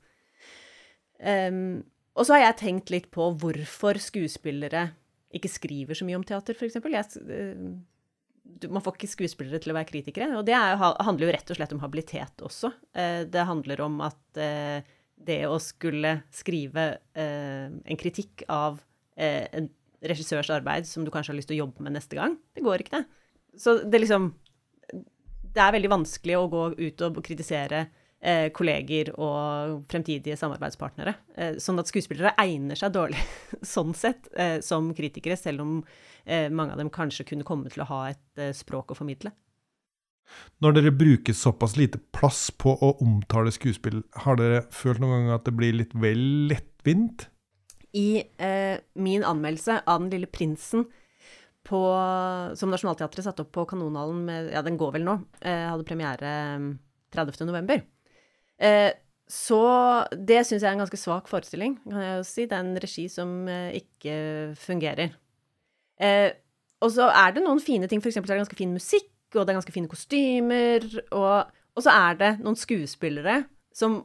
Um, 1.18 1.82
og 2.18 2.26
så 2.26 2.36
har 2.36 2.48
jeg 2.48 2.62
tenkt 2.64 2.92
litt 2.94 3.12
på 3.14 3.30
hvorfor 3.38 4.00
skuespillere 4.02 4.90
ikke 5.38 5.52
skriver 5.52 5.98
så 5.98 6.08
mye 6.08 6.18
om 6.18 6.26
teater, 6.26 6.58
f.eks. 6.58 6.80
Uh, 7.22 7.78
man 8.72 8.84
får 8.84 8.98
ikke 8.98 9.10
skuespillere 9.12 9.62
til 9.62 9.74
å 9.74 9.78
være 9.78 9.90
kritikere. 9.90 10.30
Og 10.40 10.46
det 10.48 10.56
er, 10.58 10.78
handler 10.80 11.28
jo 11.28 11.34
rett 11.36 11.52
og 11.52 11.60
slett 11.60 11.74
om 11.76 11.82
habilitet 11.84 12.44
også. 12.46 12.72
Eh, 12.98 13.22
det 13.30 13.48
handler 13.50 13.84
om 13.86 14.00
at 14.06 14.42
eh, 14.42 14.80
det 15.28 15.42
å 15.50 15.58
skulle 15.62 16.20
skrive 16.34 16.90
eh, 17.18 17.68
en 17.68 18.00
kritikk 18.00 18.46
av 18.54 18.84
en 19.18 19.66
regissørs 20.06 20.52
arbeid 20.54 20.86
som 20.86 21.02
du 21.02 21.10
kanskje 21.10 21.32
har 21.32 21.38
lyst 21.40 21.50
til 21.50 21.56
å 21.56 21.64
jobbe 21.64 21.82
med 21.82 21.96
neste 21.96 22.14
gang, 22.14 22.36
det 22.54 22.62
går 22.62 22.84
ikke, 22.84 23.00
det. 23.00 23.56
Så 23.58 23.80
det 23.82 23.98
liksom 24.04 24.28
Det 25.42 25.64
er 25.64 25.74
veldig 25.74 25.90
vanskelig 25.90 26.36
å 26.38 26.44
gå 26.52 26.64
ut 26.78 27.02
og 27.02 27.18
kritisere 27.26 27.88
eh, 28.22 28.50
kolleger 28.56 29.12
og 29.16 29.84
fremtidige 29.92 30.38
samarbeidspartnere. 30.40 31.16
Eh, 31.38 31.58
sånn 31.62 31.80
at 31.82 31.90
skuespillere 31.90 32.34
egner 32.42 32.80
seg 32.80 32.94
dårlig 32.96 33.22
sånn 33.76 33.94
sett 33.98 34.30
eh, 34.38 34.60
som 34.66 34.92
kritikere, 34.98 35.38
selv 35.40 35.66
om 35.66 35.74
eh, 36.26 36.48
mange 36.50 36.76
av 36.76 36.82
dem 36.82 36.94
kanskje 36.94 37.28
kunne 37.32 37.48
komme 37.48 37.72
til 37.74 37.86
å 37.86 37.92
ha 37.92 38.02
et 38.12 38.42
eh, 38.42 38.54
språk 38.58 38.94
å 38.94 39.00
formidle. 39.00 39.34
Når 40.60 40.76
dere 40.76 40.92
bruker 40.92 41.36
såpass 41.38 41.78
lite 41.80 42.02
plass 42.12 42.50
på 42.52 42.74
å 42.74 42.98
omtale 43.04 43.54
skuespill, 43.56 44.02
har 44.26 44.40
dere 44.40 44.66
følt 44.76 45.00
noen 45.00 45.30
gang 45.30 45.38
at 45.38 45.46
det 45.48 45.56
blir 45.56 45.78
litt 45.78 45.96
vel 45.96 46.50
lettvint? 46.50 47.30
I 47.96 48.26
eh, 48.44 48.76
min 49.00 49.24
anmeldelse 49.24 49.80
av 49.88 50.02
Den 50.04 50.12
lille 50.12 50.28
prinsen 50.28 50.84
på, 51.68 51.80
som 52.60 52.72
Nationaltheatret 52.72 53.24
satte 53.24 53.46
opp 53.46 53.54
på 53.56 53.64
Kanonhallen 53.72 54.20
med 54.28 54.52
Ja, 54.52 54.62
den 54.64 54.78
går 54.80 54.94
vel 54.96 55.08
nå. 55.08 55.16
hadde 55.44 55.88
premiere 55.88 56.30
30. 57.16 57.88
Eh, 58.58 58.90
så 59.28 59.62
det 60.16 60.40
syns 60.48 60.64
jeg 60.64 60.70
er 60.70 60.76
en 60.78 60.84
ganske 60.86 61.00
svak 61.00 61.28
forestilling, 61.28 61.76
kan 61.84 62.04
jeg 62.04 62.16
jo 62.16 62.26
si. 62.28 62.46
Det 62.48 62.56
er 62.56 62.64
en 62.64 62.82
regi 62.84 63.08
som 63.12 63.32
eh, 63.52 63.80
ikke 63.82 64.18
fungerer. 64.60 65.16
Eh, 66.00 66.32
og 66.84 66.94
så 66.94 67.10
er 67.10 67.36
det 67.36 67.44
noen 67.44 67.62
fine 67.64 67.90
ting, 67.90 68.02
f.eks. 68.04 68.20
er 68.22 68.28
det 68.28 68.42
ganske 68.46 68.60
fin 68.60 68.76
musikk, 68.76 69.12
og 69.34 69.42
det 69.42 69.52
er 69.52 69.60
ganske 69.60 69.76
fine 69.76 69.92
kostymer, 69.92 70.86
og, 71.12 71.50
og 71.76 71.84
så 71.84 71.94
er 71.94 72.20
det 72.22 72.32
noen 72.40 72.58
skuespillere 72.60 73.42
som 73.76 74.02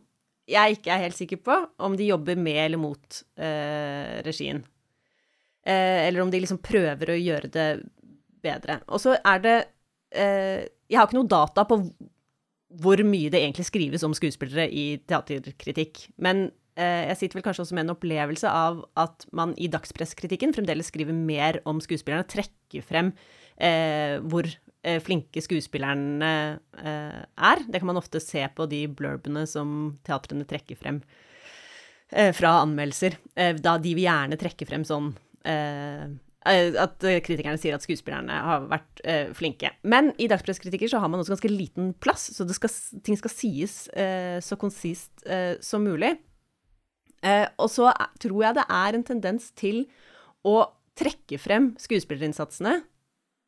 jeg 0.50 0.78
ikke 0.78 0.90
er 0.90 1.04
helt 1.04 1.16
sikker 1.16 1.38
på 1.44 1.56
om 1.86 1.94
de 1.96 2.08
jobber 2.08 2.38
med 2.40 2.58
eller 2.64 2.80
mot 2.80 3.20
eh, 3.38 4.18
regien. 4.26 4.62
Eh, 5.62 6.08
eller 6.08 6.24
om 6.24 6.32
de 6.32 6.40
liksom 6.42 6.58
prøver 6.64 7.12
å 7.12 7.20
gjøre 7.20 7.50
det 7.54 7.68
bedre. 8.42 8.80
Og 8.90 9.02
så 9.02 9.14
er 9.14 9.44
det 9.44 9.56
eh, 10.10 10.66
Jeg 10.90 10.98
har 10.98 11.06
ikke 11.06 11.20
noe 11.20 11.30
data 11.30 11.64
på 11.68 11.78
hvor 12.80 13.00
mye 13.04 13.30
det 13.32 13.40
egentlig 13.42 13.66
skrives 13.68 14.04
om 14.06 14.14
skuespillere 14.16 14.68
i 14.70 14.96
teaterkritikk. 15.08 16.06
Men 16.22 16.46
eh, 16.78 17.08
jeg 17.10 17.18
sitter 17.20 17.38
vel 17.38 17.46
kanskje 17.46 17.66
også 17.66 17.76
med 17.76 17.86
en 17.86 17.94
opplevelse 17.94 18.48
av 18.48 18.82
at 19.00 19.26
man 19.36 19.54
i 19.60 19.70
dagspresskritikken 19.72 20.54
fremdeles 20.56 20.92
skriver 20.92 21.16
mer 21.16 21.60
om 21.68 21.82
skuespillerne, 21.84 22.28
trekker 22.28 22.84
frem 22.86 23.12
eh, 23.56 24.18
hvor 24.24 24.48
eh, 24.48 25.00
flinke 25.04 25.42
skuespillerne 25.44 26.32
eh, 26.80 27.20
er. 27.20 27.66
Det 27.68 27.82
kan 27.82 27.92
man 27.92 28.00
ofte 28.00 28.22
se 28.22 28.46
på 28.56 28.68
de 28.70 28.86
blurbene 28.88 29.44
som 29.50 29.94
teatrene 30.06 30.48
trekker 30.48 30.80
frem 30.80 31.02
eh, 32.10 32.32
fra 32.36 32.58
anmeldelser. 32.62 33.18
Eh, 33.36 33.54
da 33.60 33.76
de 33.82 33.96
vil 33.96 34.08
gjerne 34.08 34.40
trekke 34.40 34.68
frem 34.68 34.86
sånn 34.88 35.12
at 36.42 37.04
eh, 37.06 37.20
kritikerne 37.22 37.60
sier 37.60 37.76
at 37.76 37.84
skuespillerne 37.84 38.34
har 38.46 38.66
vært 38.70 39.02
uh, 39.06 39.30
flinke. 39.36 39.70
Men 39.86 40.10
i 40.18 40.26
dagspresskritikker 40.30 40.90
så 40.90 40.98
har 41.02 41.10
man 41.10 41.22
også 41.22 41.36
ganske 41.36 41.52
liten 41.52 41.92
plass, 42.02 42.28
så 42.34 42.46
skal, 42.50 42.72
ting 43.06 43.18
skal 43.18 43.32
sies 43.32 43.76
uh, 43.94 44.38
så 44.42 44.58
konsist 44.58 45.24
uh, 45.28 45.54
som 45.62 45.86
mulig. 45.86 46.16
og 47.62 47.68
så 47.70 47.92
tror 48.18 48.40
jeg 48.42 48.54
det 48.56 48.64
er 48.66 48.96
en 48.96 49.04
tendens 49.06 49.52
til 49.54 49.84
å 50.42 50.64
trekke 50.98 51.38
frem 51.38 51.70
skuespillerinnsatsene 51.78 52.80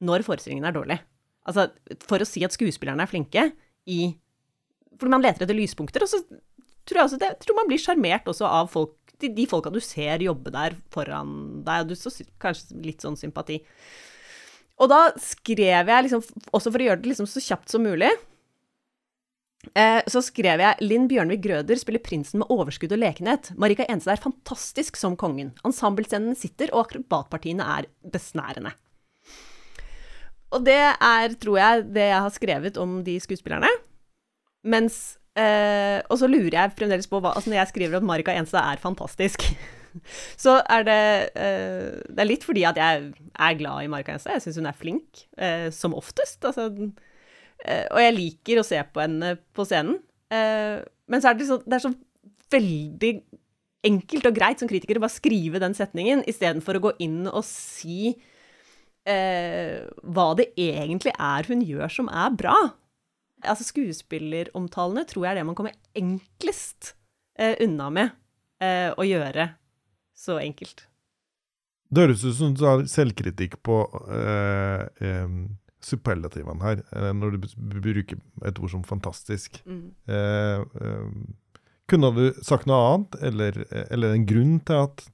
når 0.06 0.22
forestillingen 0.22 0.68
er 0.68 0.76
dårlig. 0.76 0.98
Altså 1.44 1.66
for 2.06 2.22
å 2.22 2.28
si 2.28 2.44
at 2.46 2.54
skuespillerne 2.54 3.02
er 3.02 3.10
flinke 3.10 3.48
i 3.90 4.14
Fordi 4.94 5.10
man 5.10 5.24
leter 5.24 5.42
etter 5.42 5.58
lyspunkter, 5.58 6.04
og 6.06 6.08
så 6.08 6.22
tror 6.86 7.00
jeg 7.00 7.08
også 7.08 7.18
det, 7.18 7.32
tror 7.42 7.58
man 7.58 7.66
blir 7.66 7.82
sjarmert 7.82 8.28
også 8.30 8.46
av 8.46 8.70
folk 8.70 8.94
de, 9.24 9.32
de 9.34 9.46
folka 9.50 9.72
du 9.72 9.80
ser 9.82 10.22
jobbe 10.24 10.52
der 10.54 10.76
foran 10.94 11.64
deg, 11.66 11.84
og 11.84 11.90
du 11.92 11.98
så 11.98 12.12
kanskje 12.42 12.80
litt 12.84 13.04
sånn 13.04 13.18
sympati. 13.18 13.62
Og 14.82 14.90
da 14.90 15.08
skrev 15.22 15.90
jeg, 15.90 16.06
liksom, 16.06 16.22
også 16.50 16.72
for 16.72 16.82
å 16.82 16.86
gjøre 16.88 17.02
det 17.02 17.12
liksom 17.12 17.28
så 17.30 17.42
kjapt 17.42 17.70
som 17.70 17.84
mulig, 17.86 18.10
eh, 19.78 20.00
så 20.10 20.22
skrev 20.24 20.62
jeg 20.64 20.86
Linn 20.86 21.06
Bjørnvik 21.10 21.44
Grøder 21.44 21.78
spiller 21.78 22.02
prinsen 22.02 22.42
med 22.42 22.50
overskudd 22.52 22.94
og 22.96 23.02
lekenhet. 23.02 23.52
Marika 23.60 23.86
Enstad 23.86 24.16
er 24.16 24.24
fantastisk 24.24 24.98
som 24.98 25.18
kongen. 25.20 25.54
Ensemblescenen 25.66 26.34
sitter, 26.38 26.74
og 26.74 26.88
akrobatpartiene 26.88 27.68
er 27.78 27.90
besnærende. 28.02 28.74
Og 30.54 30.62
det 30.66 30.80
er, 30.82 31.34
tror 31.42 31.58
jeg, 31.58 31.86
det 31.94 32.08
jeg 32.10 32.22
har 32.26 32.34
skrevet 32.34 32.76
om 32.78 33.00
de 33.06 33.16
skuespillerne. 33.22 33.70
Mens 34.64 35.18
Uh, 35.34 35.98
og 36.14 36.18
så 36.20 36.28
lurer 36.30 36.54
jeg 36.54 36.74
fremdeles 36.78 37.08
på 37.10 37.18
hva 37.18 37.32
altså 37.34 37.50
Når 37.50 37.56
jeg 37.58 37.70
skriver 37.72 37.96
at 37.98 38.04
Marika 38.06 38.30
Enstad 38.38 38.68
er 38.70 38.78
fantastisk, 38.78 39.42
så 40.44 40.60
er 40.70 40.84
det 40.86 40.98
uh, 41.34 41.96
Det 42.06 42.22
er 42.22 42.28
litt 42.28 42.46
fordi 42.46 42.62
at 42.68 42.78
jeg 42.78 43.08
er 43.10 43.56
glad 43.58 43.82
i 43.82 43.90
Marika 43.90 44.14
Enstad. 44.14 44.36
Jeg 44.36 44.44
syns 44.44 44.60
hun 44.62 44.70
er 44.70 44.78
flink, 44.78 45.24
uh, 45.42 45.66
som 45.74 45.96
oftest. 45.98 46.38
Altså, 46.44 46.70
og 47.64 47.98
jeg 48.02 48.12
liker 48.12 48.60
å 48.60 48.66
se 48.66 48.76
på 48.92 49.00
henne 49.00 49.36
på 49.56 49.64
scenen. 49.64 49.94
men 51.08 51.22
så 51.22 51.30
er 51.30 51.36
det, 51.38 51.46
så, 51.48 51.56
det 51.64 51.76
er 51.78 51.82
så 51.84 51.92
veldig 52.52 53.12
enkelt 53.88 54.26
og 54.28 54.36
greit 54.36 54.60
som 54.60 54.68
kritiker 54.68 54.98
å 54.98 55.04
bare 55.04 55.14
skrive 55.14 55.62
den 55.62 55.76
setningen, 55.78 56.24
istedenfor 56.28 56.76
å 56.76 56.82
gå 56.88 56.92
inn 57.06 57.22
og 57.30 57.40
si 57.46 58.12
hva 59.06 60.26
det 60.36 60.50
egentlig 60.60 61.14
er 61.14 61.48
hun 61.48 61.64
gjør 61.64 61.94
som 61.94 62.10
er 62.12 62.36
bra 62.36 62.58
altså 63.50 63.66
skuespilleromtalene 63.68 65.04
tror 65.08 65.26
jeg 65.26 65.34
er 65.34 65.40
det 65.40 65.46
man 65.48 65.58
kommer 65.58 65.76
enklest 65.98 66.94
eh, 67.38 67.54
unna 67.64 67.90
med 67.94 68.14
eh, 68.62 68.90
å 68.96 69.06
gjøre 69.06 69.52
så 70.14 70.38
enkelt. 70.42 70.86
Det 71.94 72.06
høres 72.06 72.24
ut 72.24 72.36
som 72.38 72.54
du 72.56 72.64
har 72.66 72.84
selvkritikk 72.90 73.60
på 73.66 73.78
eh, 74.08 74.84
eh, 75.04 75.38
superlativene 75.84 76.64
her, 76.64 76.82
eh, 76.96 77.10
når 77.14 77.38
du 77.38 77.48
bruker 77.84 78.20
et 78.48 78.58
ord 78.58 78.72
som 78.72 78.84
'fantastisk'. 78.84 79.62
Mm. 79.66 79.92
Eh, 80.08 80.60
kunne 81.86 82.10
du 82.16 82.24
sagt 82.42 82.66
noe 82.66 82.80
annet, 82.80 83.16
eller, 83.20 83.64
eller 83.92 84.14
en 84.14 84.26
grunn 84.26 84.60
til 84.64 84.86
at, 84.86 85.04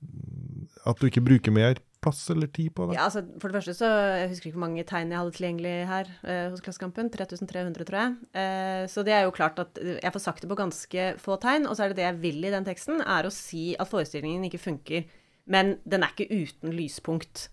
at 0.86 1.00
du 1.00 1.08
ikke 1.08 1.24
bruker 1.26 1.50
mer 1.50 1.80
plass 2.00 2.22
eller 2.32 2.48
tid 2.48 2.72
på 2.76 2.88
det? 2.88 2.96
Ja, 2.96 3.06
altså, 3.08 3.22
For 3.40 3.50
det 3.50 3.60
første 3.60 3.74
så 3.76 3.88
Jeg 3.90 4.30
husker 4.32 4.48
ikke 4.48 4.58
hvor 4.58 4.66
mange 4.66 4.84
tegn 4.88 5.12
jeg 5.12 5.20
hadde 5.20 5.34
tilgjengelig 5.36 5.74
her 5.90 6.10
eh, 6.24 6.46
hos 6.52 6.64
Klassekampen. 6.64 7.10
3300, 7.12 7.86
tror 7.88 8.00
jeg. 8.00 8.18
Eh, 8.42 8.84
så 8.90 9.04
det 9.06 9.14
er 9.16 9.24
jo 9.26 9.36
klart 9.36 9.60
at 9.62 9.80
jeg 9.80 10.14
får 10.14 10.24
sagt 10.24 10.44
det 10.44 10.50
på 10.50 10.58
ganske 10.58 11.08
få 11.20 11.38
tegn. 11.42 11.68
Og 11.68 11.76
så 11.76 11.84
er 11.84 11.92
det 11.92 12.00
det 12.00 12.08
jeg 12.08 12.20
vil 12.24 12.44
i 12.44 12.54
den 12.54 12.68
teksten, 12.68 13.02
er 13.04 13.28
å 13.28 13.34
si 13.34 13.72
at 13.76 13.90
forestillingen 13.90 14.46
ikke 14.48 14.62
funker. 14.62 15.08
Men 15.50 15.76
den 15.88 16.04
er 16.04 16.14
ikke 16.14 16.30
uten 16.30 16.74
lyspunkt. 16.76 17.48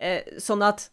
Eh, 0.00 0.36
sånn 0.42 0.64
at 0.66 0.90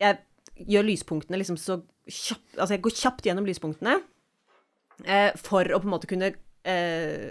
jeg 0.00 0.22
gjør 0.70 0.86
lyspunktene 0.86 1.38
liksom 1.40 1.58
så 1.60 1.80
kjapt 2.04 2.58
Altså 2.58 2.76
jeg 2.76 2.82
går 2.84 2.94
kjapt 2.98 3.26
gjennom 3.26 3.46
lyspunktene 3.48 3.96
eh, 5.04 5.30
for 5.40 5.68
å 5.72 5.80
på 5.80 5.88
en 5.88 5.92
måte 5.94 6.08
kunne 6.10 6.30
eh, 6.68 7.30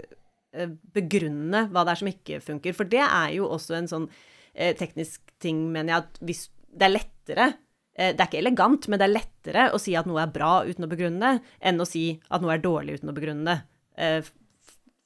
eh, 0.54 0.72
begrunne 0.94 1.64
hva 1.70 1.84
det 1.84 1.94
er 1.94 2.00
som 2.02 2.10
ikke 2.10 2.40
funker. 2.44 2.76
For 2.76 2.90
det 2.90 3.02
er 3.04 3.34
jo 3.36 3.48
også 3.54 3.78
en 3.78 3.90
sånn 3.90 4.08
teknisk 4.54 5.34
ting, 5.42 5.64
mener 5.72 5.92
jeg, 5.92 6.04
at 6.04 6.20
hvis 6.24 6.42
det 6.74 6.86
er 6.86 6.94
lettere 6.94 7.46
eh, 7.50 8.12
Det 8.14 8.20
er 8.20 8.28
ikke 8.28 8.42
elegant, 8.42 8.88
men 8.88 9.00
det 9.00 9.08
er 9.08 9.14
lettere 9.14 9.68
å 9.74 9.80
si 9.82 9.94
at 9.98 10.08
noe 10.10 10.22
er 10.24 10.34
bra 10.34 10.56
uten 10.66 10.86
å 10.86 10.90
begrunne 10.90 11.22
det, 11.22 11.54
enn 11.70 11.82
å 11.82 11.88
si 11.88 12.06
at 12.28 12.44
noe 12.44 12.56
er 12.56 12.64
dårlig 12.64 12.98
uten 12.98 13.12
å 13.12 13.16
begrunne 13.16 13.46
det. 13.50 13.58
Eh, 14.00 14.32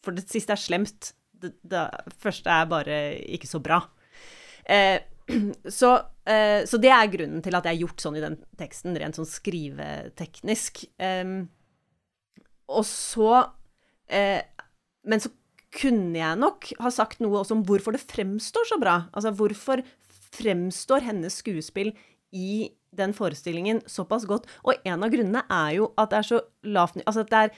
for 0.05 0.17
det 0.17 0.27
siste 0.31 0.55
er 0.55 0.63
slemt. 0.63 1.13
Det, 1.39 1.53
det, 1.67 1.85
første 2.19 2.51
er 2.51 2.69
bare 2.71 2.99
ikke 3.37 3.51
så 3.51 3.61
bra. 3.63 3.83
Eh, 4.65 4.99
så, 5.81 5.95
eh, 6.25 6.65
så, 6.69 6.81
det 6.81 6.93
er 6.95 7.13
grunnen 7.13 7.45
til 7.45 7.59
at 7.59 7.69
jeg 7.69 7.77
har 7.77 7.83
gjort 7.85 8.05
sånn 8.05 8.19
i 8.19 8.25
den 8.25 8.39
teksten, 8.61 8.97
rent 8.99 9.19
sånn 9.19 9.29
skriveteknisk. 9.29 10.87
og 12.69 12.85
så 12.89 13.33
eh, 14.09 14.41
Men 15.09 15.23
så 15.25 15.31
kunne 15.75 16.17
jeg 16.17 16.41
nok 16.41 16.71
ha 16.81 16.91
sagt 16.93 17.21
noe 17.21 17.43
også 17.43 17.59
om 17.59 17.65
hvorfor 17.69 17.95
det 17.95 18.05
fremstår 18.07 18.69
så 18.71 18.79
bra. 18.81 19.03
Altså 19.13 19.35
hvorfor 19.37 19.83
fremstår 20.35 21.05
hennes 21.05 21.39
skuespill 21.41 21.93
i 22.37 22.71
den 22.99 23.13
forestillingen 23.17 23.83
såpass 23.89 24.27
godt. 24.29 24.49
Og 24.65 24.81
en 24.89 25.05
av 25.05 25.13
grunnene 25.13 25.45
er 25.53 25.77
jo 25.79 25.93
at 26.01 26.13
det 26.13 26.21
er 26.21 26.29
så 26.29 26.43
lavt 26.69 27.01
Altså 27.05 27.25
at 27.25 27.33
det 27.33 27.41
er, 27.41 27.55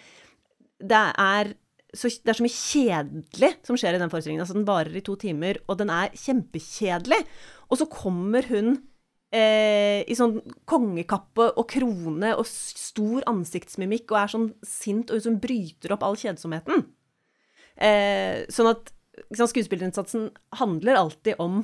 det 0.91 1.03
er 1.23 1.53
så, 1.95 2.11
det 2.11 2.31
er 2.31 2.39
så 2.39 2.47
mye 2.47 2.55
kjedelig 2.55 3.51
som 3.67 3.79
skjer 3.79 3.97
i 3.97 4.03
den 4.03 4.13
forestillingen. 4.13 4.45
Altså, 4.45 4.59
den 4.59 4.69
varer 4.69 4.95
i 4.95 5.03
to 5.07 5.17
timer, 5.19 5.59
og 5.67 5.81
den 5.81 5.91
er 5.91 6.15
kjempekjedelig. 6.15 7.19
Og 7.71 7.81
så 7.81 7.87
kommer 7.91 8.47
hun 8.51 8.77
eh, 9.35 10.07
i 10.07 10.17
sånn 10.19 10.39
kongekappe 10.71 11.51
og 11.57 11.67
krone 11.71 12.33
og 12.37 12.47
stor 12.47 13.27
ansiktsmimikk 13.31 14.11
og 14.13 14.21
er 14.23 14.33
sånn 14.35 14.49
sint, 14.67 15.11
og 15.11 15.27
hun 15.27 15.41
bryter 15.43 15.97
opp 15.97 16.07
all 16.07 16.19
kjedsomheten. 16.21 16.87
Eh, 17.81 18.47
sånn 18.53 18.71
at 18.71 18.91
liksom, 19.31 19.51
skuespillerinnsatsen 19.53 20.31
handler 20.61 21.01
alltid 21.01 21.41
om 21.41 21.63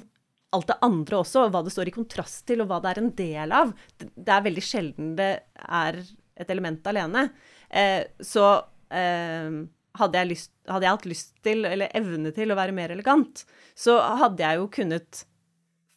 alt 0.57 0.71
det 0.71 0.79
andre 0.87 1.21
også, 1.21 1.45
og 1.45 1.55
hva 1.55 1.63
det 1.67 1.73
står 1.75 1.91
i 1.91 1.95
kontrast 1.95 2.47
til, 2.49 2.63
og 2.63 2.71
hva 2.71 2.81
det 2.83 2.93
er 2.93 3.01
en 3.03 3.13
del 3.19 3.55
av. 3.55 3.73
Det 3.99 4.33
er 4.33 4.47
veldig 4.47 4.65
sjelden 4.65 5.15
det 5.19 5.33
er 5.57 6.01
et 6.37 6.53
element 6.53 6.87
alene. 6.89 7.27
Eh, 7.69 8.03
så 8.25 8.47
eh, 8.95 9.59
hadde, 10.01 10.23
jeg 10.23 10.31
lyst, 10.31 10.53
hadde, 10.69 10.87
jeg 10.87 10.99
hatt 10.99 11.11
lyst 11.11 11.35
til, 11.45 11.67
eller 11.69 11.93
evne 11.97 12.33
til, 12.37 12.53
å 12.53 12.59
være 12.59 12.77
mer 12.77 12.95
elegant, 12.95 13.45
så 13.77 13.99
hadde 14.23 14.45
jeg 14.45 14.61
jo 14.61 14.71
kunnet 14.79 15.23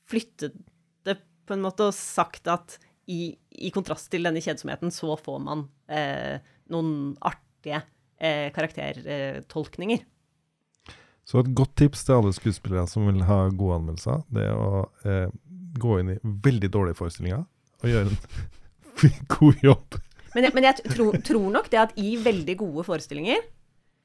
flytte 0.10 0.52
det 1.06 1.20
på 1.48 1.56
en 1.56 1.64
måte 1.64 1.90
og 1.90 1.96
sagt 1.96 2.50
at 2.50 2.80
i, 3.10 3.34
i 3.58 3.72
kontrast 3.74 4.10
til 4.14 4.26
denne 4.26 4.42
kjedsomheten, 4.44 4.92
så 4.94 5.16
får 5.18 5.40
man 5.46 5.66
eh, 5.90 6.42
noen 6.74 7.16
artige 7.26 7.84
eh, 8.20 8.50
karaktertolkninger. 8.56 10.04
Så 11.30 11.44
et 11.44 11.52
godt 11.54 11.76
tips 11.78 12.06
til 12.06 12.18
alle 12.18 12.34
skuespillere 12.34 12.88
som 12.90 13.06
vil 13.06 13.22
ha 13.28 13.44
gode 13.54 13.80
anmeldelser, 13.80 14.24
det 14.34 14.48
er 14.50 14.58
å 14.58 14.86
eh, 15.06 15.28
gå 15.80 16.00
inn 16.02 16.16
i 16.16 16.20
veldig 16.24 16.72
dårlige 16.74 16.98
forestillinger 16.98 17.44
og 17.80 17.92
gjøre 17.92 18.10
en 18.10 19.20
god 19.36 19.66
jobb. 19.68 20.00
Men 20.34 20.46
jeg, 20.46 20.56
men 20.56 20.68
jeg 20.68 20.96
tror, 20.96 21.20
tror, 21.26 21.46
nok 21.54 21.70
det 21.72 21.82
at 21.82 21.94
i 22.02 22.16
veldig 22.22 22.56
gode 22.60 22.86
forestillinger 22.88 23.46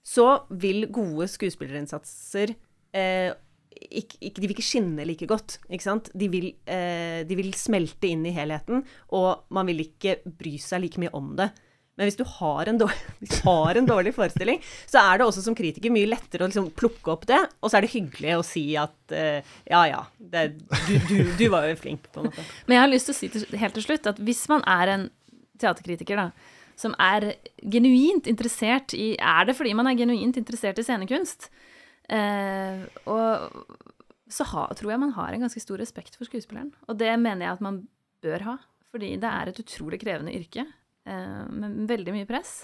så 0.05 0.45
vil 0.53 0.87
gode 0.93 1.27
skuespillerinnsatser 1.33 2.53
eh, 2.97 3.33
ikke, 3.75 4.19
ikke, 4.21 4.41
De 4.41 4.47
vil 4.47 4.55
ikke 4.55 4.65
skinne 4.65 5.05
like 5.09 5.27
godt, 5.29 5.59
ikke 5.67 5.85
sant. 5.85 6.11
De 6.15 6.29
vil, 6.31 6.51
eh, 6.71 7.25
de 7.27 7.37
vil 7.39 7.51
smelte 7.59 8.09
inn 8.13 8.23
i 8.29 8.35
helheten, 8.37 8.85
og 9.17 9.49
man 9.55 9.69
vil 9.71 9.83
ikke 9.87 10.21
bry 10.25 10.55
seg 10.63 10.85
like 10.85 11.01
mye 11.03 11.13
om 11.17 11.33
det. 11.41 11.49
Men 11.95 12.09
hvis 12.09 12.19
du, 12.19 12.25
dårlig, 12.27 12.97
hvis 13.21 13.37
du 13.37 13.49
har 13.49 13.79
en 13.79 13.89
dårlig 13.89 14.15
forestilling, 14.17 14.63
så 14.91 15.03
er 15.03 15.21
det 15.21 15.29
også 15.29 15.45
som 15.45 15.57
kritiker 15.59 15.95
mye 15.95 16.11
lettere 16.11 16.47
å 16.47 16.51
liksom 16.51 16.73
plukke 16.75 17.13
opp 17.15 17.29
det, 17.31 17.41
og 17.61 17.71
så 17.71 17.79
er 17.79 17.87
det 17.87 17.93
hyggelig 17.95 18.39
å 18.39 18.47
si 18.47 18.65
at 18.81 19.15
uh, 19.15 19.55
ja 19.71 19.85
ja, 19.91 20.01
det, 20.19 20.47
du, 20.89 20.95
du, 21.07 21.17
du, 21.39 21.47
var 21.53 21.69
jo 21.71 21.79
flink, 21.79 22.09
på 22.11 22.23
en 22.23 22.31
måte. 22.31 22.47
Men 22.67 22.79
jeg 22.79 22.85
har 22.87 22.93
lyst 22.93 23.11
til 23.11 23.15
å 23.15 23.21
si 23.21 23.31
til, 23.37 23.47
helt 23.61 23.79
til 23.79 23.87
slutt 23.87 24.11
at 24.11 24.21
hvis 24.27 24.43
man 24.51 24.67
er 24.75 24.95
en 24.97 25.07
teaterkritiker, 25.63 26.19
da, 26.19 26.55
som 26.81 26.97
er 26.99 27.37
genuint 27.71 28.27
interessert 28.27 28.97
i 28.99 29.13
Er 29.15 29.45
det 29.47 29.55
fordi 29.55 29.77
man 29.79 29.87
er 29.87 29.95
genuint 29.95 30.41
interessert 30.41 30.81
i 30.83 30.87
scenekunst? 30.87 31.47
Uh, 32.11 32.83
og 33.07 33.69
så 34.35 34.47
ha, 34.51 34.67
tror 34.75 34.95
jeg 34.95 35.03
man 35.03 35.15
har 35.15 35.35
en 35.35 35.45
ganske 35.47 35.63
stor 35.63 35.79
respekt 35.79 36.17
for 36.19 36.27
skuespilleren. 36.27 36.73
Og 36.89 36.99
det 36.99 37.13
mener 37.21 37.47
jeg 37.47 37.55
at 37.55 37.63
man 37.65 37.85
bør 38.25 38.49
ha, 38.49 38.57
fordi 38.91 39.15
det 39.21 39.31
er 39.31 39.51
et 39.51 39.61
utrolig 39.63 40.01
krevende 40.03 40.35
yrke. 40.35 40.67
Eh, 41.05 41.45
med 41.53 41.85
veldig 41.89 42.15
mye 42.17 42.29
press. 42.29 42.63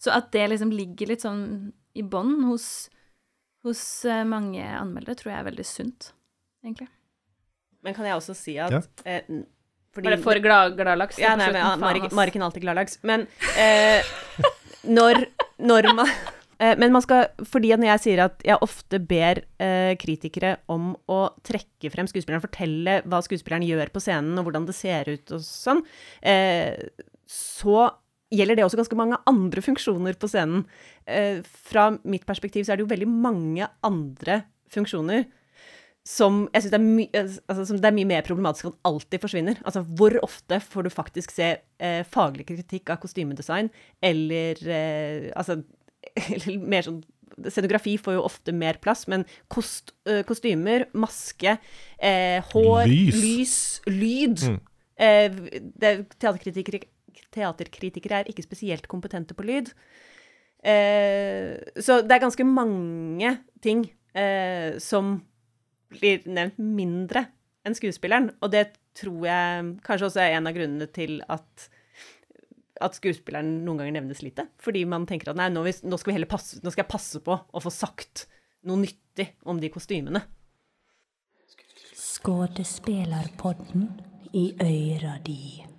Så 0.00 0.12
at 0.14 0.30
det 0.32 0.46
liksom 0.52 0.72
ligger 0.72 1.10
litt 1.10 1.24
sånn 1.26 1.72
i 1.98 2.04
bånn 2.06 2.44
hos, 2.46 2.88
hos 3.66 3.82
eh, 4.08 4.22
mange 4.28 4.62
anmeldere, 4.62 5.18
tror 5.18 5.34
jeg 5.34 5.40
er 5.40 5.48
veldig 5.50 5.66
sunt, 5.66 6.12
egentlig. 6.64 6.88
Men 7.84 7.96
kan 7.96 8.06
jeg 8.06 8.16
også 8.20 8.36
si 8.36 8.56
at 8.60 8.76
ja. 8.76 8.82
eh, 9.08 9.26
fordi, 9.90 10.06
Var 10.06 10.14
det 10.14 10.22
for 10.22 10.38
glad, 10.42 10.76
gladlaks? 10.78 11.18
Ja, 11.18 11.34
nei, 11.38 11.48
men, 11.50 11.62
ja, 11.64 11.72
Marik, 11.80 12.10
Mariken 12.14 12.44
alltid 12.46 12.62
gladlaks. 12.62 13.00
Men 13.02 13.26
eh, 13.58 14.06
når, 14.86 15.24
når, 15.58 15.88
man 15.98 16.12
eh, 16.62 16.76
Men 16.78 16.94
man 16.94 17.02
skal 17.02 17.26
Fordi 17.42 17.72
når 17.74 17.88
jeg 17.88 18.02
sier 18.04 18.22
at 18.28 18.44
jeg 18.46 18.62
ofte 18.62 19.00
ber 19.02 19.42
eh, 19.58 19.96
kritikere 19.98 20.54
om 20.70 20.92
å 21.10 21.20
trekke 21.42 21.90
frem 21.90 22.06
skuespilleren, 22.06 22.44
fortelle 22.44 23.00
hva 23.02 23.20
skuespilleren 23.26 23.66
gjør 23.66 23.90
på 23.90 24.04
scenen, 24.04 24.38
og 24.38 24.46
hvordan 24.46 24.68
det 24.70 24.78
ser 24.78 25.10
ut 25.10 25.34
og 25.34 25.42
sånn, 25.42 25.82
eh, 26.22 26.78
så 27.30 27.90
gjelder 28.30 28.58
det 28.58 28.64
også 28.66 28.78
ganske 28.78 28.98
mange 28.98 29.18
andre 29.30 29.62
funksjoner 29.64 30.16
på 30.18 30.30
scenen. 30.30 30.64
Eh, 31.06 31.42
fra 31.42 31.90
mitt 32.02 32.26
perspektiv 32.28 32.66
så 32.66 32.74
er 32.74 32.80
det 32.80 32.86
jo 32.86 32.92
veldig 32.92 33.10
mange 33.10 33.68
andre 33.86 34.42
funksjoner 34.70 35.26
som 36.06 36.46
jeg 36.54 36.64
syns 36.64 36.72
det, 36.72 36.80
altså, 37.50 37.76
det, 37.76 37.86
er 37.86 37.94
mye 37.94 38.08
mer 38.08 38.24
problematisk 38.26 38.70
at 38.70 38.78
alltid 38.88 39.22
forsvinner. 39.22 39.60
Altså 39.68 39.82
hvor 39.84 40.16
ofte 40.24 40.60
får 40.64 40.86
du 40.86 40.90
faktisk 40.92 41.34
se 41.34 41.52
eh, 41.60 42.02
faglig 42.08 42.48
kritikk 42.48 42.90
av 42.90 43.02
kostymedesign, 43.02 43.68
eller 44.02 44.62
eh, 44.64 45.30
altså 45.36 45.60
eller 46.34 46.68
mer 46.76 46.86
sånn 46.88 47.02
Scenografi 47.40 47.94
får 47.96 48.16
jo 48.16 48.24
ofte 48.26 48.52
mer 48.52 48.76
plass, 48.82 49.06
men 49.08 49.22
kost, 49.48 49.94
øh, 50.10 50.20
kostymer, 50.28 50.82
maske, 50.98 51.54
eh, 51.96 52.48
hår, 52.50 52.90
lys, 52.90 53.20
lys 53.22 53.54
lyd 53.86 54.42
mm. 54.50 54.58
eh, 55.06 55.38
Teaterkritikere 56.18 56.82
teaterkritikere 57.34 58.20
er 58.20 58.30
ikke 58.30 58.46
spesielt 58.46 58.88
kompetente 58.90 59.36
på 59.36 59.46
lyd. 59.46 59.72
Eh, 60.60 61.56
så 61.80 62.00
det 62.04 62.16
er 62.16 62.22
ganske 62.22 62.44
mange 62.44 63.32
ting 63.64 63.86
eh, 64.12 64.76
som 64.82 65.18
blir 65.90 66.24
nevnt 66.28 66.58
mindre 66.60 67.26
enn 67.66 67.76
skuespilleren. 67.76 68.30
Og 68.40 68.52
det 68.54 68.70
tror 68.98 69.26
jeg 69.26 69.76
kanskje 69.86 70.10
også 70.10 70.24
er 70.24 70.36
en 70.38 70.50
av 70.50 70.56
grunnene 70.56 70.88
til 70.92 71.20
at, 71.30 71.68
at 72.80 72.98
skuespilleren 72.98 73.60
noen 73.64 73.82
ganger 73.82 73.96
nevnes 74.00 74.22
lite. 74.24 74.48
Fordi 74.62 74.84
man 74.88 75.06
tenker 75.08 75.32
at 75.32 75.40
nei, 75.40 75.48
nå, 75.52 75.64
nå, 75.64 76.00
skal, 76.00 76.28
passe, 76.30 76.60
nå 76.64 76.72
skal 76.72 76.84
jeg 76.84 76.92
passe 76.92 77.24
på 77.24 77.38
å 77.40 77.64
få 77.64 77.72
sagt 77.74 78.26
noe 78.68 78.82
nyttig 78.82 79.30
om 79.48 79.60
de 79.60 79.72
kostymene. 79.72 80.22
Skådespelerpodden 82.00 83.88
i 84.36 84.52
øyra 84.60 85.18
di. 85.24 85.69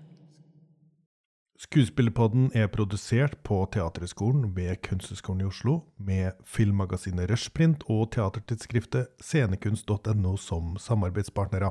Skuespillerpodden 1.62 2.48
er 2.58 2.72
produsert 2.74 3.36
på 3.46 3.60
Teaterhøgskolen 3.74 4.48
ved 4.56 4.80
Kunsthøgskolen 4.82 5.44
i 5.44 5.46
Oslo, 5.46 5.76
med 6.02 6.40
filmmagasinet 6.42 7.30
Rushprint 7.30 7.86
og 7.86 8.08
teatertidsskriftet 8.16 9.12
scenekunst.no 9.22 10.34
som 10.42 10.74
samarbeidspartnere. 10.82 11.70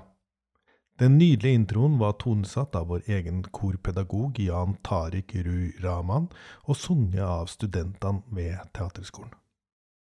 Den 1.02 1.18
nydelige 1.18 1.58
introen 1.58 1.98
var 1.98 2.14
tonesatt 2.22 2.78
av 2.78 2.86
vår 2.92 3.10
egen 3.10 3.42
korpedagog 3.50 4.38
Jan 4.38 4.78
Tariq 4.86 5.34
Ruh 5.48 5.82
Rahman, 5.82 6.30
og 6.70 6.78
sunget 6.78 7.26
av 7.26 7.50
studentene 7.50 8.22
ved 8.30 8.62
Teaterhøgskolen. 8.70 9.39